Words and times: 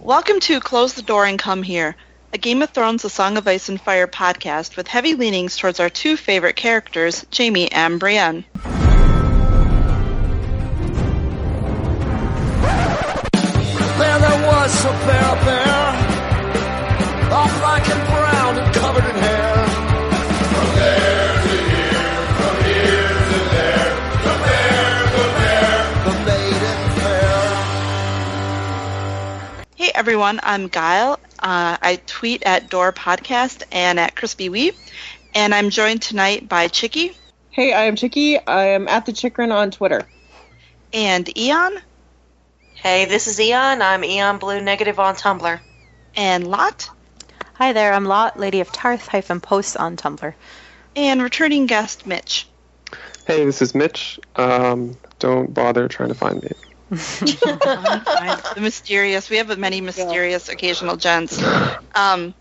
Welcome 0.00 0.40
to 0.40 0.60
Close 0.60 0.94
the 0.94 1.02
Door 1.02 1.26
and 1.26 1.38
Come 1.38 1.62
Here, 1.62 1.96
a 2.32 2.38
Game 2.38 2.62
of 2.62 2.70
Thrones 2.70 3.04
A 3.04 3.10
Song 3.10 3.36
of 3.36 3.46
Ice 3.46 3.68
and 3.68 3.80
Fire 3.80 4.06
podcast 4.06 4.76
with 4.76 4.88
heavy 4.88 5.14
leanings 5.14 5.56
towards 5.56 5.80
our 5.80 5.88
two 5.88 6.16
favorite 6.16 6.56
characters, 6.56 7.24
Jaime 7.34 7.70
and 7.72 7.98
Brienne. 8.00 8.44
Everyone, 29.94 30.40
I'm 30.42 30.68
Guile. 30.68 31.20
Uh, 31.38 31.76
I 31.80 32.00
tweet 32.06 32.42
at 32.44 32.70
Door 32.70 32.92
Podcast 32.94 33.62
and 33.70 34.00
at 34.00 34.16
Crispy 34.16 34.48
Wheat, 34.48 34.74
and 35.34 35.54
I'm 35.54 35.70
joined 35.70 36.02
tonight 36.02 36.48
by 36.48 36.68
Chicky 36.68 37.16
Hey, 37.50 37.72
I 37.72 37.84
am 37.84 37.94
Chicky. 37.94 38.38
I 38.44 38.64
am 38.70 38.88
at 38.88 39.06
the 39.06 39.12
Chikrin 39.12 39.52
on 39.54 39.70
Twitter. 39.70 40.02
and 40.92 41.36
Eon 41.38 41.78
Hey, 42.74 43.04
this 43.04 43.26
is 43.28 43.40
Eon. 43.40 43.80
I'm 43.80 44.04
Eon 44.04 44.38
Blue 44.38 44.60
Negative 44.60 44.98
on 44.98 45.14
Tumblr. 45.14 45.60
and 46.16 46.46
Lot 46.46 46.90
Hi 47.54 47.72
there, 47.72 47.92
I'm 47.92 48.04
Lot, 48.04 48.38
Lady 48.38 48.60
of 48.60 48.72
Tarth 48.72 49.06
hyphen 49.06 49.40
posts 49.40 49.76
on 49.76 49.96
Tumblr. 49.96 50.34
and 50.96 51.22
returning 51.22 51.66
guest 51.66 52.06
Mitch. 52.06 52.48
Hey, 53.26 53.44
this 53.44 53.62
is 53.62 53.74
Mitch. 53.74 54.18
Um, 54.36 54.96
don't 55.18 55.54
bother 55.54 55.86
trying 55.88 56.08
to 56.10 56.14
find 56.14 56.42
me. 56.42 56.50
The 56.90 58.58
mysterious. 58.60 59.30
We 59.30 59.38
have 59.38 59.56
many 59.58 59.80
mysterious 59.80 60.48
occasional 60.48 60.96
gents. 60.96 61.42
Um, 61.94 62.34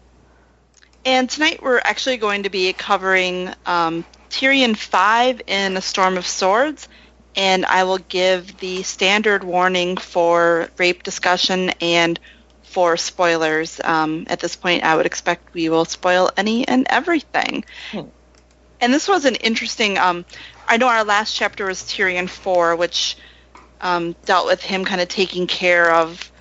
and 1.06 1.30
tonight 1.30 1.62
we're 1.62 1.82
actually 1.84 2.18
going 2.18 2.44
to 2.44 2.50
be 2.50 2.72
covering 2.74 3.54
um, 3.66 4.06
Tyrion 4.30 4.76
5 4.76 5.42
in 5.48 5.78
A 5.78 5.82
Storm 5.82 6.18
of 6.18 6.26
Swords. 6.26 6.88
And 7.36 7.66
I 7.66 7.84
will 7.84 7.98
give 7.98 8.58
the 8.58 8.84
standard 8.84 9.44
warning 9.44 9.98
for 9.98 10.70
rape 10.78 11.04
discussion 11.04 11.72
and 11.82 12.20
for 12.64 12.96
spoilers. 12.98 13.80
Um, 13.84 14.26
at 14.30 14.40
this 14.40 14.56
point, 14.56 14.84
I 14.84 14.96
would 14.96 15.06
expect 15.06 15.54
we 15.54 15.70
will 15.70 15.86
spoil 15.86 16.32
any 16.38 16.68
and 16.68 16.86
everything. 16.90 17.66
Hmm. 17.92 18.02
And 18.82 18.94
this 18.94 19.08
was 19.08 19.26
an 19.26 19.36
interesting. 19.36 19.98
Um, 19.98 20.26
I 20.68 20.78
know 20.78 20.88
our 20.88 21.04
last 21.04 21.36
chapter 21.36 21.66
was 21.66 21.84
Tyrion 21.84 22.30
4, 22.30 22.76
which 22.76 23.18
um, 23.84 24.16
dealt 24.26 24.48
with 24.48 24.64
him 24.64 24.86
kind 24.86 25.02
of 25.02 25.10
taking 25.10 25.46
care 25.46 25.94
of 25.94 26.32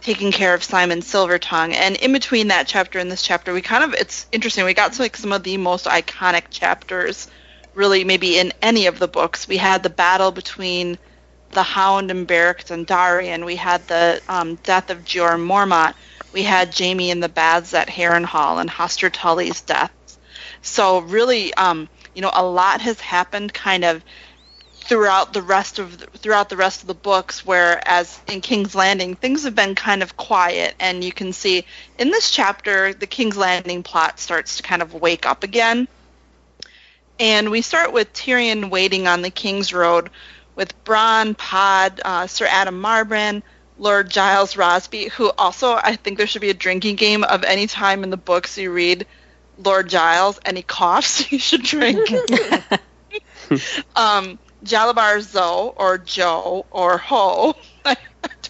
taking 0.00 0.32
care 0.32 0.54
of 0.54 0.62
Symon 0.62 1.02
Silvertongue. 1.02 1.74
And 1.74 1.94
in 1.96 2.12
between 2.12 2.48
that 2.48 2.66
chapter 2.66 2.98
and 2.98 3.10
this 3.10 3.22
chapter, 3.22 3.52
we 3.52 3.60
kind 3.60 3.84
of 3.84 3.94
it's 3.94 4.26
interesting. 4.32 4.64
We 4.64 4.74
got 4.74 4.94
to 4.94 5.02
like 5.02 5.16
some 5.16 5.30
of 5.32 5.42
the 5.42 5.58
most 5.58 5.84
iconic 5.84 6.44
chapters, 6.50 7.28
really 7.74 8.02
maybe 8.02 8.38
in 8.38 8.52
any 8.62 8.86
of 8.86 8.98
the 8.98 9.06
books. 9.06 9.46
We 9.46 9.58
had 9.58 9.82
the 9.82 9.90
battle 9.90 10.32
between 10.32 10.98
the 11.52 11.62
Hound 11.62 12.10
and 12.10 12.26
Beric 12.26 12.64
Dondarrion. 12.64 13.44
We 13.44 13.56
had 13.56 13.86
the 13.86 14.22
um, 14.28 14.54
death 14.56 14.88
of 14.88 15.04
Jorah 15.04 15.38
Mormont. 15.38 15.94
We 16.32 16.44
had 16.44 16.76
Jaime 16.76 17.10
in 17.10 17.20
the 17.20 17.28
baths 17.28 17.74
at 17.74 17.88
Harrenhal 17.88 18.60
and 18.60 18.70
Hoster 18.70 19.10
Tully's 19.12 19.60
death. 19.60 19.92
So 20.62 21.00
really, 21.00 21.52
um, 21.54 21.88
you 22.14 22.22
know, 22.22 22.30
a 22.32 22.44
lot 22.44 22.80
has 22.80 23.00
happened 23.00 23.52
kind 23.52 23.84
of 23.84 24.02
throughout 24.90 25.32
the 25.32 25.40
rest 25.40 25.78
of 25.78 25.98
the, 25.98 26.06
throughout 26.18 26.48
the 26.48 26.56
rest 26.56 26.80
of 26.80 26.88
the 26.88 26.94
books 26.94 27.46
whereas 27.46 28.18
in 28.26 28.40
King's 28.40 28.74
Landing 28.74 29.14
things 29.14 29.44
have 29.44 29.54
been 29.54 29.76
kind 29.76 30.02
of 30.02 30.16
quiet 30.16 30.74
and 30.80 31.04
you 31.04 31.12
can 31.12 31.32
see 31.32 31.64
in 31.96 32.10
this 32.10 32.32
chapter 32.32 32.92
the 32.92 33.06
King's 33.06 33.36
Landing 33.36 33.84
plot 33.84 34.18
starts 34.18 34.56
to 34.56 34.64
kind 34.64 34.82
of 34.82 34.92
wake 34.92 35.26
up 35.26 35.44
again 35.44 35.86
and 37.20 37.52
we 37.52 37.62
start 37.62 37.92
with 37.92 38.12
Tyrion 38.12 38.68
waiting 38.68 39.06
on 39.06 39.22
the 39.22 39.30
King's 39.30 39.72
Road 39.72 40.10
with 40.56 40.74
Bronn, 40.84 41.38
Pod, 41.38 42.00
uh, 42.04 42.26
Sir 42.26 42.48
Adam 42.50 42.82
Marbrand, 42.82 43.42
Lord 43.78 44.10
Giles 44.10 44.56
Rosby, 44.56 45.08
who 45.10 45.30
also 45.38 45.74
I 45.74 45.94
think 45.94 46.18
there 46.18 46.26
should 46.26 46.42
be 46.42 46.50
a 46.50 46.54
drinking 46.54 46.96
game 46.96 47.22
of 47.22 47.44
any 47.44 47.68
time 47.68 48.02
in 48.02 48.10
the 48.10 48.16
books 48.16 48.58
you 48.58 48.72
read 48.72 49.06
Lord 49.56 49.88
Giles 49.88 50.40
and 50.44 50.56
he 50.56 50.64
coughs, 50.64 51.30
you 51.32 51.38
should 51.38 51.62
drink. 51.62 52.10
um, 53.94 54.36
Jalabar 54.64 55.20
Zoe 55.20 55.72
or 55.76 55.98
Joe 55.98 56.66
or 56.70 56.98
Ho. 56.98 57.54
I, 57.84 57.96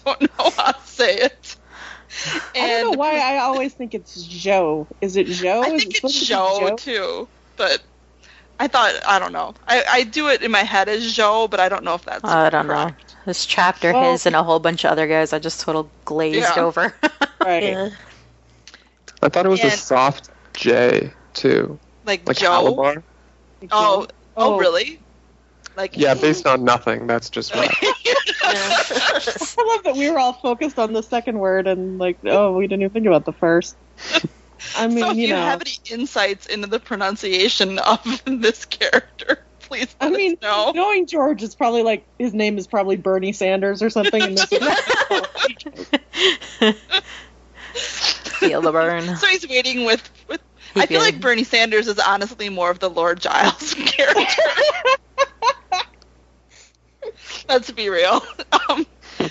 don't 0.03 0.21
know 0.21 0.49
how 0.57 0.71
to 0.71 0.87
say 0.87 1.15
it. 1.17 1.55
I 2.55 2.67
don't 2.81 2.91
know 2.91 2.97
why 2.97 3.17
I 3.19 3.37
always 3.39 3.73
think 3.73 3.93
it's 3.93 4.23
Joe. 4.23 4.87
Is 4.99 5.15
it 5.15 5.27
Joe? 5.27 5.61
I 5.63 5.69
think 5.77 5.95
it 5.95 6.03
it's 6.03 6.13
to 6.13 6.19
be 6.19 6.25
Joe, 6.25 6.75
too, 6.75 7.27
but 7.55 7.81
I 8.59 8.67
thought 8.67 8.93
I 9.07 9.17
don't 9.19 9.31
know. 9.31 9.53
I, 9.67 9.83
I 9.89 10.03
do 10.03 10.27
it 10.29 10.41
in 10.41 10.51
my 10.51 10.63
head 10.63 10.89
as 10.89 11.13
Joe, 11.13 11.47
but 11.47 11.59
I 11.59 11.69
don't 11.69 11.83
know 11.83 11.95
if 11.95 12.03
that's 12.05 12.21
oh, 12.23 12.27
I 12.27 12.49
don't 12.49 12.67
know. 12.67 12.91
This 13.25 13.45
chapter, 13.45 13.93
Well- 13.93 14.11
his 14.11 14.25
and 14.25 14.35
a 14.35 14.43
whole 14.43 14.59
bunch 14.59 14.83
of 14.83 14.91
other 14.91 15.07
guys, 15.07 15.31
I 15.33 15.39
just 15.39 15.61
total 15.61 15.89
glazed 16.05 16.39
Yeah. 16.55 16.63
over. 16.63 16.93
Right. 17.41 17.91
I 19.23 19.29
thought 19.29 19.45
it 19.47 19.49
was 19.49 19.61
And- 19.61 19.71
a 19.73 19.75
soft 19.77 20.29
J 20.53 21.11
too, 21.33 21.79
Like, 22.05 22.27
like 22.27 22.37
Joe. 22.37 22.51
Halabar. 22.51 23.01
Oh, 23.71 24.05
oh, 24.37 24.55
Oh. 24.55 24.59
really? 24.59 24.99
Like 25.77 25.95
Yeah, 25.97 26.13
based 26.13 26.45
on 26.47 26.63
nothing. 26.63 27.07
That's 27.07 27.29
just 27.29 27.53
right. 27.55 27.73
I 28.43 29.63
love 29.67 29.83
that 29.85 29.95
we 29.95 30.09
were 30.09 30.19
all 30.19 30.33
focused 30.33 30.77
on 30.77 30.93
the 30.93 31.01
second 31.03 31.39
word 31.39 31.67
and 31.67 31.97
like, 31.97 32.19
oh, 32.25 32.53
we 32.53 32.67
didn't 32.67 32.81
even 32.83 32.93
think 32.93 33.05
about 33.07 33.25
the 33.25 33.33
first. 33.33 33.75
I 34.77 34.87
mean, 34.87 34.99
so 34.99 35.09
if 35.11 35.17
you 35.17 35.23
you 35.23 35.33
know, 35.33 35.41
have 35.41 35.61
any 35.61 35.71
insights 35.89 36.45
into 36.45 36.67
the 36.67 36.79
pronunciation 36.79 37.79
of 37.79 38.21
this 38.25 38.65
character, 38.65 39.39
please 39.61 39.95
I 39.99 40.09
let 40.09 40.17
mean, 40.17 40.33
us 40.33 40.37
know. 40.43 40.71
knowing 40.75 41.07
George 41.07 41.41
is 41.41 41.55
probably 41.55 41.81
like 41.83 42.05
his 42.19 42.33
name 42.33 42.57
is 42.59 42.67
probably 42.67 42.95
Bernie 42.97 43.31
Sanders 43.33 43.81
or 43.81 43.89
something. 43.89 44.21
And 44.21 44.37
this 44.37 44.45
Feel 48.39 48.61
the 48.61 48.71
burn. 48.71 49.15
So 49.17 49.27
he's 49.27 49.47
waiting 49.47 49.85
with 49.85 50.09
with. 50.27 50.41
He 50.73 50.81
I 50.81 50.85
feel 50.85 50.99
feels- 51.01 51.11
like 51.13 51.21
Bernie 51.21 51.43
Sanders 51.43 51.87
is 51.87 51.99
honestly 51.99 52.49
more 52.49 52.69
of 52.69 52.79
the 52.79 52.89
Lord 52.89 53.19
Giles 53.19 53.73
character. 53.73 54.41
Let's 57.49 57.71
be 57.71 57.89
real. 57.89 58.23
Um, 58.69 58.85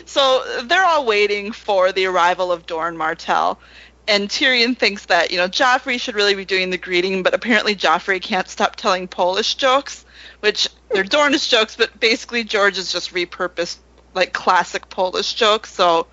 so 0.07 0.63
they're 0.65 0.85
all 0.85 1.05
waiting 1.05 1.53
for 1.53 1.93
the 1.93 2.07
arrival 2.07 2.51
of 2.53 2.67
Doran 2.67 2.97
Martell, 2.97 3.61
and 4.09 4.29
Tyrion 4.29 4.77
thinks 4.77 5.07
that 5.07 5.31
you 5.31 5.37
know 5.37 5.49
Joffrey 5.49 6.01
should 6.01 6.15
really 6.15 6.35
be 6.35 6.45
doing 6.45 6.71
the 6.71 6.79
greeting, 6.79 7.23
but 7.23 7.35
apparently 7.35 7.77
Joffrey 7.77 8.21
can't 8.21 8.49
stop 8.49 8.77
telling 8.77 9.09
Polish 9.09 9.55
jokes, 9.55 10.05
which 10.41 10.69
they're 10.91 11.05
Dornish 11.05 11.49
jokes, 11.49 11.77
but 11.77 11.99
basically 12.01 12.45
George 12.45 12.77
has 12.77 12.93
just 12.93 13.15
repurposed 13.15 13.79
like 14.15 14.33
classic 14.33 14.89
Polish 14.89 15.35
jokes. 15.35 15.73
So 15.73 16.07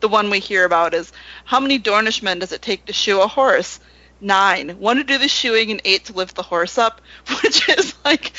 the 0.00 0.08
one 0.08 0.30
we 0.30 0.38
hear 0.38 0.64
about 0.64 0.94
is 0.94 1.12
how 1.44 1.60
many 1.60 1.78
Dornishmen 1.78 2.40
does 2.40 2.52
it 2.52 2.62
take 2.62 2.86
to 2.86 2.92
shoe 2.92 3.20
a 3.20 3.26
horse? 3.26 3.80
Nine. 4.20 4.70
One 4.78 4.96
to 4.98 5.04
do 5.04 5.18
the 5.18 5.28
shoeing 5.28 5.70
and 5.70 5.82
eight 5.84 6.06
to 6.06 6.12
lift 6.12 6.36
the 6.36 6.42
horse 6.42 6.78
up, 6.78 7.00
which 7.42 7.68
is 7.68 7.94
like 8.04 8.32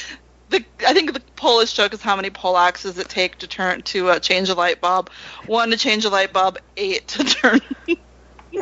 the 0.54 0.64
I 0.88 0.94
think 0.94 1.14
the 1.14 1.20
Polish 1.36 1.74
joke 1.74 1.94
is 1.94 2.02
how 2.02 2.16
many 2.16 2.30
Polacks 2.30 2.84
does 2.84 2.98
it 2.98 3.10
take 3.10 3.40
to 3.40 3.48
turn 3.48 3.82
to 3.82 4.12
uh, 4.12 4.20
change 4.20 4.50
a 4.50 4.54
light 4.54 4.80
bulb? 4.80 5.10
One 5.48 5.72
to 5.72 5.78
change 5.78 6.06
a 6.06 6.10
light 6.10 6.32
bulb, 6.32 6.60
eight 6.78 7.08
to 7.10 7.24
turn. 7.24 7.60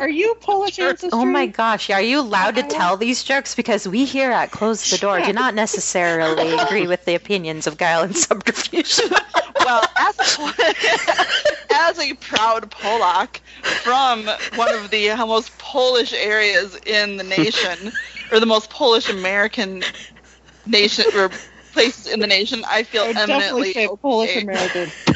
Are 0.00 0.08
you 0.08 0.34
Polish 0.40 0.78
ancestry? 0.78 1.10
Oh 1.12 1.26
my 1.26 1.46
gosh, 1.46 1.90
are 1.90 2.00
you 2.00 2.20
allowed 2.20 2.56
to 2.56 2.62
tell 2.62 2.96
these 2.96 3.22
jokes? 3.22 3.54
Because 3.54 3.86
we 3.86 4.06
here 4.06 4.30
at 4.30 4.50
Close 4.50 4.90
the 4.90 4.96
Door 4.96 5.20
do 5.20 5.34
not 5.34 5.54
necessarily 5.54 6.52
agree 6.58 6.86
with 6.86 7.04
the 7.04 7.14
opinions 7.14 7.66
of 7.66 7.76
Guile 7.76 8.02
and 8.02 8.16
Subterfuge. 8.16 9.00
well, 9.60 9.84
as 9.98 10.38
a, 10.38 10.74
as 11.74 11.98
a 11.98 12.14
proud 12.14 12.70
Polak 12.70 13.40
from 13.82 14.24
one 14.54 14.74
of 14.74 14.90
the 14.90 15.14
most 15.26 15.56
Polish 15.58 16.14
areas 16.14 16.74
in 16.86 17.18
the 17.18 17.24
nation, 17.24 17.92
or 18.32 18.40
the 18.40 18.46
most 18.46 18.70
Polish 18.70 19.10
American 19.10 19.84
nation 20.66 21.04
or 21.14 21.30
places 21.72 22.06
in 22.06 22.20
the 22.20 22.26
nation, 22.26 22.64
I 22.66 22.84
feel 22.84 23.02
I 23.02 23.08
would 23.08 23.24
definitely 23.26 23.64
eminently 23.64 23.64
say 23.64 23.88
okay. 23.88 23.96
Polish 24.02 24.36
American. 24.36 24.92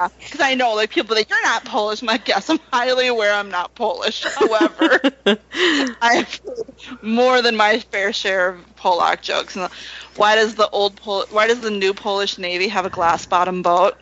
Yeah, 0.00 0.08
because 0.28 0.40
I 0.40 0.54
know 0.54 0.74
like 0.74 0.90
people 0.90 1.14
like 1.16 1.28
you're 1.30 1.42
not 1.44 1.64
Polish. 1.64 2.02
I'm 2.02 2.06
like, 2.08 2.28
yes, 2.28 2.48
I'm 2.50 2.58
highly 2.72 3.06
aware 3.08 3.32
I'm 3.34 3.50
not 3.50 3.74
Polish. 3.74 4.24
However, 4.34 4.98
I 5.26 6.14
have 6.14 6.40
heard 6.44 7.02
more 7.02 7.42
than 7.42 7.56
my 7.56 7.78
fair 7.80 8.12
share 8.12 8.48
of 8.50 8.74
Polak 8.76 9.22
jokes. 9.22 9.56
And 9.56 9.70
why 10.14 10.36
does 10.36 10.54
the 10.54 10.68
old 10.70 10.96
Pol- 10.96 11.26
Why 11.30 11.46
does 11.46 11.60
the 11.60 11.70
new 11.70 11.94
Polish 11.94 12.38
Navy 12.38 12.68
have 12.68 12.86
a 12.86 12.90
glass 12.90 13.26
bottom 13.26 13.62
boat? 13.62 13.94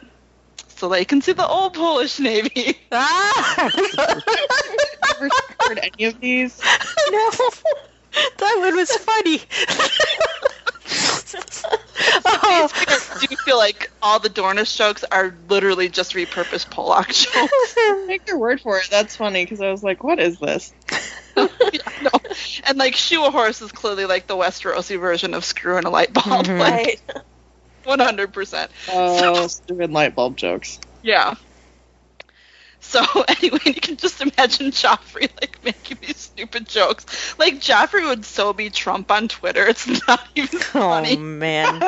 So 0.69 0.89
they 0.89 1.05
can 1.05 1.21
see 1.23 1.33
the 1.33 1.47
old 1.47 1.75
Polish 1.75 2.19
Navy. 2.21 2.79
ah! 2.93 3.71
Never 5.05 5.31
heard 5.61 5.79
any 5.83 6.05
of 6.07 6.21
these. 6.21 6.61
no, 7.11 7.31
that 8.39 8.57
one 8.59 8.77
was 8.77 8.97
funny. 8.97 9.41
I 12.27 12.69
you 13.31 13.37
feel 13.39 13.57
like 13.57 13.91
all 14.03 14.19
the 14.19 14.29
Dornish 14.29 14.77
jokes 14.77 15.05
are 15.11 15.37
literally 15.49 15.89
just 15.89 16.15
repurposed 16.15 16.71
Pollock 16.71 17.09
jokes. 17.09 17.75
Take 18.09 18.27
your 18.27 18.39
word 18.39 18.61
for 18.61 18.79
it. 18.79 18.89
That's 18.91 19.17
funny 19.17 19.45
because 19.45 19.61
I 19.61 19.71
was 19.71 19.83
like, 19.83 20.03
what 20.03 20.19
is 20.19 20.39
this? 20.39 20.73
no. 21.37 21.49
And 22.67 22.79
like 22.79 22.95
shoe 22.95 23.25
a 23.25 23.31
horse 23.31 23.63
is 23.63 23.73
clearly 23.73 24.07
like 24.07 24.27
the 24.27 24.37
Westerosi 24.37 24.99
version 25.01 25.35
of 25.35 25.45
screwing 25.45 25.85
a 25.85 25.91
light 25.91 26.13
bulb. 26.13 26.47
Mhm. 26.47 26.59
Like 26.59 26.73
Right. 26.73 27.25
one 27.85 27.99
hundred 28.01 28.33
percent. 28.33 28.71
Oh, 28.89 29.47
stupid 29.47 29.91
light 29.91 30.15
bulb 30.15 30.37
jokes. 30.37 30.79
Yeah. 31.03 31.35
So 32.83 33.01
anyway, 33.29 33.61
you 33.65 33.75
can 33.75 33.97
just 33.97 34.21
imagine 34.21 34.71
Joffrey 34.73 35.31
like 35.41 35.59
making 35.65 35.99
these 36.03 36.19
stupid 36.19 36.69
jokes. 36.69 37.39
Like 37.39 37.55
Joffrey 37.55 38.07
would 38.07 38.25
so 38.25 38.53
be 38.53 38.69
Trump 38.69 39.11
on 39.11 39.29
Twitter. 39.29 39.67
It's 39.67 39.87
not 40.07 40.21
even 40.35 40.61
Oh 40.75 40.91
funny. 40.91 41.17
man. 41.17 41.83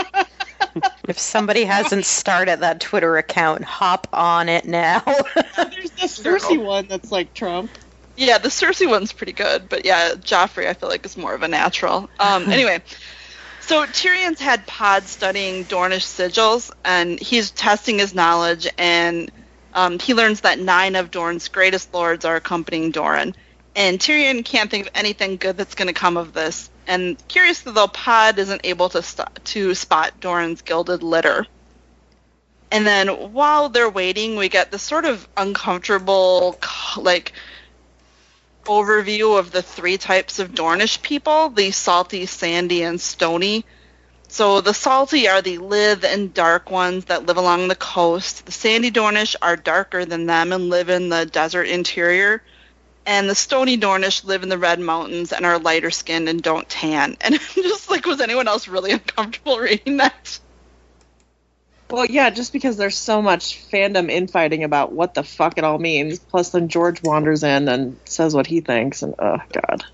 if 1.09 1.19
somebody 1.19 1.65
hasn't 1.65 2.07
started 2.07 2.61
that 2.61 2.81
Twitter 2.81 3.19
account, 3.19 3.65
hop 3.65 4.07
on 4.13 4.49
it 4.49 4.65
now. 4.65 5.01
There's 5.01 5.91
this 5.91 6.19
Cersei 6.21 6.63
one 6.63 6.87
that's 6.87 7.13
like 7.13 7.35
Trump. 7.35 7.71
Yeah, 8.17 8.39
the 8.39 8.49
Cersei 8.49 8.89
one's 8.89 9.13
pretty 9.13 9.33
good, 9.33 9.69
but 9.69 9.85
yeah, 9.85 10.13
Joffrey 10.13 10.69
I 10.69 10.75
feel 10.75 10.89
like 10.89 11.05
is 11.05 11.17
more 11.17 11.35
of 11.35 11.43
a 11.43 11.49
natural. 11.49 12.09
Um, 12.21 12.49
anyway, 12.49 12.81
so 13.61 13.85
Tyrion's 13.87 14.41
had 14.41 14.65
Pod 14.69 15.03
studying 15.03 15.65
Dornish 15.65 16.05
sigils, 16.05 16.71
and 16.85 17.19
he's 17.19 17.51
testing 17.51 17.99
his 17.99 18.15
knowledge, 18.15 18.69
and 18.79 19.31
um, 19.75 19.99
he 19.99 20.15
learns 20.15 20.43
that 20.43 20.59
nine 20.59 20.97
of 20.97 21.11
Dorne's 21.11 21.49
greatest 21.49 21.93
lords 21.93 22.25
are 22.25 22.37
accompanying 22.37 22.93
Doran. 22.93 23.35
And 23.77 23.99
Tyrion 23.99 24.45
can't 24.45 24.71
think 24.71 24.87
of 24.87 24.93
anything 24.95 25.37
good 25.37 25.57
that's 25.57 25.75
going 25.75 25.89
to 25.89 25.95
come 25.95 26.17
of 26.17 26.33
this. 26.33 26.71
And 26.87 27.17
curiously, 27.29 27.73
though, 27.73 27.89
Pod 27.89 28.39
isn't 28.39 28.61
able 28.65 28.89
to 28.91 29.03
st- 29.03 29.45
to 29.47 29.75
spot 29.75 30.21
Doran's 30.21 30.63
gilded 30.63 31.03
litter. 31.03 31.47
And 32.71 32.87
then 32.87 33.09
while 33.33 33.69
they're 33.69 33.91
waiting, 33.91 34.37
we 34.37 34.49
get 34.49 34.71
this 34.71 34.83
sort 34.83 35.05
of 35.05 35.27
uncomfortable, 35.37 36.59
like 36.97 37.33
overview 38.65 39.39
of 39.39 39.51
the 39.51 39.63
three 39.63 39.99
types 39.99 40.39
of 40.39 40.53
Dornish 40.53 41.03
people 41.03 41.51
the 41.51 41.71
salty, 41.71 42.27
sandy, 42.27 42.83
and 42.83 43.01
stony. 43.01 43.65
So 44.35 44.61
the 44.61 44.75
salty 44.75 45.29
are 45.29 45.41
the 45.43 45.59
lithe 45.59 46.05
and 46.05 46.35
dark 46.35 46.69
ones 46.69 47.05
that 47.05 47.25
live 47.25 47.37
along 47.37 47.69
the 47.69 47.77
coast. 47.77 48.45
The 48.45 48.51
sandy 48.51 48.91
Dornish 48.91 49.37
are 49.41 49.55
darker 49.55 50.05
than 50.05 50.27
them 50.27 50.53
and 50.53 50.71
live 50.71 50.91
in 50.91 51.09
the 51.09 51.25
desert 51.25 51.69
interior. 51.69 52.43
And 53.07 53.31
the 53.31 53.37
stony 53.37 53.79
Dornish 53.79 54.25
live 54.25 54.43
in 54.43 54.49
the 54.49 54.59
red 54.59 54.81
mountains 54.81 55.33
and 55.33 55.47
are 55.47 55.61
lighter 55.61 55.93
skinned 55.93 56.29
and 56.29 56.43
don't 56.43 56.69
tan. 56.69 57.17
And 57.21 57.37
I'm 57.37 57.63
just 57.63 57.89
like, 57.89 58.07
was 58.07 58.21
anyone 58.21 58.49
else 58.49 58.67
really 58.67 58.91
uncomfortable 58.91 59.61
reading 59.61 59.99
that? 59.99 60.41
Well, 61.89 62.07
yeah, 62.07 62.31
just 62.31 62.53
because 62.53 62.77
there's 62.77 62.99
so 62.99 63.23
much 63.23 63.65
fandom 63.71 64.11
infighting 64.11 64.65
about 64.65 64.91
what 64.91 65.15
the 65.15 65.23
fuck 65.23 65.59
it 65.59 65.65
all 65.65 65.79
means. 65.79 66.19
Plus, 66.19 66.51
then 66.51 66.67
George 66.67 67.05
wanders 67.05 67.45
in 67.45 67.69
and 67.69 67.97
says 68.05 68.35
what 68.35 68.49
he 68.49 68.63
thinks, 68.63 69.03
and 69.03 69.15
oh 69.17 69.39
god, 69.53 69.85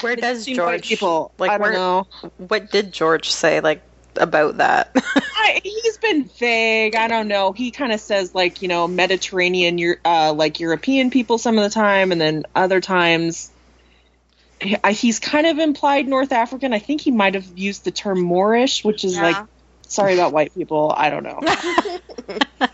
Where 0.00 0.16
does 0.16 0.44
Seems 0.44 0.58
like 0.58 0.82
George 0.82 0.88
people? 0.88 1.32
like 1.38 1.50
I 1.50 1.58
don't 1.58 1.62
where, 1.62 1.72
know. 1.72 2.06
what 2.48 2.70
did 2.70 2.92
George 2.92 3.30
say 3.30 3.60
like 3.60 3.82
about 4.16 4.58
that? 4.58 4.90
I, 4.96 5.60
he's 5.62 5.96
been 5.98 6.24
vague. 6.38 6.94
I 6.94 7.08
don't 7.08 7.28
know. 7.28 7.52
He 7.52 7.70
kind 7.70 7.92
of 7.92 8.00
says 8.00 8.34
like 8.34 8.62
you 8.62 8.68
know 8.68 8.88
Mediterranean, 8.88 9.96
uh, 10.04 10.32
like 10.32 10.60
European 10.60 11.10
people 11.10 11.38
some 11.38 11.58
of 11.58 11.64
the 11.64 11.70
time, 11.70 12.12
and 12.12 12.20
then 12.20 12.44
other 12.54 12.80
times 12.80 13.50
he's 14.90 15.18
kind 15.18 15.46
of 15.46 15.58
implied 15.58 16.08
North 16.08 16.32
African. 16.32 16.72
I 16.72 16.78
think 16.78 17.00
he 17.00 17.10
might 17.10 17.34
have 17.34 17.46
used 17.56 17.84
the 17.84 17.90
term 17.90 18.20
Moorish, 18.20 18.84
which 18.84 19.04
is 19.04 19.16
Yeah. 19.16 19.22
like 19.22 19.46
sorry 19.86 20.14
about 20.14 20.32
white 20.32 20.54
people. 20.54 20.92
I 20.96 21.10
don't 21.10 21.24
know. 21.24 21.40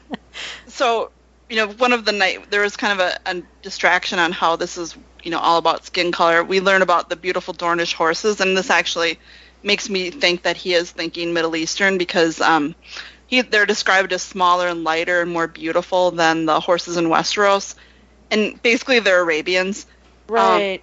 so 0.68 1.10
you 1.48 1.56
know 1.56 1.68
one 1.68 1.92
of 1.92 2.04
the 2.04 2.12
night 2.12 2.50
there 2.50 2.62
was 2.62 2.76
kind 2.76 3.00
of 3.00 3.06
a, 3.06 3.18
a 3.30 3.42
distraction 3.62 4.18
on 4.18 4.32
how 4.32 4.56
this 4.56 4.76
is 4.76 4.96
you 5.24 5.30
know 5.30 5.38
all 5.38 5.58
about 5.58 5.84
skin 5.84 6.12
color 6.12 6.42
we 6.44 6.60
learn 6.60 6.82
about 6.82 7.08
the 7.08 7.16
beautiful 7.16 7.54
dornish 7.54 7.94
horses 7.94 8.40
and 8.40 8.56
this 8.56 8.70
actually 8.70 9.18
makes 9.62 9.88
me 9.88 10.10
think 10.10 10.42
that 10.42 10.56
he 10.56 10.74
is 10.74 10.90
thinking 10.90 11.32
middle 11.32 11.56
eastern 11.56 11.98
because 11.98 12.40
um 12.40 12.74
he, 13.26 13.42
they're 13.42 13.66
described 13.66 14.12
as 14.12 14.22
smaller 14.22 14.68
and 14.68 14.84
lighter 14.84 15.20
and 15.20 15.30
more 15.30 15.46
beautiful 15.46 16.10
than 16.10 16.46
the 16.46 16.60
horses 16.60 16.96
in 16.96 17.06
westeros 17.06 17.74
and 18.30 18.60
basically 18.62 19.00
they're 19.00 19.22
arabians 19.22 19.86
Right. 20.28 20.82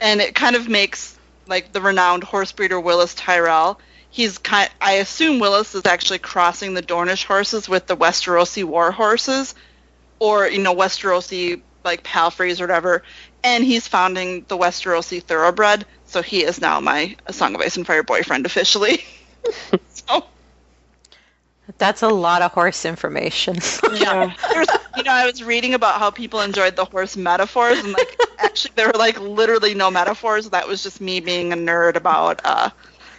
and 0.00 0.20
it 0.20 0.34
kind 0.34 0.56
of 0.56 0.68
makes 0.68 1.18
like 1.46 1.72
the 1.72 1.80
renowned 1.80 2.24
horse 2.24 2.52
breeder 2.52 2.80
Willas 2.80 3.14
Tyrell. 3.16 3.78
He's 4.10 4.38
kind. 4.38 4.70
I 4.80 4.92
assume 4.94 5.40
Willas 5.40 5.74
is 5.74 5.84
actually 5.86 6.20
crossing 6.20 6.74
the 6.74 6.82
Dornish 6.82 7.24
horses 7.24 7.68
with 7.68 7.86
the 7.86 7.96
Westerosi 7.96 8.64
war 8.64 8.92
horses, 8.92 9.54
or 10.20 10.46
you 10.46 10.60
know 10.60 10.74
Westerosi 10.74 11.60
like 11.84 12.04
palfreys 12.04 12.60
or 12.60 12.64
whatever. 12.64 13.02
And 13.44 13.62
he's 13.62 13.86
founding 13.86 14.46
the 14.48 14.56
Westerosi 14.56 15.22
thoroughbred, 15.22 15.84
so 16.06 16.22
he 16.22 16.42
is 16.42 16.62
now 16.62 16.80
my 16.80 17.14
Song 17.30 17.54
of 17.54 17.60
Ice 17.60 17.76
and 17.76 17.86
Fire 17.86 18.02
boyfriend 18.02 18.46
officially. 18.46 19.04
so 19.90 20.24
That's 21.76 22.00
a 22.00 22.08
lot 22.08 22.40
of 22.40 22.52
horse 22.52 22.86
information. 22.86 23.56
yeah. 23.92 24.32
there's, 24.50 24.68
you 24.96 25.02
know, 25.02 25.12
I 25.12 25.26
was 25.26 25.42
reading 25.42 25.74
about 25.74 25.98
how 25.98 26.10
people 26.10 26.40
enjoyed 26.40 26.74
the 26.74 26.86
horse 26.86 27.18
metaphors, 27.18 27.78
and 27.80 27.92
like 27.92 28.18
actually 28.38 28.72
there 28.76 28.86
were 28.86 28.98
like 28.98 29.20
literally 29.20 29.74
no 29.74 29.90
metaphors. 29.90 30.48
That 30.48 30.66
was 30.66 30.82
just 30.82 31.02
me 31.02 31.20
being 31.20 31.52
a 31.52 31.56
nerd 31.56 31.96
about 31.96 32.40
uh, 32.44 32.70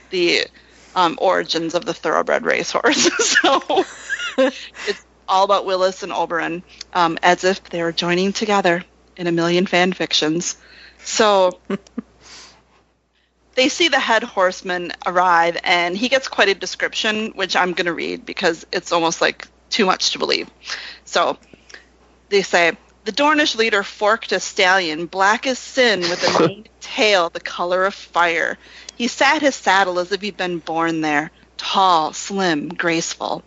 the 0.10 0.48
um, 0.95 1.19
origins 1.22 1.75
of 1.75 1.86
the 1.86 1.94
thoroughbred 1.94 2.45
racehorse. 2.45 3.12
so 3.38 3.86
it's 4.39 5.06
all 5.27 5.44
about 5.44 5.66
Willas 5.66 6.01
and 6.01 6.12
Oberyn, 6.12 6.63
um, 6.94 7.19
as 7.22 7.44
if 7.44 7.63
they 7.69 7.83
were 7.83 7.92
joining 7.92 8.33
together 8.33 8.83
in 9.17 9.27
a 9.27 9.31
million 9.31 9.65
fan 9.65 9.94
fictions. 9.94 10.57
So 11.03 11.59
they 13.56 13.69
see 13.69 13.88
the 13.88 14.00
head 14.00 14.23
horseman 14.23 14.91
arrive, 15.06 15.57
and 15.63 15.97
he 15.97 16.09
gets 16.09 16.27
quite 16.27 16.50
a 16.50 16.56
description, 16.56 17.31
which 17.35 17.56
I'm 17.56 17.73
going 17.73 17.85
to 17.85 17.94
read 17.94 18.25
because 18.25 18.65
it's 18.71 18.91
almost 18.91 19.21
like 19.21 19.47
too 19.69 19.85
much 19.85 20.12
to 20.12 20.19
believe. 20.19 20.50
So 21.06 21.38
they 22.29 22.41
say 22.41 22.77
the 23.06 23.12
Dornish 23.12 23.56
leader 23.56 23.83
forked 23.83 24.31
a 24.31 24.39
stallion, 24.39 25.06
black 25.06 25.45
as 25.47 25.59
sin, 25.59 26.01
with 26.01 26.23
a 26.23 26.39
maned 26.47 26.69
tail 26.81 27.29
the 27.29 27.39
color 27.39 27.85
of 27.85 27.94
fire. 27.94 28.57
He 28.95 29.07
sat 29.07 29.41
his 29.41 29.56
saddle 29.56 30.00
as 30.00 30.12
if 30.12 30.21
he'd 30.21 30.38
been 30.38 30.59
born 30.59 31.01
there, 31.01 31.31
tall, 31.57 32.13
slim, 32.13 32.69
graceful. 32.69 33.44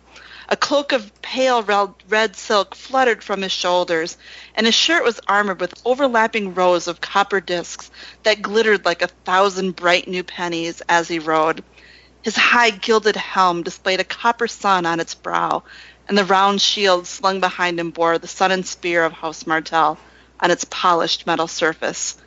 A 0.51 0.57
cloak 0.57 0.93
of 0.93 1.11
pale 1.21 1.61
red, 1.61 2.35
silk 2.35 2.73
fluttered 2.73 3.23
from 3.23 3.43
his 3.43 3.51
shoulders, 3.51 4.17
and 4.55 4.65
his 4.65 4.73
shirt 4.73 5.03
was 5.03 5.19
armored 5.27 5.59
with 5.59 5.79
overlapping 5.85 6.55
rows 6.55 6.87
of 6.87 6.99
copper 6.99 7.39
discs 7.39 7.91
that 8.23 8.41
glittered 8.41 8.83
like 8.83 9.03
a 9.03 9.09
thousand 9.25 9.75
bright 9.75 10.07
new 10.07 10.23
pennies 10.23 10.81
as 10.89 11.07
he 11.07 11.19
rode. 11.19 11.63
His 12.23 12.35
high 12.35 12.71
gilded 12.71 13.15
helm 13.15 13.61
displayed 13.61 13.99
a 13.99 14.03
copper 14.03 14.47
sun 14.47 14.87
on 14.87 14.99
its 14.99 15.13
brow, 15.13 15.65
and 16.07 16.17
the 16.17 16.25
round 16.25 16.63
shield 16.63 17.05
slung 17.05 17.39
behind 17.39 17.79
him 17.79 17.91
bore 17.91 18.17
the 18.17 18.27
sun 18.27 18.51
and 18.51 18.65
spear 18.65 19.05
of 19.05 19.13
House 19.13 19.45
Martell 19.45 19.99
on 20.39 20.49
its 20.49 20.65
polished 20.65 21.27
metal 21.27 21.47
surface. 21.47 22.17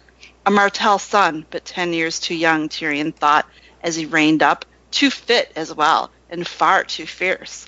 A 0.46 0.50
Martell 0.52 1.00
son, 1.00 1.44
but 1.50 1.64
ten 1.64 1.92
years 1.92 2.20
too 2.20 2.36
young, 2.36 2.68
Tyrion 2.68 3.10
thought, 3.10 3.48
as 3.82 3.96
he 3.96 4.06
reined 4.06 4.44
up, 4.44 4.64
too 4.92 5.10
fit 5.10 5.50
as 5.56 5.74
well, 5.74 6.12
and 6.30 6.46
far 6.46 6.84
too 6.84 7.04
fierce. 7.04 7.66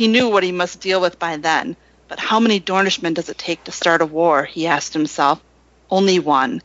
He 0.00 0.08
knew 0.08 0.30
what 0.30 0.44
he 0.44 0.50
must 0.50 0.80
deal 0.80 0.98
with 0.98 1.18
by 1.18 1.36
then, 1.36 1.76
but 2.08 2.18
how 2.18 2.40
many 2.40 2.58
Dornishmen 2.58 3.12
does 3.12 3.28
it 3.28 3.36
take 3.36 3.64
to 3.64 3.70
start 3.70 4.00
a 4.00 4.06
war? 4.06 4.46
he 4.46 4.66
asked 4.66 4.94
himself. 4.94 5.42
Only 5.90 6.18
one. 6.18 6.62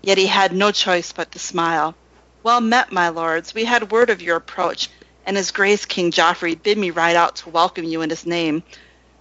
Yet 0.00 0.16
he 0.16 0.26
had 0.26 0.54
no 0.54 0.72
choice 0.72 1.12
but 1.12 1.30
to 1.32 1.38
smile. 1.38 1.94
Well 2.42 2.62
met, 2.62 2.90
my 2.90 3.10
lords. 3.10 3.52
We 3.52 3.66
had 3.66 3.92
word 3.92 4.08
of 4.08 4.22
your 4.22 4.36
approach, 4.36 4.88
and 5.26 5.36
his 5.36 5.50
grace 5.50 5.84
King 5.84 6.10
Joffrey 6.10 6.54
bid 6.54 6.78
me 6.78 6.90
ride 6.90 7.16
out 7.16 7.36
to 7.36 7.50
welcome 7.50 7.84
you 7.84 8.00
in 8.00 8.08
his 8.08 8.24
name. 8.24 8.62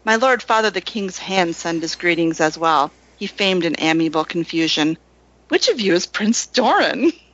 My 0.05 0.15
lord 0.15 0.41
father 0.41 0.69
the 0.69 0.79
king's 0.79 1.17
hand 1.17 1.53
send 1.53 1.81
his 1.81 1.95
greetings 1.97 2.39
as 2.39 2.57
well. 2.57 2.91
He 3.17 3.27
famed 3.27 3.65
an 3.65 3.75
amiable 3.79 4.23
confusion. 4.23 4.97
Which 5.49 5.67
of 5.67 5.81
you 5.81 5.95
is 5.95 6.05
Prince 6.05 6.45
Doran? 6.47 7.11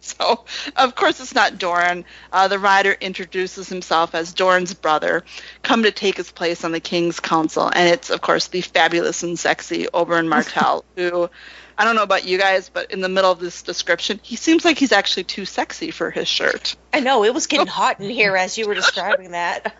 So, 0.18 0.44
of 0.76 0.94
course, 0.94 1.20
it's 1.20 1.34
not 1.34 1.58
Doran. 1.58 2.06
Uh, 2.32 2.48
the 2.48 2.58
rider 2.58 2.96
introduces 3.00 3.68
himself 3.68 4.14
as 4.14 4.32
Doran's 4.32 4.72
brother, 4.72 5.24
come 5.62 5.82
to 5.82 5.90
take 5.90 6.16
his 6.16 6.32
place 6.32 6.64
on 6.64 6.72
the 6.72 6.80
king's 6.80 7.20
council, 7.20 7.70
and 7.72 7.88
it's, 7.88 8.08
of 8.08 8.22
course, 8.22 8.48
the 8.48 8.62
fabulous 8.62 9.22
and 9.22 9.38
sexy 9.38 9.86
Oberyn 9.92 10.26
Martell, 10.26 10.86
who, 10.96 11.28
I 11.76 11.84
don't 11.84 11.96
know 11.96 12.02
about 12.02 12.24
you 12.24 12.38
guys, 12.38 12.70
but 12.70 12.90
in 12.90 13.02
the 13.02 13.10
middle 13.10 13.30
of 13.30 13.40
this 13.40 13.62
description, 13.62 14.20
he 14.22 14.36
seems 14.36 14.64
like 14.64 14.78
he's 14.78 14.92
actually 14.92 15.24
too 15.24 15.44
sexy 15.44 15.90
for 15.90 16.10
his 16.10 16.26
shirt. 16.26 16.76
I 16.94 17.00
know 17.00 17.22
it 17.24 17.34
was 17.34 17.46
getting 17.46 17.66
hot 17.66 18.00
in 18.00 18.08
here 18.08 18.36
as 18.36 18.56
you 18.56 18.66
were 18.66 18.74
describing 18.82 19.32
that. 19.32 19.74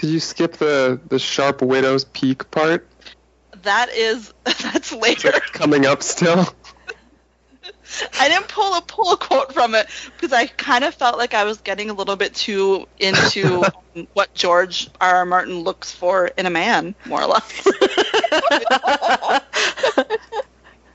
Did 0.00 0.10
you 0.10 0.20
skip 0.20 0.58
the 0.58 1.00
the 1.08 1.18
sharp 1.18 1.62
widow's 1.62 2.04
peak 2.04 2.50
part? 2.50 2.86
That 3.62 3.88
is, 3.90 4.32
that's 4.44 4.92
later. 4.92 5.32
Coming 5.52 5.86
up 5.86 6.02
still. 6.02 6.46
I 8.20 8.28
didn't 8.28 8.48
pull 8.48 8.74
a 8.74 8.82
pull 8.82 9.12
a 9.12 9.16
quote 9.16 9.52
from 9.52 9.74
it 9.74 9.88
because 10.14 10.32
I 10.32 10.46
kind 10.46 10.84
of 10.84 10.94
felt 10.94 11.18
like 11.18 11.34
I 11.34 11.44
was 11.44 11.58
getting 11.58 11.90
a 11.90 11.92
little 11.92 12.16
bit 12.16 12.34
too 12.34 12.86
into 12.98 13.64
what 14.14 14.32
George 14.34 14.88
R. 15.00 15.16
R. 15.16 15.26
Martin 15.26 15.60
looks 15.60 15.92
for 15.92 16.26
in 16.26 16.46
a 16.46 16.50
man, 16.50 16.94
more 17.06 17.22
or 17.22 17.26
less. 17.26 17.66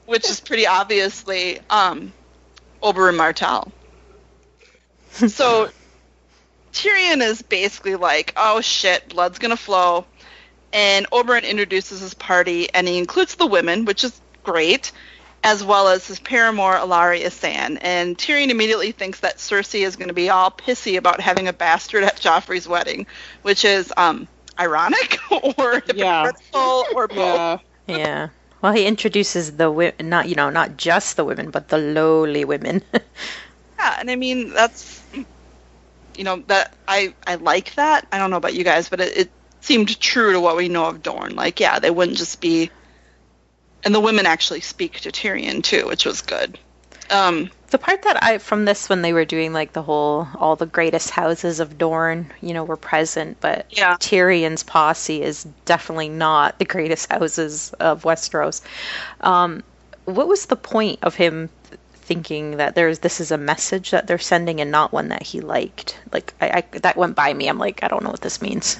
Which 0.05 0.29
is 0.29 0.39
pretty 0.41 0.67
obviously 0.67 1.59
um, 1.69 2.11
Oberyn 2.83 3.15
Martell. 3.15 3.71
So 5.11 5.69
Tyrion 6.73 7.21
is 7.21 7.41
basically 7.41 7.95
like, 7.95 8.33
"Oh 8.35 8.61
shit, 8.61 9.09
blood's 9.09 9.39
gonna 9.39 9.57
flow," 9.57 10.05
and 10.73 11.09
Oberyn 11.11 11.43
introduces 11.47 12.01
his 12.01 12.13
party, 12.13 12.69
and 12.73 12.87
he 12.87 12.97
includes 12.97 13.35
the 13.35 13.47
women, 13.47 13.85
which 13.85 14.03
is 14.03 14.19
great 14.43 14.91
as 15.43 15.63
well 15.63 15.87
as 15.87 16.07
his 16.07 16.19
paramour 16.19 16.73
Ellaria 16.75 17.31
Sand. 17.31 17.79
And 17.81 18.17
Tyrion 18.17 18.49
immediately 18.49 18.91
thinks 18.91 19.21
that 19.21 19.37
Cersei 19.37 19.85
is 19.85 19.95
going 19.95 20.09
to 20.09 20.13
be 20.13 20.29
all 20.29 20.51
pissy 20.51 20.97
about 20.97 21.19
having 21.21 21.47
a 21.47 21.53
bastard 21.53 22.03
at 22.03 22.19
Joffrey's 22.19 22.67
wedding, 22.67 23.07
which 23.41 23.65
is 23.65 23.91
um, 23.97 24.27
ironic 24.59 25.17
or 25.31 25.81
Yeah. 25.85 26.31
hypocritical 26.53 26.87
or 26.91 27.07
both. 27.07 27.43
Yeah. 27.47 27.57
Yeah. 27.87 28.29
Well, 28.61 28.73
he 28.73 28.85
introduces 28.85 29.51
the 29.57 29.65
wi- 29.65 29.95
not 29.99 30.29
you 30.29 30.35
know 30.35 30.49
not 30.49 30.77
just 30.77 31.15
the 31.17 31.25
women, 31.25 31.51
but 31.51 31.67
the 31.69 31.77
lowly 31.77 32.45
women. 32.45 32.83
Yeah, 33.79 33.95
and 33.99 34.11
I 34.11 34.15
mean 34.15 34.51
that's 34.53 35.03
you 36.15 36.23
know 36.23 36.43
that 36.47 36.75
I 36.87 37.15
I 37.25 37.35
like 37.35 37.75
that. 37.75 38.07
I 38.11 38.17
don't 38.17 38.29
know 38.29 38.37
about 38.37 38.53
you 38.53 38.63
guys, 38.63 38.89
but 38.89 38.99
it, 39.01 39.17
it 39.17 39.33
seemed 39.61 39.99
true 39.99 40.33
to 40.33 40.39
what 40.39 40.55
we 40.57 40.69
know 40.69 40.85
of 40.87 41.01
Dorne. 41.01 41.35
Like, 41.35 41.59
yeah, 41.59 41.79
they 41.79 41.91
wouldn't 41.91 42.17
just 42.17 42.41
be, 42.41 42.71
and 43.83 43.93
the 43.95 43.99
women 43.99 44.25
actually 44.25 44.61
speak 44.61 44.99
to 45.01 45.11
Tyrion 45.11 45.63
too, 45.63 45.87
which 45.87 46.05
was 46.05 46.21
good. 46.21 46.57
Um, 47.09 47.49
the 47.71 47.77
part 47.77 48.03
that 48.03 48.23
I 48.23 48.37
from 48.37 48.65
this 48.65 48.87
when 48.87 49.01
they 49.01 49.11
were 49.11 49.25
doing 49.25 49.51
like 49.53 49.73
the 49.73 49.81
whole 49.81 50.27
all 50.35 50.55
the 50.55 50.65
greatest 50.65 51.09
houses 51.09 51.59
of 51.59 51.77
Dorne, 51.77 52.31
you 52.41 52.53
know, 52.53 52.63
were 52.63 52.77
present, 52.77 53.37
but 53.41 53.65
Yeah. 53.69 53.95
Tyrion's 53.97 54.63
posse 54.63 55.21
is 55.21 55.45
definitely 55.65 56.09
not 56.09 56.57
the 56.59 56.65
greatest 56.65 57.11
houses 57.11 57.73
of 57.79 58.03
Westeros. 58.03 58.61
Um, 59.21 59.63
what 60.05 60.27
was 60.27 60.45
the 60.45 60.55
point 60.55 60.99
of 61.01 61.15
him 61.15 61.49
thinking 61.93 62.57
that 62.57 62.75
there's 62.75 62.99
this 62.99 63.19
is 63.21 63.31
a 63.31 63.37
message 63.37 63.91
that 63.91 64.07
they're 64.07 64.17
sending 64.17 64.59
and 64.61 64.71
not 64.71 64.91
one 64.93 65.09
that 65.09 65.23
he 65.23 65.41
liked? 65.41 65.99
Like 66.13 66.33
I, 66.41 66.63
I 66.73 66.77
that 66.79 66.95
went 66.97 67.15
by 67.15 67.33
me. 67.33 67.47
I'm 67.47 67.57
like 67.59 67.83
I 67.83 67.87
don't 67.89 68.03
know 68.03 68.11
what 68.11 68.21
this 68.21 68.41
means. 68.41 68.79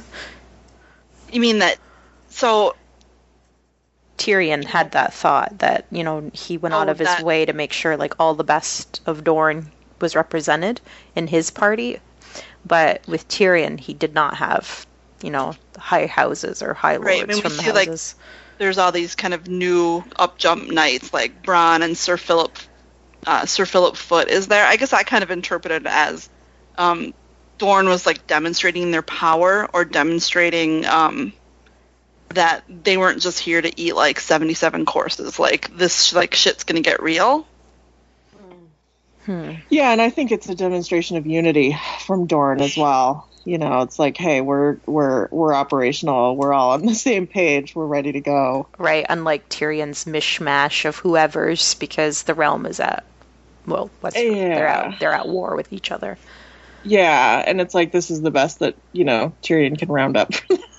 you 1.31 1.41
mean 1.41 1.59
that? 1.59 1.77
So 2.29 2.75
Tyrion 4.21 4.63
had 4.63 4.91
that 4.91 5.13
thought 5.13 5.59
that 5.59 5.85
you 5.91 6.03
know 6.03 6.29
he 6.33 6.57
went 6.57 6.75
out 6.75 6.87
Oh, 6.87 6.91
of 6.91 6.99
his 6.99 7.07
that- 7.07 7.23
way 7.23 7.45
to 7.45 7.53
make 7.53 7.73
sure 7.73 7.97
like 7.97 8.13
all 8.19 8.35
the 8.35 8.43
best 8.43 9.01
of 9.05 9.23
Dorne 9.23 9.71
was 9.99 10.15
represented 10.15 10.79
in 11.15 11.27
his 11.27 11.49
party, 11.51 11.99
but 12.65 13.01
with 13.07 13.27
Tyrion 13.27 13.79
he 13.79 13.93
did 13.93 14.13
not 14.13 14.35
have 14.37 14.85
you 15.23 15.29
know 15.31 15.53
high 15.77 16.05
houses 16.07 16.61
or 16.61 16.73
high 16.73 16.97
lords 16.97 17.05
Right, 17.05 17.23
I 17.23 17.25
mean, 17.25 17.37
we 17.37 17.41
from 17.41 17.57
the 17.57 17.63
see, 17.63 17.71
like, 17.71 17.89
there's 18.57 18.77
all 18.77 18.91
these 18.91 19.15
kind 19.15 19.33
of 19.33 19.47
new 19.47 20.03
up 20.17 20.37
jump 20.37 20.69
knights 20.69 21.13
like 21.13 21.41
Bronn 21.43 21.83
and 21.83 21.97
Sir 21.97 22.17
Philip 22.17 22.57
uh, 23.27 23.45
Sir 23.45 23.65
Philip 23.65 23.95
Foote 23.97 24.29
is 24.29 24.47
there. 24.47 24.65
I 24.65 24.75
guess 24.77 24.93
I 24.93 25.03
kind 25.03 25.23
of 25.23 25.29
interpreted 25.31 25.83
it 25.83 25.87
as 25.87 26.27
um, 26.77 27.13
Dorne 27.59 27.87
was 27.87 28.05
like 28.07 28.25
demonstrating 28.25 28.89
their 28.91 29.03
power 29.03 29.69
or 29.73 29.85
demonstrating 29.85 30.85
um, 30.87 31.31
that 32.31 32.63
they 32.67 32.97
weren't 32.97 33.21
just 33.21 33.39
here 33.39 33.61
to 33.61 33.79
eat 33.79 33.95
like 33.95 34.19
77 34.19 34.85
courses. 34.85 35.39
Like 35.39 35.75
this 35.75 36.13
like 36.13 36.33
shit's 36.35 36.63
gonna 36.63 36.81
get 36.81 37.01
real. 37.01 37.47
Hmm. 39.25 39.53
Yeah, 39.69 39.91
and 39.91 40.01
I 40.01 40.09
think 40.09 40.31
it's 40.31 40.49
a 40.49 40.55
demonstration 40.55 41.17
of 41.17 41.27
unity 41.27 41.77
from 42.05 42.25
Dorne 42.25 42.59
as 42.61 42.75
well. 42.75 43.27
You 43.43 43.57
know, 43.59 43.81
it's 43.81 43.99
like, 43.99 44.17
hey, 44.17 44.41
we're 44.41 44.77
we're 44.85 45.27
we're 45.29 45.53
operational. 45.53 46.35
We're 46.35 46.53
all 46.53 46.71
on 46.71 46.85
the 46.85 46.95
same 47.09 47.27
page. 47.27 47.75
We're 47.75 47.85
ready 47.85 48.11
to 48.13 48.21
go. 48.21 48.67
Right, 48.77 49.05
unlike 49.07 49.47
Tyrion's 49.49 50.05
mishmash 50.05 50.85
of 50.85 50.95
whoever's, 50.97 51.75
because 51.75 52.23
the 52.23 52.33
realm 52.33 52.65
is 52.65 52.79
at 52.79 53.03
well, 53.67 53.91
what's 54.01 54.15
they're 54.15 54.33
Yeah. 54.57 54.91
at 54.93 54.99
they're 54.99 55.13
at 55.13 55.27
war 55.27 55.55
with 55.55 55.71
each 55.71 55.91
other. 55.91 56.17
Yeah, 56.83 57.43
and 57.45 57.61
it's 57.61 57.75
like 57.75 57.91
this 57.91 58.09
is 58.09 58.21
the 58.23 58.31
best 58.31 58.59
that 58.59 58.75
you 58.91 59.05
know 59.05 59.33
Tyrion 59.43 59.77
can 59.77 59.89
round 59.89 60.17
up. 60.17 60.31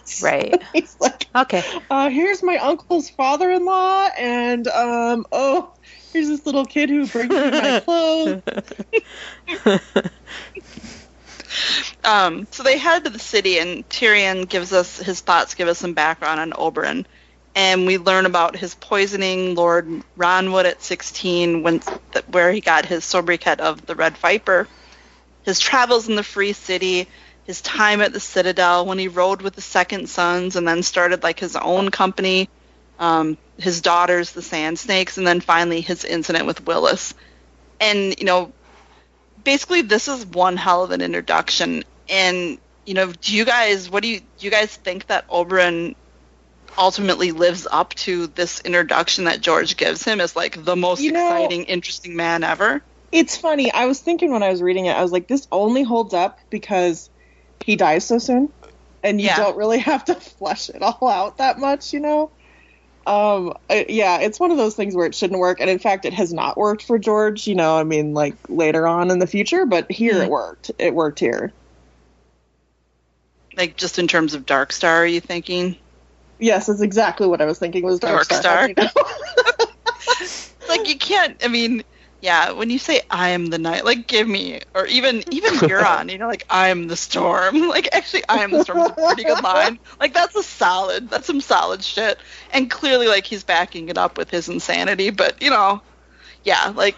Right. 0.23 0.63
He's 0.73 0.97
like, 1.01 1.27
Okay. 1.35 1.63
uh, 1.91 2.11
here's 2.11 2.43
my 2.43 2.57
uncle's 2.57 3.09
father-in-law, 3.11 4.09
and 4.19 4.67
um, 4.69 5.27
oh, 5.33 5.73
here's 6.13 6.29
this 6.29 6.45
little 6.45 6.67
kid 6.67 6.91
who 6.91 7.07
brings 7.07 7.31
me 7.31 7.51
my 7.51 7.81
clothes. 7.85 8.43
Um, 12.05 12.47
so 12.51 12.63
they 12.63 12.79
head 12.79 13.05
to 13.05 13.11
the 13.11 13.19
city, 13.19 13.59
and 13.59 13.89
Tyrion 13.89 14.49
gives 14.49 14.73
us 14.73 14.97
his 14.99 15.21
thoughts, 15.21 15.55
give 15.55 15.69
us 15.69 15.79
some 15.79 15.95
background 15.95 16.41
on 16.41 16.53
Oberyn, 16.53 17.05
and 17.55 17.87
we 17.87 17.99
learn 17.99 18.27
about 18.27 18.57
his 18.57 18.75
poisoning 18.75 19.55
Lord 19.55 19.87
Yronwood 20.19 20.65
at 20.65 20.83
16, 20.83 21.63
when 21.63 21.81
th- 21.81 22.25
where 22.29 22.53
he 22.53 22.61
got 22.61 22.87
his 22.87 23.05
sobriquet 23.05 23.57
of 23.59 23.85
the 23.87 23.95
Red 23.95 24.17
Viper, 24.19 24.67
his 25.45 25.61
travels 25.61 26.09
in 26.09 26.17
the 26.17 26.23
Free 26.23 26.53
City, 26.53 27.07
his 27.45 27.61
time 27.61 28.01
at 28.01 28.13
the 28.13 28.21
Citadel 28.21 28.87
when 28.87 28.99
he 28.99 29.09
rode 29.09 29.43
with 29.43 29.55
the 29.55 29.61
Second 29.61 30.09
Sons, 30.09 30.57
and 30.57 30.67
then 30.67 30.83
started 30.83 31.23
like 31.23 31.41
his 31.41 31.57
own 31.57 31.91
company, 31.91 32.49
um, 32.99 33.37
his 33.59 33.81
daughters, 33.81 34.33
the 34.33 34.43
Sand 34.43 34.79
Snakes, 34.79 35.19
and 35.19 35.27
then 35.27 35.41
finally 35.41 35.81
his 35.81 36.05
incident 36.05 36.47
with 36.47 36.65
Willas, 36.65 37.15
and 37.81 38.19
you 38.19 38.25
know 38.25 38.53
basically 39.45 39.83
this 39.83 40.09
is 40.09 40.25
one 40.27 40.57
hell 40.57 40.85
of 40.85 40.91
an 40.91 41.01
introduction. 41.01 41.85
And 42.09 42.59
you 42.85 42.95
know 42.95 43.13
do 43.13 43.35
you 43.37 43.45
guys 43.45 43.89
what 43.91 44.03
do 44.03 44.09
you 44.09 44.21
do 44.21 44.27
you 44.41 44.51
guys 44.51 44.75
think 44.75 45.07
that 45.07 45.29
oberyn 45.29 45.95
ultimately 46.77 47.31
lives 47.31 47.67
up 47.71 47.95
to 47.95 48.27
this 48.29 48.61
introduction 48.63 49.25
that 49.25 49.41
george 49.41 49.77
gives 49.77 50.03
him 50.03 50.21
as 50.21 50.35
like 50.35 50.65
the 50.65 50.75
most 50.75 51.01
You 51.01 51.13
know- 51.13 51.25
exciting 51.27 51.65
interesting 51.65 52.17
man 52.17 52.45
ever? 52.45 52.83
It's 53.13 53.37
funny. 53.37 53.71
I 53.71 53.85
was 53.85 54.01
thinking 54.01 54.33
when 54.33 54.43
I 54.43 54.49
was 54.49 54.63
reading 54.63 54.87
it, 54.87 54.97
I 54.97 55.03
was 55.03 55.13
like, 55.13 55.29
this 55.29 55.47
only 55.53 55.83
holds 55.83 56.15
up 56.15 56.39
because 56.49 57.11
he 57.65 57.77
dies 57.77 58.05
so 58.05 58.19
soon, 58.19 58.49
and 59.03 59.21
you 59.21 59.27
Yeah. 59.29 59.37
don't 59.37 59.57
really 59.57 59.79
have 59.91 60.05
to 60.07 60.15
flesh 60.15 60.69
it 60.71 60.83
all 60.83 61.09
out 61.09 61.39
that 61.39 61.59
much, 61.59 61.93
you 61.93 62.01
know. 62.01 62.31
Um, 63.07 63.55
I- 63.69 63.87
yeah, 63.89 64.19
it's 64.21 64.39
one 64.39 64.51
of 64.53 64.57
those 64.59 64.75
things 64.77 64.95
where 64.95 65.07
it 65.07 65.15
shouldn't 65.15 65.41
work, 65.41 65.61
and 65.61 65.69
in 65.69 65.79
fact, 65.81 66.05
it 66.05 66.13
has 66.15 66.33
not 66.33 66.57
worked 66.57 66.85
for 66.85 66.99
George. 66.99 67.47
You 67.49 67.55
know, 67.57 67.77
I 67.77 67.83
mean, 67.85 68.15
like 68.15 68.37
later 68.49 68.87
on 68.87 69.11
in 69.11 69.19
the 69.19 69.27
future, 69.27 69.67
but 69.67 69.91
here 69.91 70.15
Mhm. 70.15 70.25
it 70.25 70.31
worked. 70.31 70.71
It 70.79 70.95
worked 70.95 71.19
here. 71.19 71.53
like 73.55 73.77
just 73.77 73.99
in 73.99 74.09
terms 74.09 74.33
of 74.33 74.47
dark 74.47 74.73
star 74.73 75.03
are 75.03 75.07
you 75.07 75.21
thinking 75.21 75.77
Yes, 76.39 76.67
that's 76.67 76.81
exactly 76.81 77.27
what 77.29 77.41
I 77.43 77.45
was 77.45 77.59
thinking. 77.59 77.85
Was 77.85 78.01
Dark, 78.01 78.27
Dark 78.27 78.41
Star? 78.41 78.57
How'd 78.63 78.69
you 78.71 78.75
know? 78.77 79.67
like 80.69 80.89
you 80.89 80.97
can't 80.99 81.37
i 81.45 81.49
mean 81.49 81.85
yeah 82.23 82.53
when 82.53 82.71
you 82.71 82.79
say 82.79 83.03
i 83.11 83.31
am 83.31 83.47
the 83.47 83.59
night 83.59 83.85
like 83.85 84.07
give 84.07 84.27
me 84.27 84.61
or 84.75 84.87
even 84.87 85.23
even 85.31 85.53
Euron, 85.69 86.11
you 86.11 86.17
know 86.17 86.29
like 86.29 86.45
i 86.49 86.69
am 86.69 86.89
the 86.89 86.97
storm. 86.97 87.69
Like 87.73 87.89
actually 87.93 88.23
i 88.29 88.39
am 88.45 88.51
the 88.51 88.65
storm 88.65 88.79
is 88.79 88.91
a 88.91 88.95
pretty 88.95 89.25
good 89.25 89.43
line. 89.43 89.79
Like 90.01 90.15
that's 90.15 90.37
a 90.37 90.43
solid 90.43 91.11
that's 91.11 91.27
some 91.27 91.41
solid 91.41 91.83
shit. 91.83 92.19
And 92.53 92.71
clearly 92.71 93.09
like 93.09 93.27
he's 93.27 93.45
backing 93.45 93.89
it 93.89 93.99
up 93.99 94.17
with 94.17 94.31
his 94.31 94.49
insanity 94.49 95.11
but 95.11 95.43
you 95.43 95.51
know 95.51 95.83
yeah 96.45 96.73
like 96.75 96.97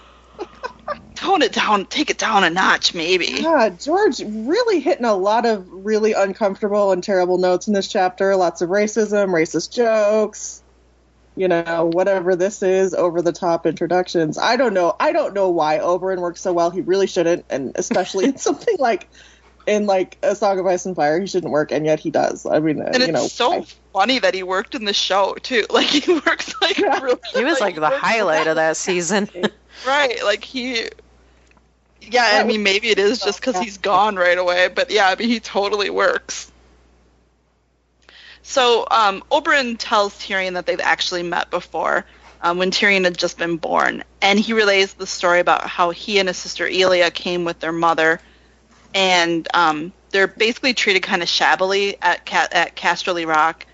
tone 1.15 1.43
it 1.43 1.53
down 1.53 1.87
take 1.87 2.11
it 2.11 2.19
down 2.19 2.45
a 2.45 2.51
notch 2.51 2.95
maybe. 2.95 3.39
Yeah, 3.41 3.69
George 3.71 4.21
really 4.21 4.81
hitting 4.81 5.05
a 5.05 5.15
lot 5.15 5.47
of 5.47 5.67
really 5.71 6.13
uncomfortable 6.13 6.93
and 6.93 7.03
terrible 7.03 7.39
notes 7.39 7.69
in 7.69 7.75
this 7.75 7.89
chapter. 7.89 8.35
Lots 8.37 8.63
of 8.63 8.69
racism, 8.69 9.29
racist 9.29 9.73
jokes, 9.73 10.64
you 11.37 11.49
know, 11.49 11.91
whatever 11.93 12.37
this 12.37 12.63
is, 12.63 12.95
over 12.95 13.21
the 13.23 13.33
top 13.33 13.67
introductions. 13.67 14.39
I 14.39 14.57
don't 14.57 14.75
know. 14.75 14.95
I 15.01 15.13
don't 15.13 15.35
know 15.35 15.51
why 15.51 15.79
Oberyn 15.79 16.21
works 16.21 16.41
so 16.41 16.53
well. 16.53 16.71
He 16.71 16.81
really 16.81 17.07
shouldn't, 17.07 17.45
and 17.51 17.73
especially 17.75 18.27
in 18.27 18.37
something 18.39 18.77
like 18.79 19.09
in 19.67 19.87
like 19.87 20.19
a 20.23 20.37
Song 20.37 20.59
of 20.59 20.67
Ice 20.67 20.85
and 20.87 20.95
Fire, 20.95 21.19
he 21.21 21.27
shouldn't 21.27 21.51
work, 21.53 21.73
and 21.73 21.87
yet 21.87 21.99
he 21.99 22.11
does. 22.11 22.47
I 22.47 22.61
mean, 22.61 22.81
uh, 22.81 22.85
and 22.87 22.97
you 22.97 23.03
it's 23.05 23.13
know, 23.13 23.27
so 23.27 23.53
I- 23.53 23.67
funny 23.93 24.19
that 24.19 24.35
he 24.35 24.43
worked 24.43 24.75
in 24.75 24.85
the 24.85 24.93
show 24.93 25.35
too 25.43 25.65
like 25.71 25.87
he 25.87 26.13
works 26.13 26.53
like 26.61 26.79
Yeah. 26.79 27.01
really 27.01 27.19
He 27.33 27.45
was 27.45 27.61
like 27.61 27.77
the 27.77 27.89
highlight 27.91 28.47
of 28.47 28.57
that 28.57 28.77
season. 28.77 29.29
Right, 29.87 30.23
like 30.25 30.45
he. 30.45 30.89
Yeah, 32.01 32.41
I 32.41 32.45
mean, 32.45 32.63
maybe 32.63 32.89
it 32.91 32.99
is 32.99 33.19
just 33.19 33.41
because 33.41 33.59
he's 33.59 33.79
gone 33.79 34.15
right 34.15 34.39
away, 34.39 34.69
but 34.69 34.91
yeah, 34.91 35.09
I 35.09 35.17
mean, 35.17 35.29
he 35.29 35.41
totally 35.41 35.91
works. 35.91 36.51
So, 38.47 38.87
um, 38.91 39.23
Oberyn 39.33 39.77
tells 39.79 40.15
Tyrion 40.19 40.53
that 40.53 40.67
they've 40.67 40.79
actually 40.79 41.23
met 41.23 41.51
before 41.51 42.05
um, 42.43 42.59
when 42.59 42.71
Tyrion 42.71 43.05
had 43.05 43.17
just 43.17 43.39
been 43.39 43.57
born, 43.57 44.05
and 44.21 44.39
he 44.39 44.53
relays 44.53 44.93
the 44.93 45.07
story 45.07 45.41
about 45.41 45.67
how 45.67 45.91
he 45.91 46.19
and 46.19 46.29
his 46.29 46.37
sister 46.37 46.69
Elia 46.69 47.11
came 47.11 47.45
with 47.45 47.59
their 47.59 47.73
mother, 47.73 48.21
and 48.93 49.49
um, 49.55 49.95
they're 50.11 50.29
basically 50.29 50.75
treated 50.75 51.03
kind 51.03 51.23
of 51.23 51.29
shabbily 51.29 51.97
at 52.03 52.27
Ca- 52.27 52.49
at 52.53 52.77
Casterly 52.77 53.27
Rock, 53.27 53.65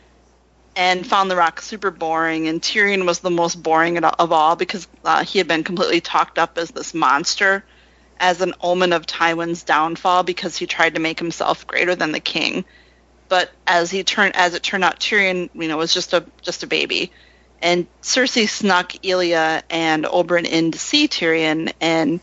and 0.76 1.04
found 1.04 1.28
the 1.28 1.36
rock 1.36 1.60
super 1.60 1.90
boring. 1.90 2.46
And 2.46 2.62
Tyrion 2.62 3.06
was 3.06 3.18
the 3.18 3.28
most 3.28 3.60
boring 3.60 3.98
of 3.98 4.32
all 4.32 4.54
because 4.54 4.86
uh, 5.04 5.24
he 5.24 5.38
had 5.38 5.48
been 5.48 5.64
completely 5.64 6.00
talked 6.00 6.38
up 6.38 6.56
as 6.58 6.70
this 6.70 6.94
monster, 6.94 7.64
as 8.20 8.40
an 8.40 8.54
omen 8.60 8.92
of 8.92 9.04
Tywin's 9.04 9.64
downfall 9.64 10.22
because 10.22 10.56
he 10.56 10.66
tried 10.66 10.94
to 10.94 11.00
make 11.00 11.18
himself 11.18 11.66
greater 11.66 11.96
than 11.96 12.12
the 12.12 12.20
king. 12.20 12.64
But 13.30 13.50
as 13.66 13.90
he 13.92 14.02
turned, 14.04 14.34
as 14.36 14.54
it 14.54 14.62
turned 14.64 14.82
out, 14.84 14.98
Tyrion, 15.00 15.48
you 15.54 15.68
know, 15.68 15.78
was 15.78 15.94
just 15.94 16.12
a 16.12 16.26
just 16.42 16.64
a 16.64 16.66
baby, 16.66 17.12
and 17.62 17.86
Cersei 18.02 18.48
snuck 18.48 18.92
Elia 19.06 19.62
and 19.70 20.04
Oberyn 20.04 20.44
in 20.46 20.72
to 20.72 20.78
see 20.78 21.06
Tyrion, 21.08 21.72
and 21.80 22.20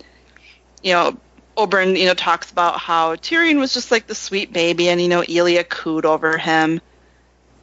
you 0.84 0.92
know, 0.92 1.18
Oberyn, 1.56 1.98
you 1.98 2.06
know, 2.08 2.14
talks 2.14 2.52
about 2.52 2.78
how 2.80 3.16
Tyrion 3.16 3.58
was 3.58 3.74
just 3.74 3.90
like 3.90 4.06
the 4.06 4.16
sweet 4.16 4.52
baby, 4.52 4.90
and 4.90 5.02
you 5.02 5.08
know, 5.08 5.22
Elia 5.24 5.64
cooed 5.64 6.04
over 6.06 6.38
him. 6.38 6.82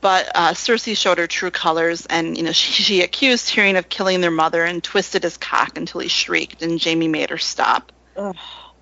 But 0.01 0.31
uh, 0.35 0.53
Cersei 0.53 0.97
showed 0.97 1.19
her 1.19 1.27
true 1.27 1.51
colors, 1.51 2.07
and 2.07 2.39
you 2.39 2.45
know, 2.45 2.53
she, 2.61 2.83
she 2.83 3.03
accused 3.03 3.49
Tyrion 3.51 3.77
of 3.77 3.91
killing 3.91 4.23
their 4.23 4.31
mother 4.31 4.65
and 4.65 4.83
twisted 4.83 5.23
his 5.23 5.37
cock 5.37 5.77
until 5.77 6.01
he 6.01 6.09
shrieked, 6.09 6.63
and 6.63 6.83
Jaime 6.83 7.09
made 7.09 7.29
her 7.29 7.39
stop. 7.39 7.93
Ugh. 8.17 8.35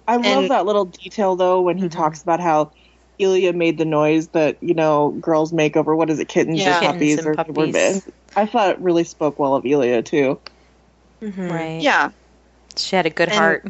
I 0.07 0.17
love 0.17 0.25
And- 0.25 0.51
that 0.53 0.67
little 0.67 0.85
detail 0.85 1.35
though 1.35 1.63
when 1.63 1.79
he 1.79 1.87
Mhm. 1.87 1.93
talks 1.93 2.23
about 2.23 2.39
how 2.39 2.71
Elia 3.23 3.53
made 3.53 3.79
the 3.79 3.85
noise 3.85 4.29
that 4.29 4.57
you 4.61 4.75
know 4.75 5.11
girls 5.21 5.53
make 5.53 5.77
over 5.77 5.95
what 5.95 6.11
is 6.11 6.19
it 6.19 6.29
kittens 6.29 6.59
Yeah. 6.61 6.77
or 6.77 6.81
Kittens 6.81 6.93
puppies 6.93 7.19
and 7.19 7.27
or 7.29 7.35
puppies. 7.35 8.09
I 8.37 8.47
thought 8.47 8.71
it 8.71 8.79
really 8.81 9.05
spoke 9.05 9.39
well 9.39 9.55
of 9.55 9.65
Elia 9.65 10.03
too. 10.03 10.39
Mhm. 11.23 11.51
Right. 11.51 11.81
Yeah, 11.81 12.11
She 12.77 12.97
had 12.97 13.07
a 13.07 13.11
good 13.11 13.29
And- 13.29 13.39
heart. 13.39 13.67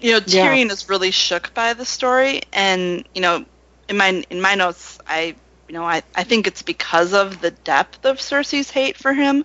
you 0.00 0.12
know, 0.12 0.20
Yeah. 0.26 0.46
Tyrion 0.48 0.70
is 0.70 0.88
really 0.88 1.10
shook 1.10 1.54
by 1.54 1.72
the 1.74 1.84
story, 1.84 2.42
and 2.52 3.04
you 3.14 3.20
know, 3.22 3.44
in 3.88 3.96
my 3.96 4.24
in 4.30 4.40
my 4.40 4.54
notes, 4.54 4.98
I 5.08 5.34
you 5.68 5.74
know, 5.74 5.84
I 5.84 6.02
I 6.14 6.24
think 6.24 6.46
it's 6.46 6.62
because 6.62 7.12
of 7.12 7.40
the 7.40 7.50
depth 7.50 8.04
of 8.04 8.18
Cersei's 8.18 8.70
hate 8.70 8.96
for 8.96 9.12
him. 9.12 9.44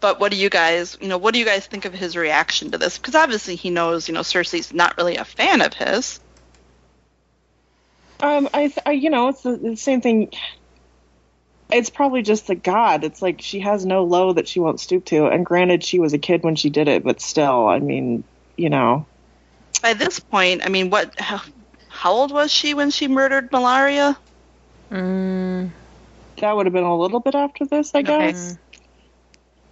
But 0.00 0.18
what 0.18 0.30
do 0.32 0.38
you 0.38 0.48
guys, 0.48 0.96
you 1.00 1.08
know, 1.08 1.18
what 1.18 1.34
do 1.34 1.40
you 1.40 1.44
guys 1.44 1.66
think 1.66 1.84
of 1.84 1.92
his 1.92 2.16
reaction 2.16 2.70
to 2.70 2.78
this? 2.78 2.96
Because 2.96 3.14
obviously 3.14 3.54
he 3.54 3.68
knows, 3.68 4.08
you 4.08 4.14
know, 4.14 4.20
Cersei's 4.22 4.72
not 4.72 4.96
really 4.96 5.16
a 5.16 5.26
fan 5.26 5.60
of 5.60 5.74
his. 5.74 6.20
Um, 8.22 8.48
I, 8.52 8.68
th- 8.68 8.78
I 8.86 8.92
you 8.92 9.10
know 9.10 9.28
it's 9.28 9.42
the, 9.42 9.56
the 9.56 9.76
same 9.76 10.00
thing. 10.00 10.30
It's 11.72 11.90
probably 11.90 12.22
just 12.22 12.46
the 12.48 12.54
god. 12.56 13.04
It's 13.04 13.22
like 13.22 13.40
she 13.40 13.60
has 13.60 13.86
no 13.86 14.04
low 14.04 14.32
that 14.32 14.48
she 14.48 14.60
won't 14.60 14.80
stoop 14.80 15.04
to. 15.06 15.26
And 15.26 15.46
granted, 15.46 15.84
she 15.84 15.98
was 16.00 16.12
a 16.12 16.18
kid 16.18 16.42
when 16.42 16.56
she 16.56 16.70
did 16.70 16.88
it, 16.88 17.04
but 17.04 17.20
still, 17.20 17.68
I 17.68 17.78
mean, 17.78 18.24
you 18.56 18.70
know, 18.70 19.06
By 19.82 19.94
this 19.94 20.18
point, 20.20 20.62
I 20.64 20.68
mean, 20.68 20.90
what? 20.90 21.18
How, 21.18 21.40
how 21.88 22.12
old 22.12 22.32
was 22.32 22.50
she 22.52 22.74
when 22.74 22.90
she 22.90 23.08
murdered 23.08 23.50
Melara? 23.52 24.16
Mm, 24.90 25.70
that 26.38 26.56
would 26.56 26.66
have 26.66 26.72
been 26.72 26.84
a 26.84 26.96
little 26.98 27.20
bit 27.20 27.34
after 27.34 27.66
this, 27.66 27.94
I 27.94 28.02
Okay. 28.02 28.02
guess. 28.02 28.58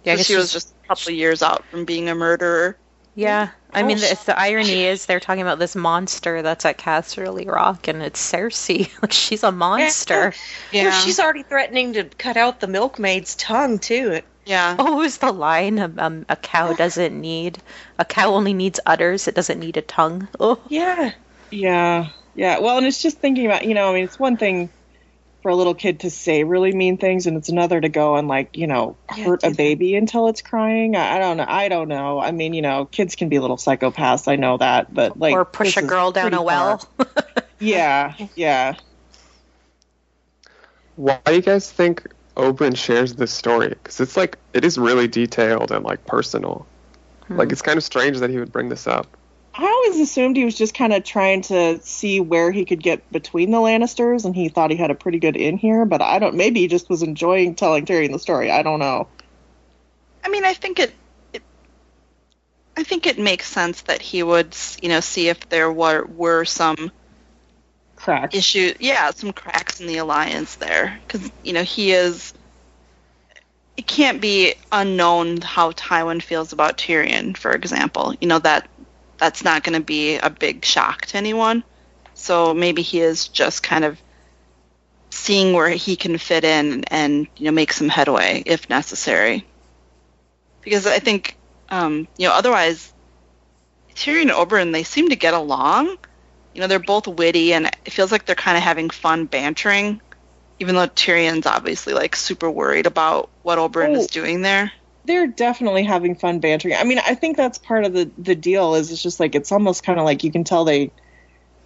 yeah, 0.03 0.13
I 0.13 0.17
guess 0.17 0.27
she 0.27 0.35
was 0.35 0.51
just 0.51 0.69
a 0.83 0.87
couple 0.87 1.11
of 1.11 1.15
years 1.17 1.41
out 1.41 1.69
from 1.69 1.85
being 1.85 2.09
a 2.09 2.15
murderer. 2.15 2.77
Yeah, 3.15 3.51
I 3.73 3.83
mean, 3.83 3.97
Oh, 3.97 4.01
the, 4.01 4.19
the 4.25 4.39
irony 4.39 4.85
is 4.85 5.05
they're 5.05 5.19
talking 5.19 5.41
about 5.41 5.59
this 5.59 5.75
monster 5.75 6.41
that's 6.41 6.65
at 6.65 6.77
Casterly 6.77 7.47
Rock, 7.47 7.87
and 7.87 8.01
it's 8.01 8.19
Cersei. 8.19 8.89
Like 9.01 9.13
she's 9.13 9.43
a 9.43 9.51
monster. 9.51 10.33
Well, 10.73 10.91
she's 11.05 11.19
already 11.19 11.43
threatening 11.43 11.93
to 11.93 12.03
cut 12.05 12.37
out 12.37 12.59
the 12.59 12.67
milkmaid's 12.67 13.35
tongue 13.35 13.79
too. 13.79 14.21
Yeah. 14.45 14.75
Oh, 14.79 14.83
what 14.85 14.97
was 14.97 15.17
the 15.17 15.31
line? 15.31 15.77
Um, 15.77 15.93
um, 15.99 16.25
a 16.29 16.35
cow 16.35 16.73
doesn't 16.73 17.19
need 17.19 17.59
a 17.99 18.05
cow 18.05 18.33
only 18.33 18.53
needs 18.53 18.79
udders. 18.85 19.27
It 19.27 19.35
doesn't 19.35 19.59
need 19.59 19.77
a 19.77 19.81
tongue. 19.81 20.27
Oh, 20.39 20.59
Yeah. 20.69 21.11
Yeah, 21.51 22.09
yeah. 22.35 22.59
Well, 22.59 22.77
and 22.77 22.85
it's 22.87 23.01
just 23.01 23.17
thinking 23.19 23.45
about, 23.45 23.65
you 23.65 23.73
know, 23.73 23.89
I 23.91 23.93
mean, 23.93 24.03
it's 24.03 24.19
one 24.19 24.37
thing 24.37 24.69
for 25.41 25.49
a 25.49 25.55
little 25.55 25.75
kid 25.75 26.01
to 26.01 26.09
say 26.09 26.43
really 26.43 26.71
mean 26.73 26.97
things, 26.97 27.27
and 27.27 27.37
it's 27.37 27.49
another 27.49 27.79
to 27.79 27.89
go 27.89 28.15
and 28.15 28.27
like, 28.27 28.57
you 28.57 28.67
know, 28.67 28.97
hurt 29.07 29.41
do 29.41 29.47
a 29.47 29.49
that. 29.49 29.57
baby 29.57 29.95
until 29.95 30.27
it's 30.27 30.41
crying. 30.41 30.95
I, 30.95 31.15
I 31.15 31.19
don't 31.19 31.37
know. 31.37 31.45
I 31.47 31.69
don't 31.69 31.87
know. 31.87 32.19
I 32.19 32.31
mean, 32.31 32.53
you 32.53 32.61
know, 32.61 32.85
kids 32.85 33.15
can 33.15 33.29
be 33.29 33.39
little 33.39 33.57
psychopaths. 33.57 34.27
I 34.27 34.35
know 34.35 34.57
that, 34.57 34.93
but 34.93 35.17
like, 35.17 35.33
or 35.33 35.45
push 35.45 35.77
a 35.77 35.81
girl 35.81 36.11
down 36.11 36.33
a 36.33 36.41
well. 36.41 36.87
Yeah, 37.59 38.13
yeah. 38.35 38.75
Why 40.95 41.19
do 41.25 41.35
you 41.35 41.41
guys 41.41 41.69
think 41.69 42.07
Oberyn 42.35 42.75
shares 42.75 43.15
this 43.15 43.31
story? 43.31 43.69
Because 43.69 43.99
it's 43.99 44.17
like 44.17 44.37
it 44.53 44.63
is 44.65 44.77
really 44.77 45.07
detailed 45.07 45.71
and 45.71 45.83
like 45.83 46.05
personal. 46.05 46.65
Hmm. 47.27 47.37
Like 47.37 47.51
it's 47.51 47.61
kind 47.61 47.77
of 47.77 47.83
strange 47.83 48.19
that 48.19 48.29
he 48.29 48.37
would 48.37 48.51
bring 48.51 48.69
this 48.69 48.87
up. 48.87 49.07
I 49.61 49.65
always 49.65 49.99
assumed 49.99 50.37
he 50.37 50.45
was 50.45 50.55
just 50.55 50.73
kind 50.73 50.93
of 50.93 51.03
trying 51.03 51.41
to 51.43 51.81
see 51.81 52.21
where 52.21 52.49
he 52.49 52.63
could 52.63 52.81
get 52.81 53.11
between 53.11 53.51
the 53.51 53.57
Lannisters, 53.57 54.23
and 54.23 54.33
he 54.33 54.47
thought 54.47 54.71
he 54.71 54.77
had 54.77 54.89
a 54.89 54.95
pretty 54.95 55.19
good 55.19 55.35
in 55.35 55.57
here. 55.57 55.83
But 55.83 56.01
I 56.01 56.17
don't. 56.17 56.35
Maybe 56.35 56.61
he 56.61 56.67
just 56.69 56.89
was 56.89 57.03
enjoying 57.03 57.55
telling 57.55 57.85
Tyrion 57.85 58.13
the 58.13 58.19
story. 58.19 58.49
I 58.51 58.63
don't 58.63 58.79
know. 58.79 59.09
I 60.23 60.29
mean, 60.29 60.45
I 60.45 60.53
think 60.53 60.79
it, 60.79 60.93
it. 61.33 61.43
I 62.77 62.83
think 62.83 63.05
it 63.05 63.19
makes 63.19 63.47
sense 63.47 63.81
that 63.81 64.01
he 64.01 64.23
would, 64.23 64.55
you 64.81 64.87
know, 64.87 65.01
see 65.01 65.27
if 65.27 65.49
there 65.49 65.69
were 65.69 66.05
were 66.05 66.45
some 66.45 66.91
Cracks. 67.97 68.33
issue, 68.37 68.73
yeah, 68.79 69.11
some 69.11 69.33
cracks 69.33 69.81
in 69.81 69.87
the 69.87 69.97
alliance 69.97 70.55
there, 70.55 70.97
because 71.05 71.29
you 71.43 71.51
know 71.51 71.63
he 71.63 71.91
is. 71.91 72.33
It 73.75 73.87
can't 73.87 74.21
be 74.21 74.55
unknown 74.71 75.41
how 75.41 75.71
Tywin 75.73 76.21
feels 76.21 76.53
about 76.53 76.77
Tyrion, 76.77 77.35
for 77.35 77.51
example. 77.51 78.15
You 78.21 78.29
know 78.29 78.39
that 78.39 78.69
that's 79.19 79.43
not 79.43 79.63
going 79.63 79.77
to 79.77 79.85
be 79.85 80.17
a 80.17 80.29
big 80.29 80.65
shock 80.65 81.05
to 81.07 81.17
anyone. 81.17 81.63
So 82.13 82.53
maybe 82.53 82.81
he 82.81 82.99
is 83.01 83.27
just 83.27 83.63
kind 83.63 83.85
of 83.85 84.01
seeing 85.11 85.53
where 85.53 85.69
he 85.69 85.95
can 85.95 86.17
fit 86.17 86.43
in 86.43 86.83
and 86.85 87.27
you 87.37 87.45
know 87.45 87.51
make 87.51 87.73
some 87.73 87.89
headway 87.89 88.43
if 88.45 88.69
necessary. 88.69 89.45
Because 90.61 90.85
I 90.87 90.99
think 90.99 91.35
um, 91.69 92.07
you 92.17 92.27
know 92.27 92.33
otherwise 92.33 92.93
Tyrion 93.95 94.23
and 94.23 94.31
Oberyn 94.31 94.71
they 94.71 94.83
seem 94.83 95.09
to 95.09 95.15
get 95.15 95.33
along. 95.33 95.97
You 96.53 96.61
know 96.61 96.67
they're 96.67 96.79
both 96.79 97.07
witty 97.07 97.53
and 97.53 97.67
it 97.85 97.91
feels 97.93 98.11
like 98.11 98.25
they're 98.25 98.35
kind 98.35 98.57
of 98.57 98.63
having 98.63 98.89
fun 98.89 99.25
bantering, 99.25 100.01
even 100.59 100.75
though 100.75 100.87
Tyrion's 100.87 101.45
obviously 101.45 101.93
like 101.93 102.15
super 102.15 102.49
worried 102.49 102.85
about 102.85 103.29
what 103.43 103.59
Oberyn 103.59 103.95
Oh. 103.95 103.99
is 103.99 104.07
doing 104.07 104.41
there. 104.41 104.71
They're 105.05 105.27
definitely 105.27 105.83
having 105.83 106.15
fun 106.15 106.39
bantering. 106.39 106.75
I 106.75 106.83
mean, 106.83 106.99
I 106.99 107.15
think 107.15 107.37
that's 107.37 107.57
part 107.57 107.85
of 107.85 107.93
the 107.93 108.09
the 108.17 108.35
deal. 108.35 108.75
Is 108.75 108.91
it's 108.91 109.01
just 109.01 109.19
like 109.19 109.35
it's 109.35 109.51
almost 109.51 109.83
kind 109.83 109.99
of 109.99 110.05
like 110.05 110.23
you 110.23 110.31
can 110.31 110.43
tell 110.43 110.65
they 110.65 110.91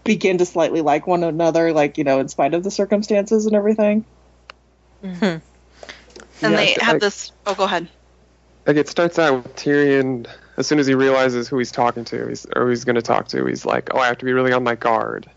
begin 0.03 0.37
to 0.37 0.45
slightly 0.45 0.81
like 0.81 1.07
one 1.07 1.23
another, 1.23 1.71
like 1.73 1.97
you 1.97 2.03
know, 2.03 2.19
in 2.19 2.27
spite 2.29 2.53
of 2.53 2.63
the 2.63 2.71
circumstances 2.71 3.45
and 3.45 3.55
everything. 3.55 4.05
And 5.01 5.41
Yeah, 6.41 6.49
they 6.55 6.77
have 6.81 6.95
I- 6.95 6.99
this. 6.99 7.31
Oh, 7.45 7.55
go 7.55 7.63
ahead. 7.63 7.87
Like 8.65 8.77
it 8.77 8.87
starts 8.87 9.19
out 9.19 9.43
with 9.43 9.55
Tyrion. 9.55 10.25
As 10.55 10.67
soon 10.67 10.77
as 10.79 10.85
he 10.87 10.93
realizes 10.93 11.47
who 11.47 11.57
he's 11.57 11.71
talking 11.71 12.05
to, 12.05 12.27
he's 12.27 12.45
or 12.55 12.63
who 12.63 12.69
he's 12.69 12.83
going 12.85 12.95
to 12.95 13.01
talk 13.01 13.27
to, 13.29 13.45
he's 13.45 13.65
like, 13.65 13.89
"Oh, 13.93 13.97
I 13.99 14.07
have 14.07 14.19
to 14.19 14.25
be 14.25 14.33
really 14.33 14.53
on 14.53 14.63
my 14.63 14.75
guard." 14.75 15.29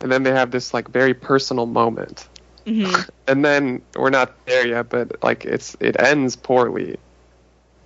And 0.00 0.12
then 0.12 0.22
they 0.22 0.30
have 0.30 0.50
this 0.50 0.72
like 0.74 0.88
very 0.88 1.14
personal 1.14 1.66
moment. 1.66 2.28
hmm 2.66 2.84
And 3.26 3.44
then 3.44 3.82
we're 3.96 4.10
not 4.10 4.32
there 4.46 4.66
yet, 4.66 4.88
but 4.90 5.22
like 5.24 5.44
it's 5.44 5.76
it 5.80 6.00
ends 6.00 6.36
poorly. 6.36 6.96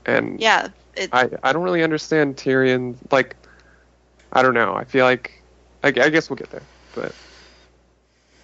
And 0.07 0.41
Yeah, 0.41 0.69
it, 0.97 1.11
I 1.13 1.29
I 1.43 1.53
don't 1.53 1.63
really 1.63 1.83
understand 1.83 2.37
Tyrion. 2.37 2.97
Like, 3.11 3.37
I 4.33 4.43
don't 4.43 4.55
know. 4.55 4.75
I 4.75 4.85
feel 4.85 5.05
like 5.05 5.43
I, 5.83 5.89
I 5.89 6.09
guess 6.09 6.31
we'll 6.31 6.37
get 6.37 6.51
there. 6.51 6.63
But 6.95 7.15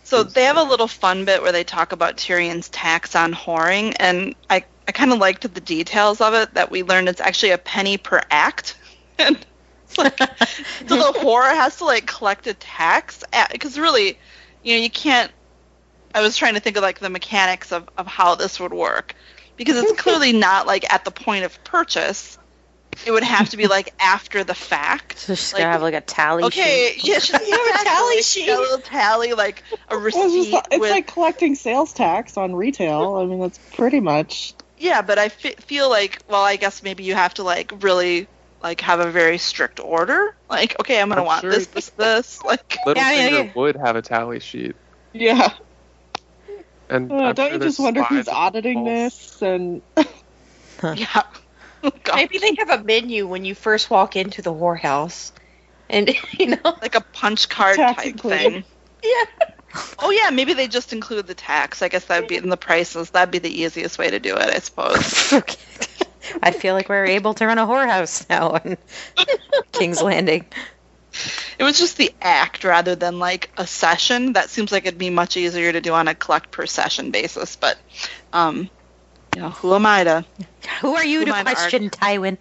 So 0.05 0.23
they 0.23 0.45
have 0.45 0.57
a 0.57 0.63
little 0.63 0.89
fun 0.89 1.25
bit 1.25 1.43
where 1.43 1.53
they 1.53 1.65
talk 1.65 1.93
about 1.93 2.17
Tyrion's 2.17 2.69
tax 2.69 3.15
on 3.15 3.35
whoring, 3.35 3.95
and 3.99 4.35
I, 4.51 4.65
I 4.87 4.93
kind 4.93 5.13
of 5.13 5.19
liked 5.19 5.43
the 5.43 5.61
details 5.61 6.21
of 6.21 6.35
it 6.35 6.55
that 6.55 6.71
we 6.71 6.83
learned 6.83 7.09
it's 7.09 7.21
actually 7.21 7.51
a 7.51 7.59
penny 7.59 7.97
per 7.97 8.21
act. 8.31 8.77
And 9.21 9.45
it's 9.85 9.99
like, 9.99 10.17
so 10.17 10.95
the 10.95 11.19
whore 11.19 11.51
has 11.53 11.79
to 11.79 11.85
like 11.85 12.07
collect 12.07 12.47
a 12.47 12.55
tax 12.55 13.25
because 13.51 13.77
really, 13.77 14.17
you 14.63 14.77
know, 14.77 14.81
you 14.81 14.91
can't. 14.91 15.33
I 16.15 16.21
was 16.21 16.37
trying 16.37 16.55
to 16.55 16.61
think 16.61 16.77
of 16.77 16.85
like 16.85 17.01
the 17.01 17.11
mechanics 17.11 17.73
of, 17.73 17.89
of 17.99 18.07
how 18.07 18.37
this 18.37 18.61
would 18.61 18.73
work 18.73 19.17
because 19.59 19.77
it's 19.77 20.01
clearly 20.01 20.33
not 20.47 20.67
like 20.67 20.91
at 20.93 21.05
the 21.05 21.11
point 21.11 21.45
of 21.45 21.63
purchase. 21.65 22.39
It 23.07 23.13
would 23.13 23.23
have 23.23 23.51
to 23.51 23.57
be 23.57 23.69
like 23.69 23.93
after 24.01 24.43
the 24.43 24.55
fact. 24.55 25.19
So 25.19 25.35
she's 25.35 25.53
Like, 25.53 25.61
gonna 25.63 25.73
have 25.73 25.83
like 25.83 25.95
a 25.95 26.01
tally 26.01 26.45
Okay, 26.45 26.95
sheet. 26.97 27.05
yeah, 27.09 27.19
she's 27.21 27.47
You 27.49 27.55
have 27.73 27.81
a 27.81 27.85
tally 27.85 28.23
sheet. 28.23 28.49
A 28.49 28.57
little 28.59 28.79
tally, 28.79 29.35
like 29.35 29.63
a 29.89 29.97
Well, 29.97 30.07
it's 30.07 30.17
receipt 30.17 30.51
just- 30.53 30.67
it's 30.73 30.81
with. 30.81 30.91
like 30.91 31.07
collecting 31.07 31.55
sales 31.55 31.93
tax 31.93 32.37
on 32.37 32.55
retail. 32.57 33.17
I 33.17 33.27
mean, 33.27 33.39
that's 33.41 33.59
pretty 33.75 34.01
much. 34.01 34.55
yeah, 34.79 35.03
but 35.03 35.17
I 35.19 35.29
feel 35.29 35.89
like, 35.89 36.19
well, 36.29 36.43
I 36.43 36.57
guess 36.57 36.83
maybe 36.83 37.05
you 37.05 37.15
have 37.15 37.35
to 37.35 37.45
like 37.45 37.71
really 37.85 38.27
like 38.65 38.81
have 38.81 38.99
a 38.99 39.11
very 39.13 39.39
strict 39.39 39.79
order. 39.79 40.35
Like, 40.51 40.75
okay, 40.81 41.01
I'm 41.01 41.09
gonna 41.09 41.21
I'm 41.21 41.27
want 41.27 41.43
sure- 41.43 41.51
this, 41.53 41.67
this, 41.69 41.91
this. 41.91 42.43
Like, 42.43 42.79
Yeah, 42.85 42.95
yeah, 43.13 43.29
yeah. 43.29 43.53
would 43.55 43.77
have 43.77 43.95
a 43.95 44.03
tally 44.03 44.41
sheet. 44.41 44.75
Yeah. 45.13 45.53
And 46.89 47.11
Uh, 47.13 47.33
don't 47.33 47.49
sure 47.51 47.55
you 47.55 47.61
just 47.61 47.79
wonder 47.79 48.03
who's 48.03 48.25
spies 48.25 48.29
at 48.29 48.33
the 48.33 48.33
auditing 48.35 48.85
this? 48.85 49.43
And 49.43 49.83
yeah. 50.83 51.23
Oh, 51.81 51.93
Maybe 52.13 52.39
they 52.39 52.57
have 52.59 52.71
a 52.71 52.83
menu 52.83 53.29
when 53.29 53.45
you 53.45 53.55
first 53.55 53.89
walk 53.89 54.17
into 54.17 54.43
the 54.43 54.53
whorehouse. 54.53 55.31
And, 55.89 56.13
you 56.33 56.47
know, 56.49 56.77
like 56.83 56.97
a 56.97 57.01
punch 57.01 57.49
card 57.49 57.77
type 57.77 58.05
included. 58.05 58.39
thing. 58.39 58.65
yeah. 59.05 59.25
Oh 59.99 60.11
yeah, 60.11 60.31
maybe 60.31 60.55
they 60.55 60.67
just 60.67 60.95
include 60.95 61.27
the 61.27 61.35
tax. 61.35 61.83
I 61.83 61.89
guess 61.89 62.07
that 62.07 62.21
would 62.21 62.29
be 62.29 62.37
in 62.37 62.49
the 62.49 62.57
prices. 62.57 63.11
That'd 63.11 63.31
be 63.31 63.39
the 63.39 63.51
easiest 63.63 63.99
way 63.99 64.09
to 64.11 64.19
do 64.19 64.35
it, 64.35 64.49
I 64.49 64.59
suppose. 64.61 65.33
I 66.43 66.53
feel 66.53 66.75
like 66.75 66.89
we're 66.89 67.05
able 67.05 67.35
to 67.35 67.47
run 67.47 67.59
a 67.59 67.67
whorehouse 67.67 68.27
now 68.31 68.55
in 68.65 68.79
King's 69.73 70.03
Landing. 70.03 70.47
It 71.59 71.65
was 71.65 71.79
just 71.79 71.97
the 71.97 72.13
act 72.21 72.65
rather 72.65 72.95
than 72.95 73.19
like 73.19 73.51
a 73.57 73.67
session. 73.67 74.35
That 74.35 74.51
seems 74.51 74.73
like 74.73 74.87
it'd 74.87 74.99
be 74.99 75.11
much 75.11 75.37
easier 75.37 75.73
to 75.73 75.81
do 75.81 75.93
on 75.93 76.09
a 76.09 76.15
collect 76.15 76.51
per 76.51 76.67
session 76.67 77.11
basis. 77.11 77.57
But, 77.57 77.79
um, 78.33 78.71
you 79.35 79.43
know, 79.43 79.51
who 79.51 79.75
am 79.75 79.87
I 79.87 80.05
to? 80.05 80.25
Who 80.81 80.95
are 80.95 81.05
you 81.05 81.21
Who 81.21 81.27
to 81.27 81.35
I 81.35 81.39
to 81.39 81.45
question 81.45 81.91
Tywin? 81.91 82.39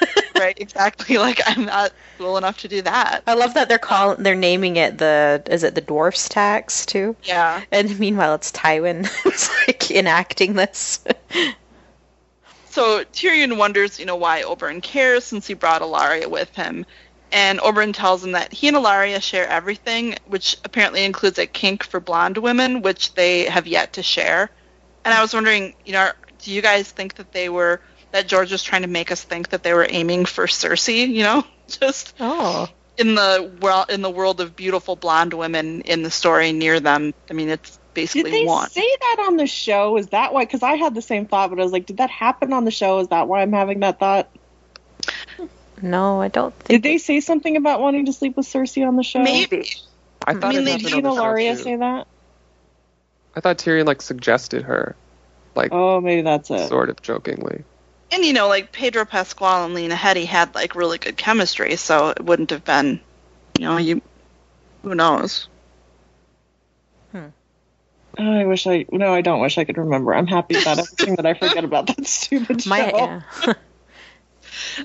Right, 0.38 0.58
exactly. 0.60 1.16
Like 1.16 1.40
I'm 1.46 1.64
not 1.64 1.92
cool 2.18 2.36
enough 2.36 2.58
to 2.58 2.68
do 2.68 2.82
that. 2.82 3.22
I 3.26 3.34
love 3.34 3.54
that 3.54 3.70
they're 3.70 3.78
call 3.78 4.16
they're 4.16 4.34
naming 4.34 4.76
it 4.76 4.98
the 4.98 5.42
is 5.48 5.62
it 5.62 5.74
the 5.74 5.80
dwarfs 5.80 6.28
tax 6.28 6.84
too? 6.84 7.16
Yeah. 7.22 7.62
And 7.72 7.98
meanwhile 7.98 8.34
it's 8.34 8.52
Tywin 8.52 9.06
who's 9.06 9.48
like 9.66 9.90
enacting 9.90 10.52
this. 10.52 11.02
So 12.68 13.04
Tyrion 13.04 13.56
wonders, 13.56 13.98
you 13.98 14.04
know, 14.04 14.16
why 14.16 14.42
Oberyn 14.42 14.82
cares 14.82 15.24
since 15.24 15.46
he 15.46 15.54
brought 15.54 15.80
Ellaria 15.80 16.26
with 16.26 16.54
him. 16.54 16.84
And 17.36 17.58
Oberyn 17.58 17.92
tells 17.92 18.24
him 18.24 18.32
that 18.32 18.50
he 18.50 18.66
and 18.68 18.78
Ellaria 18.78 19.22
share 19.22 19.46
everything, 19.46 20.14
which 20.26 20.56
apparently 20.64 21.04
includes 21.04 21.38
a 21.38 21.46
kink 21.46 21.84
for 21.84 22.00
blonde 22.00 22.38
women, 22.38 22.80
which 22.80 23.12
they 23.12 23.44
have 23.44 23.66
yet 23.66 23.92
to 23.92 24.02
share. 24.02 24.48
And 25.04 25.12
I 25.12 25.20
was 25.20 25.34
wondering, 25.34 25.74
you 25.84 25.92
know, 25.92 26.10
do 26.38 26.50
you 26.50 26.62
guys 26.62 26.90
think 26.90 27.16
that 27.16 27.32
they 27.32 27.50
were 27.50 27.82
that 28.12 28.26
George 28.26 28.52
was 28.52 28.62
trying 28.62 28.82
to 28.82 28.88
make 28.88 29.10
us 29.12 29.22
think 29.22 29.50
that 29.50 29.62
they 29.62 29.74
were 29.74 29.86
aiming 29.86 30.24
for 30.24 30.46
Cersei, 30.46 31.06
you 31.06 31.24
know? 31.24 31.44
Just 31.68 32.14
Oh. 32.20 32.70
in 32.96 33.14
the 33.14 33.52
world 33.60 33.90
in 33.90 34.00
the 34.00 34.08
world 34.08 34.40
of 34.40 34.56
beautiful 34.56 34.96
blonde 34.96 35.34
women 35.34 35.82
in 35.82 36.02
the 36.02 36.10
story 36.10 36.52
near 36.52 36.80
them. 36.80 37.12
I 37.30 37.34
mean, 37.34 37.50
it's 37.50 37.78
basically 37.92 38.30
Did 38.30 38.40
they 38.40 38.46
one. 38.46 38.70
say 38.70 38.88
that 39.00 39.26
on 39.28 39.36
the 39.36 39.46
show? 39.46 39.98
Is 39.98 40.06
that 40.06 40.32
why? 40.32 40.46
Because 40.46 40.62
I 40.62 40.76
had 40.76 40.94
the 40.94 41.02
same 41.02 41.26
thought, 41.26 41.50
but 41.50 41.60
I 41.60 41.62
was 41.64 41.72
like, 41.72 41.84
did 41.84 41.98
that 41.98 42.08
happen 42.08 42.54
on 42.54 42.64
the 42.64 42.70
show? 42.70 43.00
Is 43.00 43.08
that 43.08 43.28
why 43.28 43.42
I'm 43.42 43.52
having 43.52 43.80
that 43.80 43.98
thought? 43.98 44.30
No, 45.82 46.20
I 46.20 46.28
don't 46.28 46.54
think. 46.54 46.68
Did 46.68 46.82
they 46.82 46.98
say 46.98 47.20
something 47.20 47.56
about 47.56 47.80
wanting 47.80 48.06
to 48.06 48.12
sleep 48.12 48.36
with 48.36 48.46
Cersei 48.46 48.86
on 48.86 48.96
the 48.96 49.02
show? 49.02 49.22
Maybe. 49.22 49.70
I 50.26 50.34
thought 50.34 50.44
I 50.44 50.48
mean, 50.48 50.60
it 50.60 50.64
they 50.64 50.70
happened 50.72 50.88
Did 50.88 51.06
on 51.06 51.34
the 51.34 51.54
show, 51.54 51.62
say 51.62 51.76
that? 51.76 52.06
I 53.34 53.40
thought 53.40 53.58
Tyrion 53.58 53.86
like 53.86 54.00
suggested 54.00 54.62
her, 54.62 54.96
like 55.54 55.72
Oh, 55.72 56.00
maybe 56.00 56.22
that's 56.22 56.50
it. 56.50 56.68
sort 56.68 56.88
of 56.88 57.02
jokingly. 57.02 57.64
And 58.10 58.24
you 58.24 58.32
know, 58.32 58.48
like 58.48 58.72
Pedro 58.72 59.04
Pascal 59.04 59.64
and 59.64 59.74
Lena 59.74 59.94
Headey 59.94 60.24
had 60.24 60.54
like 60.54 60.74
really 60.74 60.98
good 60.98 61.16
chemistry, 61.16 61.76
so 61.76 62.08
it 62.08 62.24
wouldn't 62.24 62.50
have 62.50 62.64
been, 62.64 63.00
you 63.58 63.66
know, 63.66 63.76
you. 63.76 64.00
Who 64.82 64.94
knows? 64.94 65.48
Hmm. 67.12 67.26
Oh, 68.18 68.32
I 68.32 68.44
wish 68.44 68.66
I. 68.66 68.86
No, 68.90 69.12
I 69.12 69.20
don't 69.20 69.40
wish 69.40 69.58
I 69.58 69.64
could 69.64 69.76
remember. 69.76 70.14
I'm 70.14 70.26
happy 70.26 70.58
about 70.58 70.78
everything 70.78 71.16
that 71.16 71.26
I 71.26 71.34
forget 71.34 71.64
about 71.64 71.88
that 71.88 72.06
stupid 72.06 72.62
show. 72.62 72.70
my 72.70 72.88
yeah. 72.88 73.52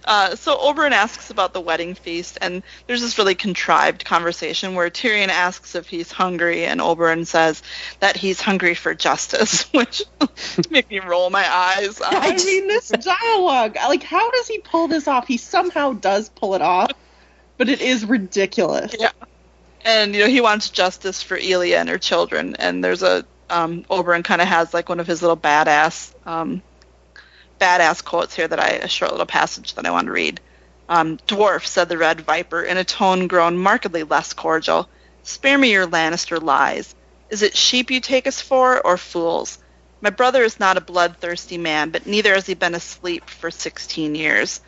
Uh, 0.05 0.35
so 0.35 0.57
Oberyn 0.57 0.91
asks 0.91 1.29
about 1.29 1.53
the 1.53 1.61
wedding 1.61 1.95
feast, 1.95 2.37
and 2.41 2.63
there's 2.87 3.01
this 3.01 3.17
really 3.17 3.35
contrived 3.35 4.05
conversation 4.05 4.75
where 4.75 4.89
Tyrion 4.89 5.29
asks 5.29 5.75
if 5.75 5.87
he's 5.87 6.11
hungry, 6.11 6.65
and 6.65 6.79
Oberyn 6.81 7.25
says 7.25 7.61
that 7.99 8.15
he's 8.17 8.41
hungry 8.41 8.73
for 8.75 8.93
justice, 8.95 9.63
which 9.73 10.03
make 10.69 10.89
me 10.89 10.99
roll 10.99 11.29
my 11.29 11.45
eyes. 11.51 12.01
I 12.01 12.29
Um, 12.29 12.35
mean, 12.35 12.67
this 12.67 12.89
dialogue. 12.89 13.75
Like, 13.75 14.03
how 14.03 14.29
does 14.31 14.47
he 14.47 14.59
pull 14.59 14.87
this 14.87 15.07
off? 15.07 15.27
He 15.27 15.37
somehow 15.37 15.93
does 15.93 16.29
pull 16.29 16.55
it 16.55 16.61
off, 16.61 16.91
but 17.57 17.69
it 17.69 17.81
is 17.81 18.05
ridiculous. 18.05 18.95
Yeah. 18.99 19.11
and 19.83 20.13
you 20.13 20.21
know 20.21 20.27
he 20.27 20.41
wants 20.41 20.69
justice 20.69 21.21
for 21.23 21.37
Elia 21.37 21.79
and 21.79 21.89
her 21.89 21.97
children. 21.97 22.55
And 22.57 22.83
there's 22.83 23.03
a 23.03 23.25
um, 23.49 23.83
Oberyn 23.89 24.23
kind 24.23 24.41
of 24.41 24.47
has 24.47 24.73
like 24.73 24.87
one 24.89 24.99
of 24.99 25.07
his 25.07 25.21
little 25.21 25.37
badass 25.37 26.13
um, 26.25 26.61
badass 27.61 28.03
quotes 28.03 28.35
here 28.35 28.47
that 28.47 28.59
I 28.59 28.69
a 28.69 28.87
short 28.87 29.11
little 29.11 29.27
passage 29.27 29.75
that 29.75 29.85
I 29.85 29.91
want 29.91 30.07
to 30.07 30.11
read. 30.11 30.41
Um, 30.89 31.17
Dwarf 31.27 31.65
said 31.65 31.87
the 31.87 31.97
Red 31.97 32.21
Viper 32.21 32.63
in 32.63 32.77
a 32.77 32.83
tone 32.83 33.27
grown 33.27 33.57
markedly 33.57 34.03
less 34.03 34.33
cordial. 34.33 34.89
Spare 35.23 35.57
me 35.57 35.71
your 35.71 35.87
Lannister 35.87 36.41
lies. 36.41 36.95
Is 37.29 37.43
it 37.43 37.55
sheep 37.55 37.91
you 37.91 38.01
take 38.01 38.27
us 38.27 38.41
for, 38.41 38.85
or 38.85 38.97
fools? 38.97 39.59
My 40.01 40.09
brother 40.09 40.43
is 40.43 40.59
not 40.59 40.77
a 40.77 40.81
bloodthirsty 40.81 41.57
man, 41.57 41.91
but 41.91 42.07
neither 42.07 42.33
has 42.33 42.47
he 42.47 42.55
been 42.55 42.75
asleep 42.75 43.29
for 43.29 43.51
sixteen 43.51 44.15
years. 44.15 44.59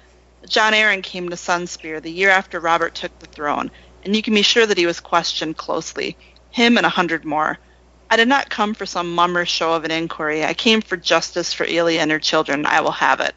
Jon 0.47 0.73
Arryn 0.73 1.01
came 1.01 1.29
to 1.29 1.36
Sunspear 1.36 2.01
the 2.01 2.12
year 2.12 2.29
after 2.29 2.60
Robert 2.60 2.93
took 2.93 3.17
the 3.19 3.25
throne, 3.25 3.71
and 4.03 4.15
you 4.15 4.21
can 4.21 4.36
be 4.36 4.43
sure 4.43 4.65
that 4.65 4.77
he 4.77 4.86
was 4.86 4.99
questioned 4.99 5.58
closely. 5.58 6.15
Him 6.51 6.77
and 6.77 6.86
a 6.86 6.89
hundred 6.89 7.25
more. 7.25 7.58
I 8.13 8.15
did 8.15 8.28
not 8.28 8.52
come 8.52 8.76
for 8.76 8.86
some 8.86 9.15
mummer 9.15 9.43
show 9.43 9.73
of 9.73 9.86
an 9.86 9.89
inquiry. 9.89 10.45
I 10.45 10.54
came 10.54 10.82
for 10.82 10.95
justice 10.95 11.52
for 11.52 11.65
Elia 11.65 11.99
and 11.99 12.12
her 12.12 12.19
children. 12.19 12.63
I 12.67 12.82
will 12.82 12.91
have 12.91 13.19
it. 13.21 13.34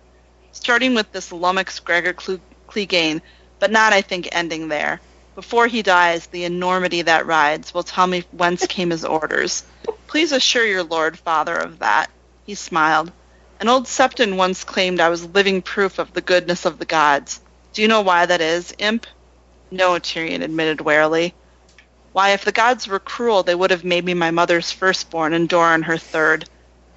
Starting 0.53 0.95
with 0.95 1.11
this 1.13 1.33
lummox 1.33 1.81
Gregor 1.81 2.13
Clegane, 2.13 3.23
but 3.59 3.71
not, 3.71 3.95
I 3.95 4.03
think, 4.03 4.29
ending 4.33 4.69
there. 4.69 5.01
Before 5.35 5.67
he 5.67 5.81
dies, 5.81 6.27
the 6.27 6.45
enormity 6.45 7.01
that 7.01 7.25
rides 7.25 7.73
will 7.73 7.85
tell 7.85 8.07
me 8.07 8.27
whence 8.33 8.67
came 8.67 8.91
his 8.91 9.03
orders. 9.03 9.65
Please 10.09 10.31
assure 10.31 10.67
your 10.67 10.83
lord 10.83 11.19
father 11.19 11.57
of 11.57 11.79
that. 11.79 12.11
He 12.45 12.55
smiled. 12.55 13.11
An 13.61 13.71
old 13.71 13.87
septon 13.87 14.37
once 14.37 14.63
claimed 14.63 15.01
I 15.01 15.09
was 15.09 15.25
living 15.25 15.63
proof 15.63 15.99
of 15.99 16.13
the 16.13 16.21
goodness 16.21 16.67
of 16.67 16.79
the 16.79 16.85
gods. 16.85 17.41
Do 17.73 17.81
you 17.81 17.89
know 17.89 18.03
why 18.03 18.27
that 18.27 18.43
is, 18.43 18.75
imp? 18.77 19.07
No, 19.71 19.93
Tyrion 19.93 20.43
admitted 20.43 20.83
warily. 20.83 21.35
Why, 22.17 22.31
if 22.31 22.47
the 22.47 22.51
gods 22.53 22.89
were 22.89 22.99
cruel, 22.99 23.43
they 23.43 23.55
would 23.55 23.71
have 23.71 23.85
made 23.85 24.03
me 24.03 24.15
my 24.15 24.31
mother's 24.31 24.73
firstborn 24.73 25.35
and 25.35 25.47
Doran 25.47 25.83
her 25.83 25.99
third. 25.99 26.49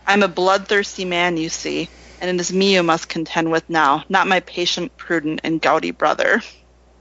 I'm 0.07 0.23
a 0.23 0.29
bloodthirsty 0.29 1.03
man, 1.03 1.35
you 1.35 1.49
see, 1.49 1.89
and 2.21 2.29
it 2.29 2.39
is 2.39 2.53
me 2.53 2.75
you 2.75 2.83
must 2.83 3.09
contend 3.09 3.51
with 3.51 3.69
now, 3.69 4.05
not 4.07 4.27
my 4.27 4.39
patient, 4.39 4.95
prudent, 4.95 5.41
and 5.43 5.61
gouty 5.61 5.91
brother. 5.91 6.41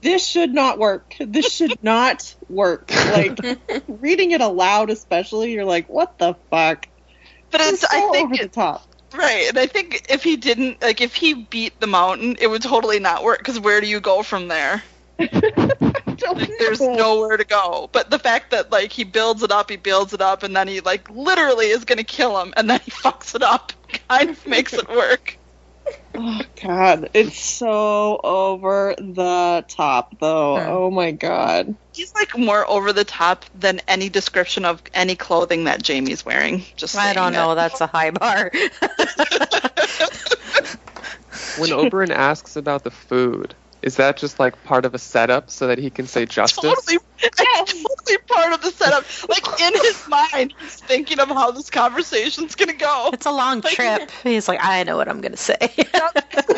This 0.01 0.27
should 0.27 0.53
not 0.53 0.77
work. 0.79 1.15
This 1.17 1.49
should 1.49 1.77
not 1.81 2.35
work. 2.49 2.91
Like 2.93 3.39
reading 3.87 4.31
it 4.31 4.41
aloud, 4.41 4.89
especially, 4.89 5.53
you're 5.53 5.63
like, 5.63 5.87
what 5.87 6.17
the 6.17 6.35
fuck? 6.51 6.89
But 7.51 7.61
it's, 7.61 7.79
so 7.79 7.87
I 7.89 8.11
think, 8.11 8.33
over 8.33 8.43
the 8.43 8.49
top. 8.49 8.85
right, 9.15 9.45
and 9.47 9.57
I 9.57 9.65
think 9.65 10.07
if 10.09 10.23
he 10.23 10.35
didn't, 10.35 10.81
like, 10.81 10.99
if 10.99 11.15
he 11.15 11.45
beat 11.45 11.79
the 11.79 11.87
mountain, 11.87 12.35
it 12.41 12.47
would 12.47 12.63
totally 12.63 12.99
not 12.99 13.23
work, 13.23 13.37
because 13.37 13.61
where 13.61 13.79
do 13.79 13.87
you 13.87 14.01
go 14.01 14.23
from 14.23 14.49
there? 14.49 14.83
Like, 16.33 16.51
there's 16.59 16.79
nowhere 16.81 17.37
to 17.37 17.43
go. 17.43 17.89
But 17.91 18.09
the 18.09 18.19
fact 18.19 18.51
that 18.51 18.71
like 18.71 18.91
he 18.91 19.03
builds 19.03 19.43
it 19.43 19.51
up, 19.51 19.69
he 19.69 19.77
builds 19.77 20.13
it 20.13 20.21
up, 20.21 20.43
and 20.43 20.55
then 20.55 20.67
he 20.67 20.79
like 20.79 21.09
literally 21.09 21.67
is 21.67 21.85
gonna 21.85 22.03
kill 22.03 22.39
him, 22.41 22.53
and 22.55 22.69
then 22.69 22.79
he 22.83 22.91
fucks 23.03 23.35
it 23.35 23.43
up, 23.43 23.73
kind 24.07 24.29
of 24.29 24.47
makes 24.47 24.73
it 24.73 24.87
work. 24.89 25.37
Oh 26.15 26.41
god, 26.61 27.11
it's 27.13 27.39
so 27.39 28.19
over 28.23 28.93
the 28.97 29.63
top, 29.67 30.19
though. 30.19 30.57
Hmm. 30.59 30.69
Oh 30.69 30.91
my 30.91 31.11
god. 31.11 31.75
He's 31.93 32.13
like 32.13 32.37
more 32.37 32.67
over 32.69 32.93
the 32.93 33.05
top 33.05 33.45
than 33.55 33.79
any 33.87 34.09
description 34.09 34.65
of 34.65 34.81
any 34.93 35.15
clothing 35.15 35.63
that 35.63 35.85
Jaime's 35.87 36.25
wearing. 36.25 36.63
Just 36.75 36.95
I 36.95 37.13
don't 37.13 37.33
it. 37.33 37.37
know. 37.37 37.55
That's 37.55 37.81
a 37.81 37.87
high 37.87 38.11
bar. 38.11 38.51
When 41.57 41.71
Oberyn 41.71 42.09
asks 42.11 42.55
about 42.55 42.83
the 42.83 42.91
food, 42.91 43.53
is 43.81 43.95
that 43.95 44.17
just 44.17 44.39
like 44.39 44.61
part 44.63 44.85
of 44.85 44.93
a 44.93 44.99
setup 44.99 45.49
so 45.49 45.67
that 45.67 45.77
he 45.77 45.89
can 45.89 46.05
say 46.07 46.25
justice? 46.25 46.61
Totally, 46.63 46.97
it's 47.19 47.37
totally 47.37 48.17
part 48.27 48.53
of 48.53 48.61
the 48.61 48.71
setup. 48.71 49.05
Like 49.29 49.61
in 49.61 49.73
his 49.81 50.07
mind, 50.09 50.53
he's 50.59 50.75
thinking 50.75 51.19
of 51.19 51.29
how 51.29 51.51
this 51.51 51.69
conversation's 51.69 52.55
gonna 52.55 52.73
go. 52.73 53.09
it's 53.13 53.25
a 53.25 53.31
long 53.31 53.61
Like- 53.61 53.73
trip. 53.75 54.11
He's 54.23 54.47
like, 54.47 54.59
I 54.61 54.83
know 54.83 54.97
what 54.97 55.07
I'm 55.07 55.21
gonna 55.21 55.37
say. 55.37 55.57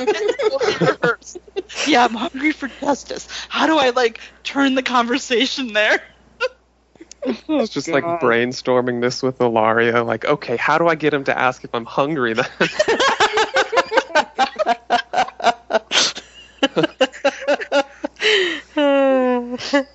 It's 0.03 1.87
yeah, 1.87 2.05
I'm 2.05 2.13
hungry 2.13 2.51
for 2.51 2.67
justice. 2.67 3.27
How 3.49 3.67
do 3.67 3.77
I 3.77 3.89
like 3.91 4.19
turn 4.43 4.75
the 4.75 4.83
conversation 4.83 5.73
there? 5.73 6.01
It's 7.23 7.69
just 7.71 7.87
like 7.87 8.03
brainstorming 8.03 8.99
this 8.99 9.21
with 9.21 9.37
Ellaria. 9.37 10.03
Like, 10.03 10.25
okay, 10.25 10.57
how 10.57 10.79
do 10.79 10.87
I 10.87 10.95
get 10.95 11.13
him 11.13 11.23
to 11.25 11.37
ask 11.37 11.63
if 11.63 11.69
I'm 11.75 11.85
hungry 11.85 12.33
then? 12.33 12.47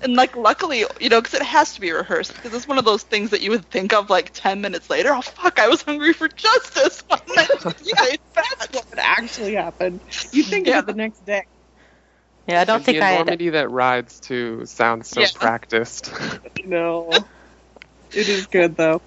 And 0.00 0.16
like, 0.16 0.36
luckily, 0.36 0.84
you 1.00 1.08
know, 1.08 1.20
because 1.20 1.34
it 1.34 1.42
has 1.42 1.74
to 1.74 1.80
be 1.80 1.92
rehearsed, 1.92 2.34
because 2.34 2.54
it's 2.54 2.68
one 2.68 2.78
of 2.78 2.84
those 2.84 3.04
things 3.04 3.30
that 3.30 3.40
you 3.42 3.50
would 3.50 3.70
think 3.70 3.92
of 3.94 4.10
like 4.10 4.30
ten 4.32 4.60
minutes 4.60 4.90
later. 4.90 5.10
Oh 5.14 5.22
fuck, 5.22 5.58
I 5.58 5.68
was 5.68 5.82
hungry 5.82 6.12
for 6.12 6.28
justice. 6.28 7.02
Why 7.08 7.18
didn't 7.26 7.66
I- 7.66 7.72
yeah, 7.80 8.14
it's 8.14 8.24
bad. 8.34 8.68
What 8.72 8.86
would 8.90 9.00
actually 9.00 9.54
happen? 9.54 10.00
You 10.32 10.44
think 10.44 10.66
Yeah. 10.66 10.74
of 10.76 10.76
it 10.76 10.86
the 10.86 10.94
next 10.94 11.24
day. 11.24 11.44
yeah, 12.46 12.60
I 12.60 12.64
don't 12.64 12.82
And 12.82 12.84
think 12.84 12.98
the 12.98 13.02
I 13.02 13.10
had. 13.12 13.22
enormity 13.22 13.50
that 13.50 13.70
rides 13.70 14.20
too 14.20 14.66
sounds 14.66 15.08
so 15.08 15.26
Yeah. 15.26 15.28
practiced. 15.28 16.12
No. 16.64 17.28
it 18.12 18.28
is 18.28 18.46
good 18.48 18.76
though. 18.76 19.02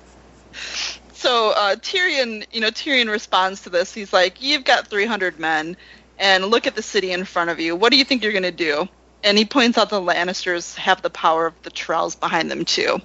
So 1.13 1.51
uh, 1.55 1.75
Tyrion, 1.77 2.45
you 2.51 2.61
know, 2.61 2.69
Tyrion 2.71 3.11
responds 3.11 3.63
to 3.63 3.69
this. 3.69 3.93
He's 3.93 4.13
like, 4.13 4.41
"You've 4.41 4.63
got 4.65 4.89
300 4.89 5.39
men, 5.39 5.77
and 6.17 6.45
look 6.45 6.67
at 6.67 6.75
the 6.75 6.81
city 6.81 7.11
in 7.11 7.25
front 7.25 7.49
of 7.49 7.59
you. 7.59 7.75
What 7.75 7.91
do 7.91 7.97
you 7.97 8.03
think 8.03 8.23
you're 8.23 8.33
gonna 8.33 8.51
do?" 8.51 8.87
and 9.25 9.39
he 9.39 9.43
points 9.43 9.77
out 9.77 9.89
the 9.89 9.99
Lannisters 9.99 10.75
have 10.75 11.01
the 11.01 11.09
power 11.09 11.47
of 11.47 11.61
the 11.63 11.71
Tyrells 11.71 12.17
behind 12.17 12.49
them 12.51 12.63
too. 12.63 13.01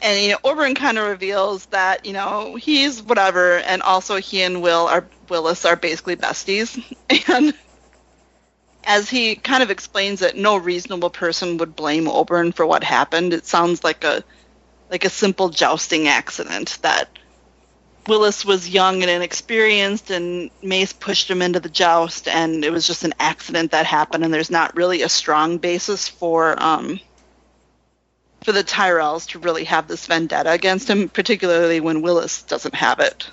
And 0.00 0.22
you 0.22 0.30
know, 0.30 0.38
Oberyn 0.44 0.74
kind 0.74 0.98
of 0.98 1.08
reveals 1.08 1.66
that 1.66 2.06
you 2.06 2.14
know 2.14 2.56
he's 2.56 3.02
whatever, 3.02 3.58
and 3.58 3.82
also 3.82 4.16
he 4.16 4.42
and 4.42 4.62
Will 4.62 4.88
are 4.88 5.06
Willas 5.28 5.64
are 5.64 5.76
basically 5.76 6.16
besties, 6.16 6.82
and 7.28 7.54
as 8.84 9.10
he 9.10 9.34
kind 9.36 9.62
of 9.62 9.70
explains 9.70 10.20
that 10.20 10.36
no 10.36 10.56
reasonable 10.56 11.10
person 11.10 11.58
would 11.58 11.76
blame 11.76 12.06
Oberyn 12.06 12.54
for 12.54 12.64
what 12.64 12.84
happened, 12.84 13.32
it 13.32 13.44
sounds 13.44 13.84
like 13.84 14.04
a 14.04 14.24
like 14.90 15.04
a 15.04 15.10
simple 15.10 15.50
jousting 15.50 16.08
accident 16.08 16.78
that 16.82 17.08
Willas 18.08 18.44
was 18.44 18.68
young 18.68 19.02
and 19.02 19.10
inexperienced, 19.10 20.10
and 20.10 20.50
Mace 20.62 20.92
pushed 20.92 21.30
him 21.30 21.42
into 21.42 21.60
the 21.60 21.68
joust, 21.68 22.28
and 22.28 22.64
it 22.64 22.70
was 22.70 22.86
just 22.86 23.04
an 23.04 23.14
accident 23.18 23.72
that 23.72 23.86
happened. 23.86 24.24
And 24.24 24.32
there's 24.32 24.50
not 24.50 24.76
really 24.76 25.02
a 25.02 25.08
strong 25.08 25.58
basis 25.58 26.08
for 26.08 26.60
um, 26.62 27.00
for 28.44 28.52
the 28.52 28.62
Tyrells 28.62 29.28
to 29.30 29.38
really 29.38 29.64
have 29.64 29.88
this 29.88 30.06
vendetta 30.06 30.52
against 30.52 30.88
him, 30.88 31.08
particularly 31.08 31.80
when 31.80 32.02
Willas 32.02 32.46
doesn't 32.46 32.74
have 32.74 33.00
it. 33.00 33.28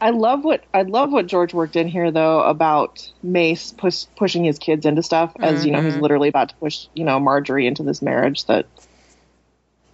I 0.00 0.10
love 0.10 0.44
what 0.44 0.62
I 0.74 0.82
love 0.82 1.10
what 1.10 1.26
George 1.26 1.54
worked 1.54 1.74
in 1.74 1.88
here 1.88 2.10
though 2.10 2.42
about 2.42 3.10
Mace 3.22 3.72
push, 3.72 4.04
pushing 4.16 4.44
his 4.44 4.58
kids 4.58 4.84
into 4.84 5.02
stuff 5.02 5.32
as 5.40 5.64
you 5.64 5.72
know 5.72 5.80
he's 5.80 5.96
literally 5.96 6.28
about 6.28 6.50
to 6.50 6.54
push 6.56 6.86
you 6.94 7.04
know 7.04 7.18
Margaery 7.18 7.66
into 7.66 7.82
this 7.82 8.02
marriage 8.02 8.44
that 8.44 8.66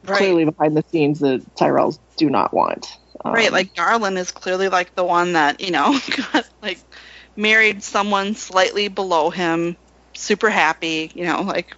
clearly 0.04 0.44
behind 0.44 0.76
the 0.76 0.84
scenes 0.90 1.20
the 1.20 1.40
Tyrells 1.56 2.00
do 2.16 2.28
not 2.28 2.52
want. 2.52 2.98
Um, 3.24 3.32
Right, 3.34 3.52
like 3.52 3.74
Garlan 3.74 4.16
is 4.18 4.30
clearly 4.30 4.68
like 4.68 4.94
the 4.94 5.04
one 5.04 5.34
that 5.34 5.60
you 5.60 5.70
know 5.70 5.98
got 6.32 6.48
like 6.62 6.78
married 7.36 7.82
someone 7.82 8.34
slightly 8.34 8.88
below 8.88 9.30
him, 9.30 9.76
super 10.14 10.50
happy, 10.50 11.10
you 11.14 11.24
know, 11.24 11.42
like 11.42 11.76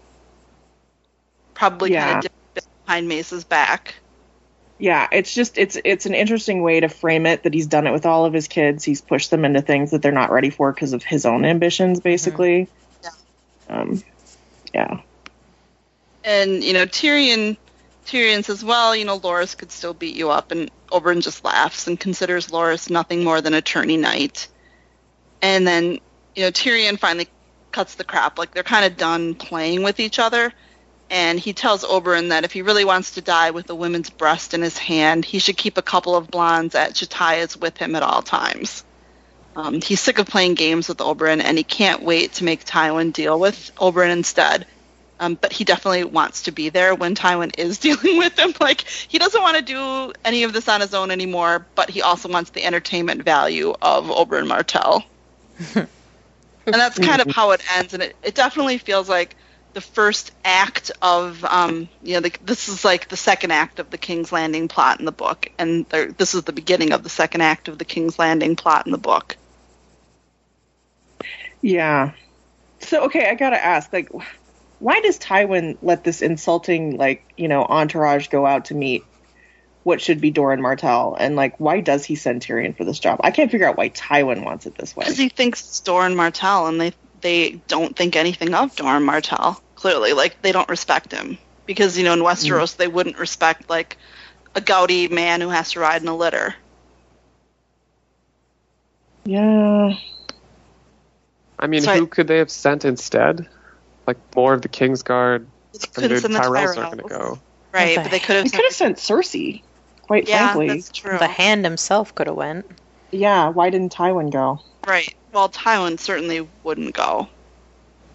probably 1.55 1.93
Yeah. 1.93 2.15
kind 2.15 2.25
of 2.27 2.65
behind 2.87 3.09
Mace's 3.09 3.45
back. 3.45 3.95
yeah, 4.79 5.07
it's 5.13 5.33
just 5.33 5.57
it's 5.59 5.79
it's 5.85 6.07
an 6.07 6.15
interesting 6.15 6.63
way 6.63 6.81
to 6.81 6.89
frame 6.89 7.27
it 7.27 7.45
that 7.45 7.55
he's 7.55 7.67
done 7.67 7.87
it 7.87 7.93
with 7.93 8.07
all 8.07 8.25
of 8.25 8.33
his 8.33 8.49
kids. 8.49 8.85
He's 8.85 9.01
pushed 9.01 9.31
them 9.31 9.45
into 9.45 9.63
things 9.63 9.93
that 9.93 10.03
they're 10.03 10.13
not 10.13 10.33
ready 10.33 10.51
for 10.51 10.73
because 10.73 10.93
of 10.93 11.05
his 11.05 11.25
own 11.27 11.45
ambitions, 11.45 12.01
basically. 12.01 12.69
Yeah. 13.03 13.11
Um, 13.69 14.03
yeah. 14.75 15.01
And 16.25 16.65
you 16.65 16.73
know 16.73 16.87
Tyrion, 16.87 17.57
Tyrion 18.07 18.45
says, 18.45 18.65
"Well, 18.65 18.97
you 18.97 19.05
know 19.05 19.19
Loras 19.21 19.57
could 19.57 19.71
still 19.71 19.95
beat 19.95 20.17
you 20.17 20.31
up," 20.31 20.51
and 20.51 20.71
Oberyn 20.95 21.23
just 21.23 21.45
laughs 21.45 21.87
and 21.87 21.99
considers 21.99 22.49
Loras 22.49 22.89
nothing 22.89 23.25
more 23.25 23.41
than 23.41 23.55
a 23.55 23.61
tourney 23.61 23.97
knight. 23.97 24.49
And 25.43 25.67
then 25.67 25.99
you 26.35 26.43
know 26.45 26.51
Tyrion 26.51 26.99
finally 26.99 27.29
cuts 27.73 27.97
the 27.97 28.05
crap. 28.05 28.39
Like 28.39 28.55
they're 28.55 28.63
kind 28.63 28.85
of 28.85 28.97
done 28.97 29.35
playing 29.35 29.83
with 29.83 30.01
each 30.01 30.19
other. 30.19 30.53
And 31.11 31.39
he 31.39 31.53
tells 31.53 31.85
Oberyn 31.85 32.31
that 32.31 32.45
if 32.45 32.53
he 32.53 32.63
really 32.63 32.85
wants 32.85 33.13
to 33.13 33.21
die 33.21 33.51
with 33.51 33.69
a 33.69 33.75
woman's 33.75 34.09
breast 34.09 34.55
in 34.55 34.63
his 34.63 34.79
hand, 34.79 35.25
he 35.25 35.39
should 35.39 35.57
keep 35.57 35.77
a 35.77 35.83
couple 35.83 36.17
of 36.17 36.31
blondes 36.31 36.75
at 36.75 36.95
Chataya's 36.95 37.57
with 37.57 37.77
him 37.77 37.95
at 37.95 38.03
all 38.03 38.23
times. 38.23 38.85
Um, 39.55 39.81
he's 39.81 40.01
sick 40.01 40.19
of 40.19 40.27
playing 40.27 40.55
games 40.55 40.89
with 40.89 40.99
Oberyn, 40.99 41.43
and 41.43 41.59
he 41.59 41.63
can't 41.63 42.03
wait 42.03 42.33
to 42.35 42.45
make 42.45 42.65
Tywin 42.65 43.13
deal 43.13 43.39
with 43.39 43.71
Oberyn 43.77 44.11
instead. 44.11 44.67
Um, 45.21 45.37
but 45.41 45.53
he 45.53 45.65
definitely 45.65 46.05
wants 46.05 46.43
to 46.43 46.51
be 46.51 46.71
there 46.71 46.95
when 46.95 47.15
Tywin 47.15 47.57
is 47.59 47.79
dealing 47.87 48.19
with 48.19 48.39
him. 48.39 48.53
Like 48.61 48.83
he 48.83 49.19
doesn't 49.19 49.41
want 49.41 49.57
to 49.57 49.63
do 49.63 50.13
any 50.25 50.43
of 50.43 50.53
this 50.53 50.69
on 50.69 50.81
his 50.81 50.95
own 50.95 51.11
anymore, 51.11 51.67
but 51.75 51.91
he 51.91 52.03
also 52.03 52.29
wants 52.29 52.51
the 52.51 52.65
entertainment 52.65 53.23
value 53.23 53.75
of 53.81 54.07
Oberyn 54.07 54.47
Martell. 54.47 55.05
and 55.75 55.89
that's 56.67 56.99
kind 56.99 57.21
of 57.21 57.31
how 57.31 57.53
it 57.53 57.61
ends, 57.77 57.95
and 57.95 58.03
it, 58.03 58.17
it 58.23 58.35
definitely 58.35 58.79
feels 58.79 59.09
like 59.09 59.37
the 59.75 59.81
first 59.81 60.33
act 60.45 60.91
of 61.03 61.45
um, 61.45 61.89
you 62.03 62.15
know 62.15 62.21
the, 62.21 62.33
this 62.45 62.69
is 62.69 62.85
like 62.85 63.09
the 63.09 63.17
second 63.17 63.51
act 63.51 63.79
of 63.79 63.91
the 63.91 63.99
King's 63.99 64.33
Landing 64.33 64.69
plot 64.69 64.99
in 64.99 65.05
the 65.05 65.13
book, 65.13 65.51
and 65.59 65.87
there, 65.91 66.11
this 66.11 66.35
is 66.35 66.45
the 66.45 66.53
beginning 66.53 66.93
of 66.93 67.03
the 67.03 67.09
second 67.09 67.43
act 67.43 67.69
of 67.69 67.79
the 67.79 67.85
King's 67.85 68.19
Landing 68.19 68.57
plot 68.57 68.87
in 68.87 68.93
the 68.93 68.99
book. 68.99 69.37
Yeah. 71.61 72.13
So 72.81 73.05
okay, 73.05 73.29
I 73.29 73.35
gotta 73.35 73.63
ask, 73.63 73.93
like, 73.93 74.11
why 74.79 75.01
does 75.01 75.19
Tywin 75.19 75.77
let 75.83 76.05
this 76.05 76.23
insulting, 76.23 76.97
like, 76.97 77.33
you 77.37 77.49
know, 77.49 77.65
entourage 77.65 78.29
go 78.29 78.47
out 78.47 78.67
to 78.67 78.75
meet 78.75 79.05
what 79.85 80.01
should 80.01 80.21
be 80.21 80.31
Doran 80.31 80.63
Martell, 80.63 81.15
and 81.19 81.37
like, 81.37 81.61
why 81.61 81.81
does 81.81 82.05
he 82.05 82.17
send 82.17 82.41
Tyrion 82.41 82.77
for 82.77 82.85
this 82.85 82.99
job? 82.99 83.21
I 83.23 83.31
can't 83.31 83.51
figure 83.51 83.69
out 83.69 83.77
why 83.77 83.91
Tywin 83.91 84.43
wants 84.43 84.67
it 84.67 84.77
this 84.77 84.97
way. 84.97 85.05
Because 85.05 85.19
he 85.19 85.29
thinks 85.29 85.61
it's 85.61 85.81
Doran 85.81 86.17
Martell, 86.17 86.67
and 86.67 86.81
they 86.81 86.93
they 87.21 87.61
don't 87.69 87.95
think 87.95 88.17
anything 88.17 88.55
of 88.55 88.75
Doran 88.75 89.03
Martell. 89.03 89.61
Clearly, 89.77 90.15
like 90.15 90.41
they 90.41 90.53
don't 90.53 90.69
respect 90.71 91.13
him 91.13 91.37
because 91.67 91.99
you 91.99 92.05
know 92.05 92.15
in 92.15 92.21
Westeros 92.21 92.75
mm. 92.75 92.77
they 92.79 92.89
wouldn't 92.89 93.19
respect 93.19 93.69
like 93.69 93.99
a 94.55 94.61
gouty 94.61 95.09
man 95.09 95.43
who 95.43 95.51
has 95.51 95.73
to 95.73 95.81
ride 95.81 96.01
in 96.01 96.09
a 96.09 96.17
litter. 96.17 96.55
Yeah. 99.25 99.95
I 101.59 101.67
mean, 101.67 101.83
So 101.83 101.93
I- 101.93 101.99
who 101.99 102.07
could 102.07 102.27
they 102.27 102.39
have 102.39 102.51
sent 102.51 102.85
instead? 102.85 103.49
Like 104.07 104.19
more 104.37 104.53
of 104.55 104.63
the 104.63 104.69
Kingsguard. 104.69 105.47
They 105.73 105.79
And 105.79 105.83
the 105.83 105.87
couldn't 105.89 106.21
send 106.21 106.35
the 106.35 106.39
Tyrells 106.41 106.75
Tyrells, 106.75 106.77
aren't 106.85 106.91
going 106.99 107.09
to 107.09 107.09
go. 107.09 107.39
right? 107.73 107.97
But 107.97 108.11
they 108.11 108.19
could 108.21 108.37
have 108.37 108.45
He 108.45 108.51
could 108.51 108.73
sent. 108.73 108.99
have 108.99 108.99
sent 109.01 109.25
Cersei. 109.25 109.63
Quite 110.03 110.29
Yeah, 110.29 110.53
frankly. 110.53 110.69
that's 110.69 110.91
true. 110.91 111.19
The 111.19 111.27
hand 111.27 111.65
himself 111.65 112.15
could 112.15 112.27
have 112.27 112.37
went. 112.37 112.67
Yeah. 113.11 113.49
Why 113.49 113.71
didn't 113.71 113.93
Tywin 113.95 114.31
go? 114.31 114.61
Right. 114.87 115.15
Well, 115.33 115.49
Tywin 115.49 115.99
certainly 115.99 116.47
wouldn't 116.63 116.95
go. 116.95 117.29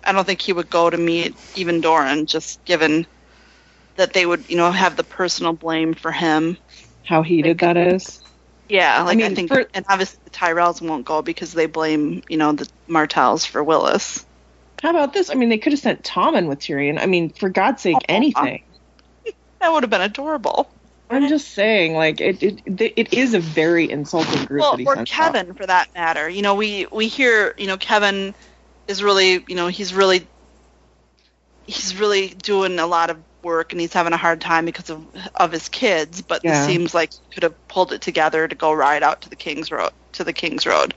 I 0.04 0.12
don't 0.12 0.26
think 0.26 0.42
he 0.42 0.54
would 0.54 0.70
go 0.70 0.90
to 0.90 0.98
meet 0.98 1.36
even 1.56 1.82
Doran, 1.82 2.26
just 2.28 2.64
given 2.66 3.06
that 3.98 4.14
they 4.14 4.26
would, 4.26 4.50
you 4.50 4.56
know, 4.56 4.72
have 4.72 4.96
the 4.96 5.04
personal 5.04 5.52
blame 5.54 5.94
for 5.94 6.12
him. 6.12 6.58
How 7.04 7.22
heated 7.24 7.60
that 7.60 7.76
is. 7.76 8.22
Yeah, 8.70 9.02
like 9.02 9.18
I, 9.18 9.22
mean, 9.24 9.32
I 9.32 9.36
think, 9.36 9.50
for- 9.50 9.66
and 9.74 9.84
obviously 9.90 10.20
the 10.24 10.30
Tyrells 10.30 10.80
won't 10.82 11.04
go 11.04 11.22
because 11.24 11.54
they 11.54 11.66
blame, 11.66 12.22
you 12.30 12.38
know, 12.38 12.52
the 12.54 12.70
Martells 12.88 13.44
for 13.46 13.66
Willas. 13.66 14.24
How 14.82 14.92
about 14.92 15.14
this? 15.14 15.30
I 15.30 15.34
mean, 15.34 15.50
they 15.50 15.58
could 15.58 15.74
have 15.74 15.80
sent 15.80 16.04
Tommen 16.04 16.48
with 16.48 16.60
Tyrion. 16.60 17.00
I 17.00 17.06
mean, 17.06 17.32
for 17.32 17.50
God's 17.50 17.82
sake, 17.82 17.98
Oh, 17.98 18.06
anything. 18.10 18.64
That 19.62 19.74
would 19.74 19.84
have 19.84 19.90
been 19.90 20.00
adorable. 20.00 20.72
I'm 21.10 21.28
just 21.28 21.50
saying, 21.54 21.94
like, 21.94 22.22
it 22.22 22.42
it, 22.42 22.62
it 22.96 23.14
is 23.14 23.34
a 23.34 23.40
very 23.42 23.90
insulting 23.90 24.46
group 24.46 24.62
well, 24.62 24.80
or. 24.86 25.06
Kevan 25.06 25.54
for 25.54 25.66
that 25.66 25.94
matter. 25.94 26.30
You 26.30 26.42
know, 26.42 26.56
we 26.56 26.86
we 26.94 27.08
hear, 27.10 27.56
you 27.58 27.68
know, 27.68 27.76
Kevan 27.76 28.34
is 28.88 29.04
really, 29.04 29.44
you 29.50 29.56
know, 29.56 29.68
he's 29.68 29.94
really 29.94 30.26
he's 31.66 32.00
really 32.00 32.30
doing 32.30 32.80
a 32.80 32.88
lot 32.88 33.10
of 33.10 33.18
work 33.44 33.72
and 33.72 33.80
he's 33.82 33.94
having 33.94 34.14
a 34.14 34.18
hard 34.18 34.42
time 34.42 34.66
because 34.66 34.90
of 34.90 35.06
of 35.36 35.52
his 35.52 35.68
kids, 35.70 36.22
but 36.22 36.44
Yeah. 36.44 36.52
this 36.52 36.66
seems 36.66 36.94
like 36.94 37.12
he 37.12 37.20
could 37.34 37.44
have 37.44 37.68
pulled 37.68 37.92
it 37.92 38.02
together 38.02 38.48
to 38.48 38.56
go 38.56 38.72
ride 38.72 39.04
out 39.04 39.22
to 39.22 39.30
the 39.30 39.36
King's 39.36 39.72
Road 39.72 39.92
to 40.14 40.24
the 40.24 40.34
King's 40.34 40.66
Road. 40.66 40.94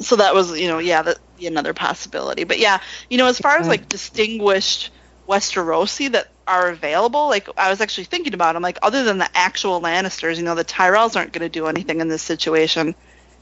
So 0.00 0.16
that 0.16 0.34
was, 0.34 0.58
you 0.58 0.68
know, 0.68 0.78
yeah, 0.78 1.02
that 1.02 1.18
be 1.38 1.46
another 1.46 1.74
possibility. 1.74 2.44
But 2.44 2.58
yeah, 2.58 2.80
you 3.08 3.18
know, 3.18 3.26
as 3.26 3.38
far 3.38 3.56
as 3.58 3.68
like 3.68 3.88
distinguished 3.88 4.90
Westerosi 5.28 6.12
that 6.12 6.28
are 6.46 6.68
available, 6.68 7.28
like 7.28 7.48
I 7.56 7.70
was 7.70 7.80
actually 7.80 8.04
thinking 8.04 8.34
about 8.34 8.54
them, 8.54 8.62
like 8.62 8.78
other 8.82 9.04
than 9.04 9.18
the 9.18 9.28
actual 9.34 9.80
Lannisters, 9.80 10.36
you 10.36 10.42
know, 10.42 10.54
the 10.54 10.64
Tyrells 10.64 11.16
aren't 11.16 11.32
going 11.32 11.42
to 11.42 11.48
do 11.48 11.66
anything 11.66 12.00
in 12.00 12.08
this 12.08 12.22
situation, 12.22 12.94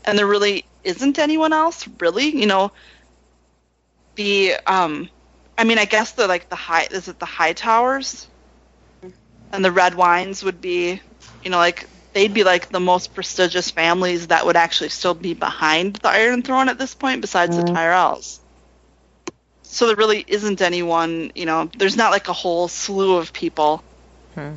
and 0.05 0.19
there 0.19 0.27
really 0.27 0.65
isn't 0.85 1.19
anyone 1.19 1.53
else, 1.53 1.89
really. 2.01 2.37
You 2.37 2.47
know, 2.47 2.73
the 4.17 4.57
um, 4.67 5.09
I 5.57 5.65
mean, 5.65 5.79
I 5.79 5.85
guess 5.85 6.13
the 6.13 6.27
like 6.27 6.49
the 6.49 6.57
high 6.57 6.89
is 6.91 7.09
it 7.09 7.19
the 7.19 7.27
Hightowers, 7.27 8.27
and 9.53 9.65
the 9.65 9.71
Redwynes 9.71 10.43
would 10.43 10.61
be, 10.61 11.01
you 11.43 11.51
know, 11.51 11.59
like 11.59 11.89
they'd 12.17 12.33
be 12.33 12.45
like 12.45 12.71
the 12.71 12.81
most 12.81 13.15
prestigious 13.15 13.71
families 13.71 14.29
that 14.29 14.47
would 14.47 14.57
actually 14.57 14.89
still 14.89 15.13
be 15.13 15.35
behind 15.35 15.97
the 15.97 16.09
Iron 16.09 16.41
Throne 16.41 16.71
at 16.71 16.79
this 16.79 16.95
point, 16.95 17.21
besides 17.21 17.55
the 17.59 17.63
Mhm. 17.63 17.75
Tyrells. 17.75 18.39
So 19.65 19.87
there 19.87 19.97
really 19.97 20.25
isn't 20.27 20.63
anyone, 20.63 21.31
you 21.35 21.45
know, 21.45 21.69
there's 21.77 21.95
not 21.95 22.13
like 22.13 22.29
a 22.29 22.33
whole 22.33 22.69
slew 22.69 23.17
of 23.19 23.35
people. 23.35 23.83
Hmm. 24.35 24.55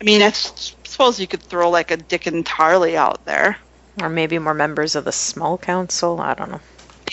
I 0.00 0.04
mean, 0.04 0.22
I 0.22 0.28
s- 0.28 0.74
suppose 0.84 1.20
you 1.20 1.26
could 1.26 1.42
throw 1.42 1.68
like 1.68 1.90
a 1.90 1.98
Dickon 1.98 2.42
Tarley 2.42 2.94
out 2.94 3.22
there. 3.26 3.58
Or 4.00 4.08
maybe 4.08 4.38
more 4.38 4.54
members 4.54 4.96
of 4.96 5.04
the 5.04 5.12
small 5.12 5.58
council. 5.58 6.18
I 6.22 6.32
don't 6.32 6.50
know. 6.50 6.60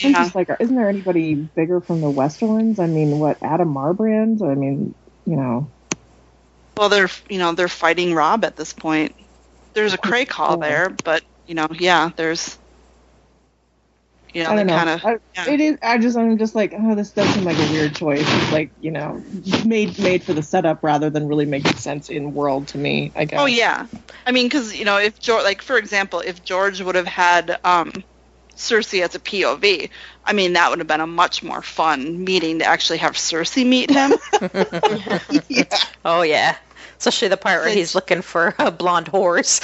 I'm 0.06 0.12
Yeah. 0.12 0.24
just 0.24 0.36
like, 0.36 0.50
isn't 0.58 0.76
there 0.76 0.88
anybody 0.88 1.34
bigger 1.36 1.82
from 1.82 2.00
the 2.00 2.08
Westerlands? 2.08 2.80
I 2.80 2.86
mean, 2.86 3.20
what 3.20 3.40
Adam 3.42 3.74
Marbrand? 3.74 4.42
I 4.42 4.56
mean, 4.56 4.96
you 5.26 5.36
know, 5.36 5.68
Well, 6.78 6.88
they're 6.88 7.10
you 7.30 7.40
know 7.40 7.52
they're 7.52 7.68
fighting 7.68 8.14
Robb 8.14 8.46
at 8.46 8.56
this 8.56 8.72
point. 8.72 9.14
There's 9.76 9.94
a 9.94 9.98
Crakehall 9.98 10.62
Yeah. 10.62 10.70
there, 10.70 10.90
but 11.04 11.24
you 11.48 11.54
know, 11.54 11.68
yeah, 11.72 12.10
there's 12.16 12.58
you 14.34 14.44
know 14.44 14.50
I 14.50 14.56
they 14.56 14.60
don't 14.62 14.68
know. 14.68 14.76
kind 14.76 14.90
of 14.90 15.06
I, 15.06 15.18
yeah. 15.36 15.54
It 15.54 15.62
is. 15.62 15.78
I 15.84 15.98
just, 15.98 16.18
I'm 16.18 16.38
just 16.38 16.56
like, 16.56 16.74
oh, 16.78 16.96
this 16.96 17.12
does 17.12 17.28
seem 17.36 17.44
like 17.44 17.58
a 17.58 17.72
weird 17.72 17.96
choice. 17.96 18.26
It's 18.26 18.52
like, 18.52 18.72
you 18.82 18.92
know, 18.92 19.22
made 19.66 20.00
made 20.00 20.24
for 20.24 20.34
the 20.34 20.42
setup 20.42 20.84
rather 20.84 21.10
than 21.10 21.28
really 21.28 21.46
making 21.46 21.76
sense 21.76 22.10
in 22.10 22.34
world 22.34 22.70
to 22.70 22.78
me. 22.78 23.12
I 23.16 23.26
guess. 23.26 23.40
Oh 23.40 23.46
yeah, 23.46 23.88
I 24.26 24.32
mean, 24.32 24.48
because 24.48 24.76
you 24.76 24.86
know, 24.86 24.98
if 24.98 25.20
George, 25.20 25.44
like 25.44 25.62
for 25.62 25.78
example, 25.78 26.22
if 26.22 26.44
George 26.44 26.82
would 26.82 26.96
have 26.96 27.06
had 27.06 27.60
um, 27.64 27.92
Cersei 28.56 29.04
as 29.04 29.16
a 29.16 29.20
POV. 29.20 29.90
I 30.24 30.34
mean, 30.34 30.54
that 30.54 30.70
would 30.70 30.80
have 30.80 30.88
been 30.88 31.02
a 31.02 31.08
much 31.08 31.44
more 31.44 31.62
fun 31.62 32.24
meeting 32.24 32.60
to 32.60 32.66
actually 32.66 33.00
have 33.00 33.14
Cersei 33.14 33.66
meet 33.66 33.92
him. 33.92 34.14
Oh 36.06 36.22
yeah, 36.22 36.56
especially 37.06 37.28
the 37.28 37.38
part 37.38 37.64
where 37.64 37.74
he's 37.74 37.94
looking 37.94 38.22
for 38.24 38.56
a 38.58 38.72
blonde 38.72 39.08
horse. 39.08 39.62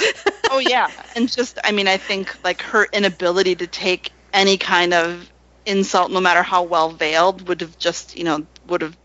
oh 0.50 0.58
yeah, 0.58 0.88
and 1.16 1.30
just 1.30 1.58
I 1.64 1.72
mean, 1.72 1.88
I 1.88 1.96
think 1.96 2.36
like 2.44 2.62
her 2.62 2.86
inability 2.92 3.56
to 3.56 3.66
take 3.66 4.12
any 4.32 4.56
kind 4.56 4.94
of 4.94 5.28
insult, 5.66 6.12
no 6.12 6.20
matter 6.20 6.42
how 6.42 6.62
well 6.62 6.90
veiled, 6.90 7.48
would 7.48 7.60
have 7.60 7.76
just 7.78 8.16
you 8.16 8.24
know 8.24 8.46
would 8.68 8.82
have 8.82 8.96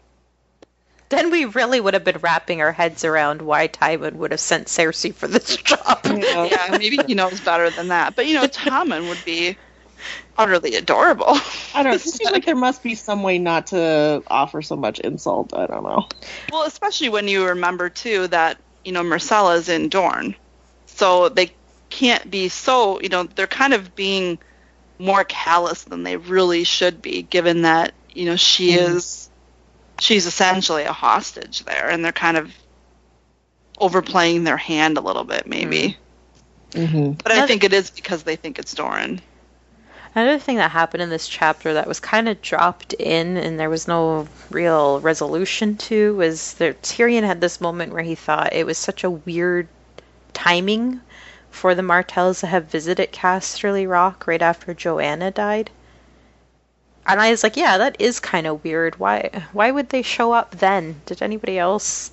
then 1.10 1.32
we 1.32 1.46
really 1.46 1.80
would 1.80 1.94
have 1.94 2.04
been 2.04 2.18
wrapping 2.18 2.62
our 2.62 2.74
heads 2.74 3.06
around 3.06 3.42
why 3.42 3.70
Tywin 3.70 4.14
would 4.16 4.32
have 4.32 4.42
sent 4.42 4.68
Cersei 4.68 5.14
for 5.14 5.28
this 5.28 5.56
job. 5.56 6.02
Yeah. 6.06 6.46
yeah 6.46 6.78
maybe 6.78 7.00
he 7.08 7.14
knows 7.16 7.40
better 7.40 7.70
than 7.70 7.88
that. 7.88 8.16
But 8.16 8.28
you 8.28 8.34
know, 8.34 8.46
Tommen 8.46 9.08
would 9.08 9.24
be 9.26 9.58
utterly 10.38 10.76
adorable. 10.76 11.38
I 11.74 11.84
don't 11.84 11.86
know. 11.86 11.92
It 11.96 12.02
seems 12.02 12.32
like 12.32 12.46
there 12.46 12.56
must 12.56 12.84
be 12.84 12.96
some 12.96 13.24
way 13.24 13.40
not 13.40 13.68
to 13.68 14.24
offer 14.28 14.62
so 14.62 14.76
much 14.76 15.00
insult. 15.00 15.54
I 15.54 15.68
don't 15.68 15.84
know. 15.84 16.08
Well, 16.52 16.64
especially 16.64 17.10
when 17.10 17.28
you 17.28 17.46
remember 17.46 17.90
too 17.90 18.28
that 18.28 18.58
you 18.86 18.92
know 18.92 19.04
Myrcella's 19.04 19.70
in 19.70 19.90
Dorne, 19.90 20.36
so 20.86 21.30
they 21.30 21.52
can't 21.90 22.30
be 22.30 22.50
so 22.50 23.02
you 23.02 23.10
know 23.10 23.24
they're 23.24 23.48
kind 23.48 23.74
of 23.74 23.96
being 23.96 24.40
more 25.00 25.24
callous 25.24 25.84
than 25.84 26.04
they 26.04 26.18
really 26.18 26.64
should 26.64 27.02
be, 27.02 27.22
given 27.24 27.64
that 27.64 27.94
you 28.14 28.26
know 28.26 28.36
she 28.36 28.74
is 28.74 29.30
she's 30.00 30.26
essentially 30.26 30.84
a 30.84 30.94
hostage 30.94 31.64
there, 31.66 31.90
and 31.90 32.04
they're 32.04 32.12
kind 32.12 32.38
of 32.38 32.54
overplaying 33.80 34.44
their 34.44 34.58
hand 34.58 34.98
a 34.98 35.02
little 35.02 35.24
bit, 35.24 35.48
maybe. 35.48 35.98
Mm-hmm. 36.72 37.12
But 37.12 37.32
I 37.32 37.48
think 37.48 37.64
it 37.64 37.74
is 37.74 37.90
because 37.90 38.24
they 38.24 38.36
think 38.36 38.60
it's 38.60 38.74
Doran. 38.74 39.22
Another 40.18 40.40
thing 40.40 40.56
that 40.58 40.72
happened 40.72 41.04
in 41.04 41.12
this 41.12 41.28
chapter 41.28 41.76
that 41.76 41.88
was 41.88 42.00
kind 42.00 42.28
of 42.28 42.42
dropped 42.42 42.94
in 42.94 43.38
and 43.38 43.60
there 43.60 43.70
was 43.70 43.88
no 43.88 44.28
real 44.50 45.00
resolution 45.00 45.78
to 45.78 46.16
was 46.16 46.56
that 46.56 46.82
Tyrion 46.82 47.22
had 47.22 47.40
this 47.40 47.62
moment 47.62 47.94
where 47.94 48.02
he 48.02 48.16
thought 48.16 48.52
it 48.52 48.66
was 48.66 48.80
such 48.80 49.04
a 49.04 49.12
weird 49.12 49.68
timing 50.34 51.02
for 51.52 51.76
the 51.76 51.84
Martells 51.84 52.40
to 52.40 52.48
have 52.48 52.66
visited 52.66 53.12
Casterly 53.12 53.88
Rock 53.88 54.26
right 54.26 54.42
after 54.42 54.74
Joanna 54.74 55.30
died. 55.30 55.70
And 57.06 57.22
I 57.22 57.30
was 57.30 57.44
like, 57.44 57.56
yeah, 57.56 57.78
that 57.78 57.98
is 58.02 58.20
kind 58.20 58.48
of 58.48 58.64
weird. 58.64 58.98
Why 58.98 59.30
why 59.54 59.70
would 59.70 59.90
they 59.90 60.02
show 60.02 60.32
up 60.32 60.50
then? 60.56 61.00
Did 61.06 61.22
anybody 61.22 61.60
else 61.60 62.10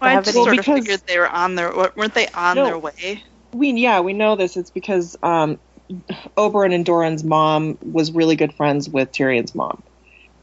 I 0.00 0.12
have 0.12 0.24
just 0.24 0.36
any 0.36 0.44
sort 0.44 0.58
of 0.60 0.64
figured 0.64 1.02
they 1.08 1.18
were 1.18 1.28
on 1.28 1.56
their 1.56 1.74
weren't 1.74 2.14
they 2.14 2.28
on 2.28 2.54
No. 2.54 2.66
their 2.66 2.78
way? 2.78 3.24
We 3.52 3.72
yeah 3.72 3.98
we 3.98 4.12
know 4.12 4.36
this. 4.36 4.56
It's 4.56 4.70
because 4.70 5.16
um, 5.24 5.58
Oberyn 6.36 6.74
and 6.74 6.84
Doran's 6.84 7.24
mom 7.24 7.78
was 7.82 8.12
really 8.12 8.36
good 8.36 8.52
friends 8.54 8.88
with 8.88 9.12
Tyrion's 9.12 9.54
mom, 9.54 9.82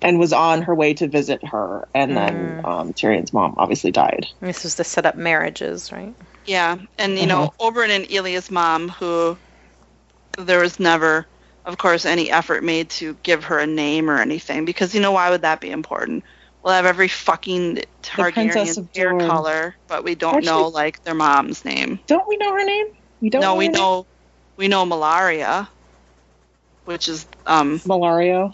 and 0.01 0.19
was 0.19 0.34
on 0.34 0.63
her 0.63 0.73
way 0.75 0.93
to 0.95 1.08
visit 1.08 1.43
her, 1.47 1.88
and 1.93 2.15
then 2.17 2.62
um, 2.65 2.93
Tyrion's 2.93 3.34
mom 3.34 3.55
obviously 3.58 3.91
died. 3.91 4.25
this 4.41 4.63
was 4.63 4.75
to 4.75 4.84
set 4.84 5.05
up 5.05 5.15
marriages, 5.15 5.91
right? 5.91 6.13
Yeah, 6.45 6.77
and 6.97 7.17
you 7.17 7.25
know, 7.27 7.43
Uh-huh. 7.60 7.71
Oberyn 7.71 7.89
and 7.89 8.12
Elia's 8.12 8.51
mom, 8.51 8.89
who 8.89 9.38
there 10.38 10.60
was 10.60 10.79
never, 10.79 11.25
of 11.65 11.77
course, 11.77 12.05
any 12.05 12.29
effort 12.29 12.63
made 12.63 12.89
to 12.91 13.15
give 13.23 13.45
her 13.45 13.60
a 13.60 13.67
name 13.67 14.10
or 14.10 14.19
anything, 14.19 14.65
because 14.65 14.93
you 14.93 15.01
know 15.01 15.12
why 15.12 15.29
would 15.29 15.41
that 15.43 15.62
be 15.62 15.71
important? 15.71 16.23
We'll 16.63 16.73
have 16.73 16.86
every 16.88 17.08
fucking 17.08 17.84
Targaryen 18.01 18.77
of 18.77 18.89
hair 18.95 19.10
Dorne. 19.12 19.27
color, 19.27 19.75
but 19.88 20.03
we 20.03 20.15
don't 20.15 20.38
Actually- 20.38 20.47
know 20.51 20.67
like 20.69 21.03
their 21.03 21.13
mom's 21.13 21.63
name. 21.63 21.99
Don't 22.08 22.27
we 22.27 22.38
know 22.38 22.51
her 22.53 22.63
name? 22.65 22.88
We 23.21 23.29
don't. 23.29 23.41
no, 23.41 23.49
know 23.53 23.55
we 23.55 23.67
name? 23.67 23.73
know, 23.73 24.05
we 24.58 24.68
know 24.68 24.86
Malaria, 24.86 25.68
which 26.86 27.08
is 27.08 27.26
um 27.46 27.80
Mellario, 27.80 28.54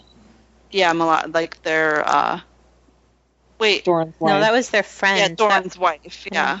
yeah, 0.70 0.92
Mal- 0.92 1.28
like 1.32 1.62
their 1.62 2.06
uh, 2.08 2.40
wait, 3.58 3.84
Doran's 3.84 4.18
wife. 4.20 4.32
No, 4.32 4.40
that 4.40 4.52
was 4.52 4.70
their 4.70 4.82
friend. 4.82 5.36
yeah, 5.38 5.60
That- 5.60 5.76
wife. 5.78 6.26
Yeah, 6.30 6.60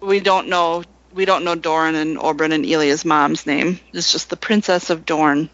we 0.00 0.20
don't 0.20 0.48
know. 0.48 0.84
We 1.14 1.24
don't 1.24 1.44
know 1.44 1.54
Doran 1.54 1.94
and 1.94 2.18
Oberyn 2.18 2.52
and 2.52 2.64
Elia's 2.66 3.04
mom's 3.04 3.46
name. 3.46 3.80
It's 3.92 4.12
just 4.12 4.28
the 4.30 4.36
Princess 4.36 4.90
of 4.90 5.06
Dorne. 5.06 5.48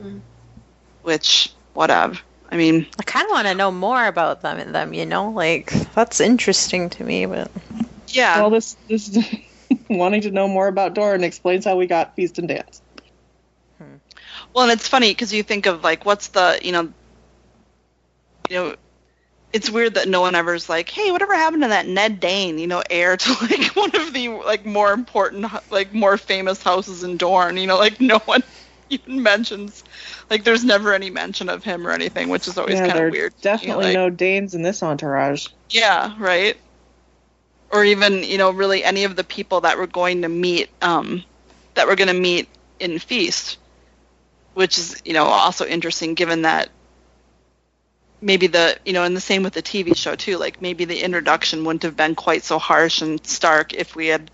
Mm. 0.00 0.20
Which, 1.02 1.52
whatever. 1.74 2.16
I 2.50 2.56
mean, 2.56 2.86
I 3.00 3.02
kind 3.02 3.24
of 3.24 3.32
want 3.32 3.48
to 3.48 3.54
know 3.54 3.72
more 3.72 4.06
about 4.06 4.42
them 4.42 4.58
and 4.58 4.72
them, 4.72 4.94
you 4.94 5.04
know? 5.06 5.30
Like, 5.30 5.72
that's 5.94 6.20
interesting 6.20 6.88
to 6.90 7.02
me, 7.04 7.26
but. 7.26 7.50
yeah. 8.08 8.40
Well, 8.40 8.50
this 8.50 8.76
this 8.88 9.08
wanting 9.90 10.22
to 10.22 10.30
know 10.30 10.48
more 10.48 10.68
about 10.68 10.94
Doran 10.94 11.24
explains 11.24 11.64
how 11.64 11.76
we 11.76 11.86
got 11.86 12.14
feast 12.14 12.38
and 12.38 12.48
dance. 12.48 12.82
Hmm. 13.78 13.96
Well, 14.54 14.64
and 14.64 14.72
it's 14.72 14.88
funny 14.88 15.10
because 15.10 15.32
you 15.32 15.42
think 15.42 15.66
of 15.66 15.82
like, 15.82 16.04
what's 16.04 16.28
the, 16.28 16.58
you 16.62 16.72
know, 16.72 16.92
you 18.48 18.56
know, 18.56 18.76
it's 19.52 19.70
weird 19.70 19.94
that 19.94 20.08
no 20.08 20.22
one 20.22 20.34
ever's 20.34 20.68
like, 20.68 20.88
hey, 20.88 21.10
whatever 21.10 21.34
happened 21.34 21.62
to 21.62 21.68
that 21.68 21.86
Ned 21.86 22.20
Dayne, 22.20 22.58
you 22.58 22.66
know, 22.66 22.82
heir 22.88 23.16
to 23.16 23.32
like 23.42 23.76
one 23.76 23.94
of 23.94 24.12
the 24.12 24.28
like 24.28 24.64
more 24.64 24.92
important, 24.92 25.46
like 25.70 25.92
more 25.92 26.16
famous 26.16 26.62
houses 26.62 27.02
in 27.02 27.16
Dorne. 27.16 27.56
You 27.56 27.66
know, 27.66 27.78
like 27.78 28.00
no 28.00 28.18
one 28.20 28.42
even 28.90 29.22
mentions, 29.22 29.84
like 30.30 30.44
there's 30.44 30.64
never 30.64 30.94
any 30.94 31.10
mention 31.10 31.48
of 31.48 31.64
him 31.64 31.86
or 31.86 31.90
anything, 31.90 32.28
which 32.28 32.48
is 32.48 32.56
always 32.56 32.76
yeah, 32.76 32.88
kind 32.88 32.98
of 33.04 33.12
weird. 33.12 33.26
are 33.26 33.30
to 33.30 33.36
me, 33.36 33.42
definitely 33.42 33.84
like- 33.86 33.94
no 33.94 34.10
Daynes 34.10 34.54
in 34.54 34.62
this 34.62 34.82
entourage. 34.82 35.48
Yeah, 35.70 36.14
right. 36.18 36.56
Or 37.72 37.84
even, 37.84 38.22
you 38.22 38.36
know, 38.36 38.50
really 38.50 38.84
any 38.84 39.04
of 39.04 39.16
the 39.16 39.24
people 39.24 39.62
that 39.62 39.78
were 39.78 39.86
going 39.86 40.22
to 40.22 40.28
meet, 40.28 40.68
um, 40.82 41.24
that 41.74 41.86
were 41.86 41.96
going 41.96 42.08
to 42.08 42.14
meet 42.14 42.48
in 42.78 42.98
Feast, 42.98 43.56
which 44.54 44.76
is, 44.76 45.00
you 45.06 45.14
know, 45.14 45.24
also 45.24 45.64
interesting 45.64 46.12
given 46.14 46.42
that 46.42 46.68
maybe 48.20 48.46
the, 48.46 48.76
you 48.84 48.92
know, 48.92 49.04
and 49.04 49.16
the 49.16 49.20
same 49.20 49.42
with 49.42 49.54
the 49.54 49.62
TV 49.62 49.96
show 49.96 50.14
too, 50.14 50.36
like 50.36 50.60
maybe 50.60 50.84
the 50.84 51.02
introduction 51.02 51.64
wouldn't 51.64 51.82
have 51.82 51.96
been 51.96 52.14
quite 52.14 52.44
so 52.44 52.58
harsh 52.58 53.00
and 53.02 53.24
stark 53.26 53.72
if 53.72 53.96
we 53.96 54.06
had 54.08 54.30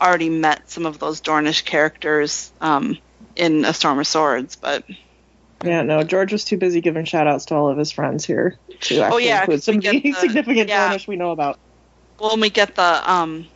already 0.00 0.28
met 0.28 0.68
some 0.68 0.84
of 0.84 0.98
those 0.98 1.20
Dornish 1.20 1.64
characters 1.64 2.52
um, 2.60 2.98
in 3.36 3.64
A 3.64 3.72
Storm 3.72 4.00
of 4.00 4.06
Swords, 4.06 4.56
but 4.56 4.84
Yeah, 5.64 5.82
no, 5.82 6.02
George 6.02 6.32
was 6.32 6.44
too 6.44 6.56
busy 6.56 6.80
giving 6.80 7.04
shout 7.04 7.26
outs 7.28 7.44
to 7.46 7.54
all 7.54 7.68
of 7.68 7.78
his 7.78 7.92
friends 7.92 8.24
here 8.24 8.58
to 8.80 9.00
actually 9.00 9.14
Oh, 9.14 9.16
yeah, 9.18 9.40
include 9.40 9.62
some 9.62 9.80
the- 9.80 10.12
significant 10.12 10.68
yeah. 10.68 10.92
Dornish 10.92 11.06
we 11.06 11.16
know 11.16 11.30
about. 11.30 11.58
When 12.30 12.40
we 12.40 12.50
get 12.50 12.76
the 12.76 13.10
um 13.12 13.46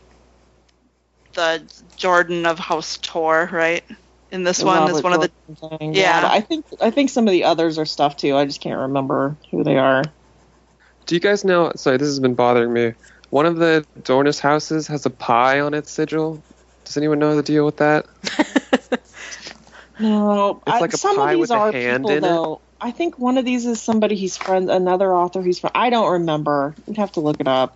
the 1.33 1.61
Jordayne 1.97 2.45
of 2.45 2.59
House 2.59 2.97
Tor, 3.01 3.49
right? 3.51 3.83
In 4.31 4.43
this 4.43 4.57
The 4.57 4.65
one 4.65 4.77
Robert 4.79 4.97
is 4.97 5.03
one 5.03 5.13
of 5.13 5.21
the 5.21 5.77
thing. 5.77 5.93
Yeah. 5.93 6.21
but 6.21 6.31
I 6.31 6.41
think 6.41 6.65
I 6.81 6.91
think 6.91 7.09
some 7.09 7.27
of 7.27 7.31
the 7.31 7.45
others 7.45 7.77
are 7.77 7.85
stuff 7.85 8.17
too. 8.17 8.35
I 8.35 8.45
just 8.45 8.59
can't 8.59 8.77
remember 8.79 9.37
who 9.51 9.63
they 9.63 9.77
are. 9.77 10.03
Do 11.05 11.15
you 11.15 11.21
guys 11.21 11.45
know? 11.45 11.71
Sorry, 11.75 11.95
this 11.97 12.09
has 12.09 12.19
been 12.19 12.35
bothering 12.35 12.73
me. 12.73 12.93
One 13.29 13.45
of 13.45 13.55
the 13.55 13.85
Dornish 14.01 14.39
houses 14.39 14.87
has 14.87 15.05
a 15.05 15.09
pie 15.09 15.61
on 15.61 15.73
its 15.73 15.89
sigil. 15.89 16.41
Does 16.83 16.97
anyone 16.97 17.19
know 17.19 17.35
the 17.37 17.43
deal 17.43 17.65
with 17.65 17.77
that? 17.77 18.05
No, 19.99 20.61
It's 20.67 20.81
like 20.81 20.93
a 20.93 20.97
some 20.97 21.15
pie 21.15 21.33
of 21.33 21.37
these 21.39 21.49
with 21.49 21.51
a 21.51 21.55
are 21.55 21.71
hand 21.71 22.03
people 22.03 22.11
in 22.11 22.17
it. 22.17 22.21
though. 22.21 22.61
I 22.79 22.91
think 22.91 23.17
one 23.17 23.39
of 23.39 23.45
these 23.45 23.65
is 23.65 23.81
somebody 23.81 24.15
he's 24.15 24.37
friends, 24.37 24.69
another 24.69 25.11
author 25.15 25.41
he's 25.41 25.57
friend. 25.59 25.71
I 25.75 25.89
don't 25.89 26.11
remember. 26.11 26.75
We'd 26.85 26.97
have 26.97 27.13
to 27.13 27.19
look 27.19 27.39
it 27.39 27.47
up. 27.47 27.75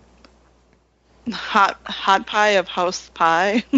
Hot 1.30 1.78
hot 1.84 2.26
pie 2.26 2.50
of 2.50 2.68
House 2.68 3.10
Pie. 3.14 3.64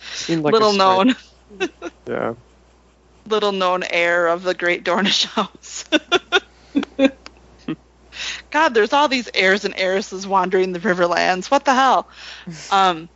Seemed 0.00 0.42
like 0.44 0.52
little 0.52 0.72
stretch. 0.72 1.06
known 1.06 1.14
Yeah. 2.08 2.34
little 3.28 3.52
known 3.52 3.84
heir 3.84 4.26
of 4.26 4.42
the 4.42 4.54
Great 4.54 4.84
Dornish 4.84 5.24
House. 5.36 5.84
God, 8.50 8.74
there's 8.74 8.92
all 8.92 9.08
these 9.08 9.30
heirs 9.34 9.64
and 9.64 9.74
heiresses 9.76 10.26
wandering 10.26 10.72
the 10.72 10.80
Riverlands. 10.80 11.50
What 11.50 11.64
the 11.64 11.74
hell? 11.74 12.08
Um, 12.70 13.08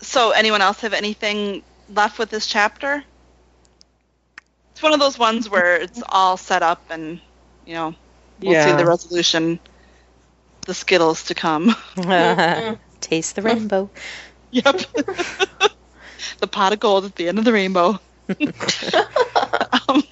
so, 0.00 0.30
anyone 0.30 0.62
else 0.62 0.80
have 0.80 0.94
anything 0.94 1.62
left 1.92 2.18
with 2.18 2.30
this 2.30 2.46
chapter? 2.46 3.04
It's 4.72 4.82
one 4.82 4.92
of 4.94 5.00
those 5.00 5.18
ones 5.18 5.48
where 5.48 5.76
it's 5.76 6.02
all 6.08 6.36
set 6.36 6.62
up, 6.62 6.82
and 6.90 7.20
you 7.66 7.74
know, 7.74 7.94
we'll 8.40 8.54
see 8.56 8.72
the 8.72 8.84
resolution, 8.86 9.60
the 10.66 10.74
skittles 10.74 11.24
to 11.24 11.34
come. 11.34 11.74
Taste 13.00 13.36
the 13.36 13.42
rainbow. 13.42 13.90
Yep. 14.50 14.80
the 16.38 16.46
pot 16.46 16.72
of 16.72 16.78
gold 16.80 17.04
at 17.04 17.16
the 17.16 17.28
end 17.28 17.38
of 17.38 17.44
the 17.44 17.52
rainbow. 17.52 17.98
um, 19.88 20.02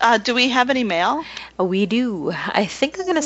uh, 0.00 0.18
do 0.18 0.34
we 0.34 0.48
have 0.50 0.70
any 0.70 0.84
mail? 0.84 1.26
We 1.58 1.86
do. 1.86 2.32
I 2.32 2.66
think 2.66 2.98
I'm 2.98 3.04
going 3.04 3.16
to 3.16 3.22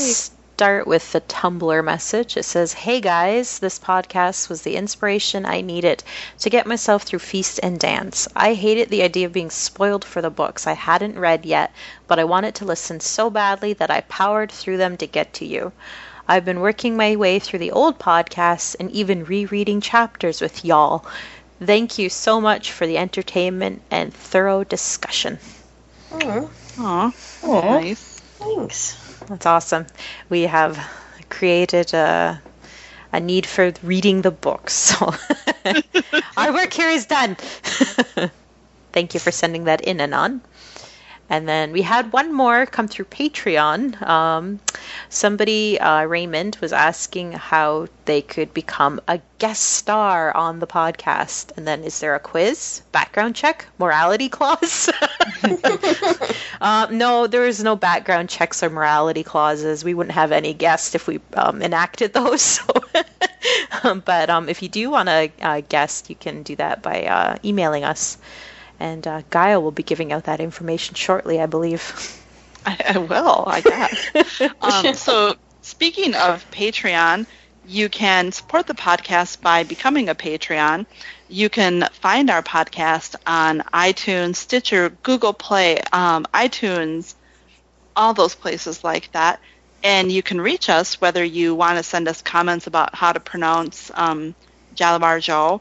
start 0.61 0.87
with 0.87 1.13
the 1.13 1.23
Tumblr 1.23 1.83
message. 1.85 2.37
It 2.37 2.43
says, 2.43 2.75
Hey 2.75 3.01
guys, 3.01 3.61
this 3.61 3.79
podcast 3.79 4.51
was 4.51 4.61
the 4.61 4.77
inspiration 4.77 5.47
I 5.47 5.63
needed 5.63 6.05
to 6.41 6.51
get 6.51 6.67
myself 6.67 7.05
through 7.05 7.21
Feast 7.21 7.61
and 7.63 7.81
Dance. 7.81 8.29
I 8.37 8.53
hated 8.53 8.91
the 8.91 9.03
idea 9.03 9.25
of 9.25 9.33
being 9.33 9.49
spoiled 9.49 10.05
for 10.05 10.21
the 10.21 10.29
books 10.29 10.67
I 10.67 10.75
hadn't 10.75 11.19
read 11.19 11.47
yet, 11.47 11.73
but 12.07 12.19
I 12.19 12.25
wanted 12.25 12.57
to 12.57 12.67
listen 12.67 13.01
so 13.01 13.31
badly 13.31 13.73
that 13.73 13.91
I 13.91 14.03
powered 14.03 14.53
through 14.53 14.77
them 14.77 14.99
to 14.99 15.07
get 15.07 15.33
to 15.41 15.47
you. 15.47 15.73
I've 16.29 16.45
been 16.45 16.61
working 16.61 16.95
my 16.95 17.17
way 17.17 17.39
through 17.39 17.61
the 17.61 17.73
old 17.73 17.99
podcasts 17.99 18.77
and 18.79 18.91
even 18.91 19.25
rereading 19.25 19.81
chapters 19.81 20.43
with 20.43 20.63
y'all. 20.63 21.07
Thank 21.59 21.97
you 21.97 22.11
so 22.11 22.39
much 22.39 22.71
for 22.71 22.87
the 22.87 22.99
entertainment 22.99 23.81
and 23.91 24.13
thorough 24.13 24.65
discussion. 24.65 25.39
Mm, 26.11 26.51
Aw, 26.79 27.13
Aw. 27.45 27.81
nice. 27.81 28.21
thanks. 28.37 29.00
That's 29.31 29.47
awesome. 29.47 29.87
We 30.29 30.43
have 30.43 30.79
created 31.31 31.95
a, 31.95 32.43
a 33.13 33.21
need 33.21 33.47
for 33.47 33.73
reading 33.83 34.23
the 34.23 34.33
books. 34.33 34.75
So 35.01 35.15
our 36.37 36.53
work 36.53 36.73
here 36.75 36.91
is 36.91 37.07
done. 37.07 37.37
Thank 38.93 39.15
you 39.15 39.21
for 39.21 39.33
sending 39.33 39.65
that 39.65 39.83
in, 39.83 40.01
Anon. 40.01 40.43
And 41.31 41.49
then 41.49 41.71
we 41.71 41.83
had 41.83 42.13
one 42.13 42.33
more 42.35 42.67
come 42.67 42.89
through 42.89 43.05
Patreon. 43.05 44.03
Um, 44.03 44.59
somebody, 45.09 45.79
uh, 45.79 46.03
Raymond, 46.03 46.59
was 46.61 46.73
asking 46.73 47.33
how 47.33 47.87
they 48.05 48.21
could 48.21 48.53
become 48.53 49.01
a 49.07 49.21
guest 49.39 49.63
star 49.63 50.37
on 50.37 50.59
the 50.59 50.67
podcast. 50.67 51.57
And 51.57 51.69
then, 51.69 51.85
is 51.85 52.01
there 52.01 52.17
a 52.17 52.19
quiz, 52.19 52.83
background 52.91 53.37
check, 53.37 53.65
morality 53.79 54.29
clause? 54.29 54.91
uh, 56.61 56.89
no, 56.91 57.29
there 57.29 57.47
is 57.47 57.63
no 57.63 57.77
background 57.77 58.29
checks 58.29 58.65
or 58.65 58.69
morality 58.69 59.23
clauses. 59.23 59.85
We 59.85 59.95
wouldn't 59.95 60.15
have 60.17 60.33
any 60.33 60.53
guests 60.53 60.97
if 60.97 61.07
we 61.07 61.21
um, 61.35 61.63
enacted 61.63 62.13
those. 62.21 62.43
So. 62.43 62.65
um, 63.85 64.03
but 64.05 64.31
um, 64.31 64.49
if 64.49 64.63
you 64.63 64.69
do 64.69 64.91
want 64.91 65.09
a, 65.09 65.33
a 65.41 65.61
guest, 65.61 66.11
you 66.11 66.17
can 66.17 66.43
do 66.43 66.57
that 66.57 66.83
by 66.83 67.05
uh, 67.05 67.37
emailing 67.45 67.85
us. 67.85 68.19
And 68.81 69.07
uh, 69.07 69.23
Gaia 69.31 69.61
will 69.61 69.71
be 69.71 69.83
giving 69.83 70.13
out 70.13 70.25
that 70.25 70.41
information 70.41 70.95
shortly, 70.95 71.41
I 71.41 71.47
believe. 71.47 72.17
I, 72.67 72.95
I 72.95 72.99
will, 72.99 73.45
I 73.47 73.61
guess. 73.61 74.43
um, 74.63 74.95
so, 74.95 75.37
speaking 75.63 76.15
of 76.15 76.51
Patreon, 76.51 77.27
you 77.67 77.89
can 77.89 78.33
support 78.33 78.67
the 78.67 78.75
podcast 78.75 79.41
by 79.41 79.63
becoming 79.63 80.09
a 80.09 80.15
Patreon. 80.15 80.87
You 81.29 81.49
can 81.49 81.89
find 81.93 82.31
our 82.31 82.43
podcast 82.43 83.17
on 83.27 83.61
iTunes, 83.73 84.37
Stitcher, 84.37 84.91
Google 85.03 85.33
Play, 85.33 85.79
um, 85.93 86.27
iTunes, 86.35 87.15
all 87.95 88.15
those 88.15 88.35
places 88.35 88.83
like 88.83 89.13
that. 89.13 89.41
And 89.83 90.11
you 90.11 90.23
can 90.23 90.41
reach 90.41 90.69
us 90.69 91.01
whether 91.01 91.25
you 91.25 91.55
want 91.55 91.79
to 91.79 91.83
send 91.83 92.09
us 92.09 92.23
comments 92.23 92.67
about 92.67 92.95
how 92.95 93.13
to 93.13 93.21
pronounce 93.21 93.91
um, 93.95 94.35
Jalabhar 94.75 95.19
Xho 95.19 95.61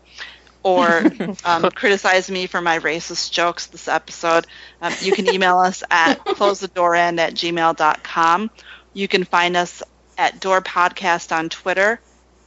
or 0.64 1.04
um, 1.46 1.70
criticize 1.72 2.30
me 2.30 2.48
for 2.48 2.62
my 2.62 2.80
racist 2.80 3.32
jokes 3.32 3.68
this 3.68 3.88
episode, 3.88 4.48
um, 4.82 4.94
you 5.02 5.12
can 5.12 5.34
email 5.34 5.60
us 5.60 5.84
at 5.90 6.16
closethedoorend 6.26 7.20
at 7.20 7.34
gmail.com. 7.34 8.50
You 8.94 9.08
can 9.08 9.24
find 9.24 9.56
us 9.56 9.84
at 10.18 10.40
Door 10.40 10.62
Podcast 10.62 11.36
on 11.36 11.50
Twitter, 11.50 12.00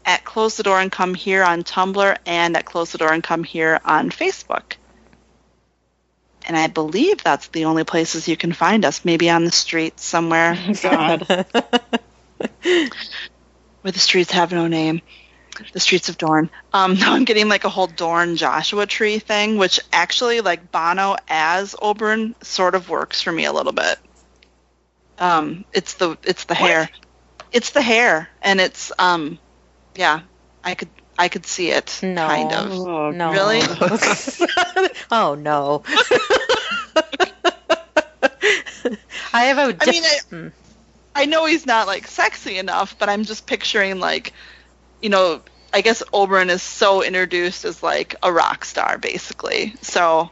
at 0.05 0.25
Close 0.25 0.57
the 0.57 0.63
Door 0.63 0.81
and 0.81 0.93
Come 0.93 1.15
Here 1.15 1.43
on 1.43 1.63
Tumblr, 1.63 2.19
and 2.27 2.57
at 2.57 2.65
Close 2.67 2.93
the 2.93 2.99
Door 2.99 3.13
and 3.15 3.23
Come 3.23 3.45
Here 3.45 3.81
on 3.85 4.11
Facebook. 4.11 4.75
And 6.45 6.57
I 6.57 6.67
believe 6.67 7.23
that's 7.23 7.49
the 7.49 7.67
only 7.67 7.85
places 7.85 8.27
you 8.27 8.37
can 8.37 8.53
find 8.53 8.85
us, 8.85 9.05
maybe 9.05 9.31
on 9.31 9.45
the 9.45 9.53
streets 9.53 10.05
somewhere 10.05 10.59
God. 10.83 11.47
where 13.83 13.93
the 13.93 13.99
streets 13.99 14.33
have 14.33 14.53
no 14.53 14.67
name. 14.67 15.03
The 15.73 15.81
streets 15.81 16.09
of 16.09 16.19
Dorne. 16.19 16.51
Um, 16.73 16.95
now 16.99 17.13
I'm 17.15 17.25
getting 17.25 17.49
like 17.49 17.65
a 17.65 17.69
whole 17.69 17.87
Dorne 17.87 18.37
Joshua 18.37 18.87
tree 18.87 19.19
thing, 19.19 19.59
which 19.59 19.81
actually 19.93 20.41
like 20.41 20.71
Bono 20.73 21.17
as 21.29 21.75
Oberyn 21.75 22.35
sort 22.45 22.75
of 22.75 22.89
works 22.89 23.21
for 23.23 23.31
me 23.33 23.45
a 23.45 23.53
little 23.53 23.73
bit. 23.73 23.99
Um, 25.19 25.65
it's 25.73 25.95
the 25.95 26.17
it's 26.25 26.45
the 26.45 26.55
hair, 26.55 26.89
it's 27.53 27.71
the 27.71 27.83
hair, 27.83 28.29
and 28.41 28.61
it's 28.61 28.91
um, 28.99 29.39
yeah, 29.95 30.21
I 30.65 30.75
could 30.75 30.89
I 31.19 31.29
could 31.29 31.47
see 31.47 31.71
it 31.71 32.01
No. 32.03 32.27
kind 32.27 32.53
of. 32.53 32.73
Oh, 32.73 33.11
No. 33.11 33.31
Really? 33.33 33.61
oh, 35.11 35.35
no. 35.39 35.83
I 39.35 39.45
have 39.45 39.59
a 39.59 39.63
I 39.63 39.73
diff- 39.73 39.87
mean, 39.89 40.05
I, 40.05 40.19
Hmm. 40.31 40.49
I 41.15 41.27
know 41.27 41.45
he's 41.47 41.67
not 41.67 41.87
like 41.87 42.07
sexy 42.07 42.59
enough, 42.59 42.99
but 42.99 43.09
I'm 43.09 43.25
just 43.25 43.47
picturing 43.47 44.01
like, 44.01 44.33
you 45.03 45.11
know, 45.11 45.43
I 45.73 45.81
guess 45.83 46.03
Oberyn 46.13 46.51
is 46.51 46.63
so 46.63 47.03
introduced 47.03 47.65
as 47.65 47.83
like 47.83 48.15
a 48.23 48.33
rock 48.33 48.65
star 48.65 48.99
basically. 48.99 49.75
So, 49.83 50.31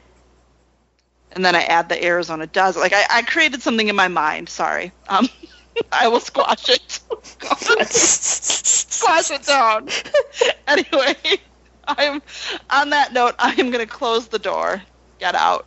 and 1.32 1.44
then 1.44 1.54
I 1.54 1.62
add 1.64 1.88
the 1.88 2.02
Arizona 2.04 2.46
does 2.46 2.76
like 2.76 2.92
I, 2.94 3.04
I 3.10 3.22
created 3.22 3.62
something 3.62 3.88
in 3.88 3.96
my 3.96 4.08
mind. 4.08 4.48
Sorry, 4.48 4.92
um, 5.08 5.28
I 5.92 6.08
will 6.08 6.20
squash 6.20 6.68
it. 6.68 7.00
squash 7.90 9.30
it 9.30 9.42
down. 9.44 9.88
anyway, 10.68 11.16
I'm 11.88 12.22
on 12.70 12.90
that 12.90 13.12
note. 13.12 13.34
I 13.38 13.54
am 13.58 13.70
gonna 13.70 13.86
close 13.86 14.28
the 14.28 14.38
door. 14.38 14.82
Get 15.18 15.34
out. 15.34 15.66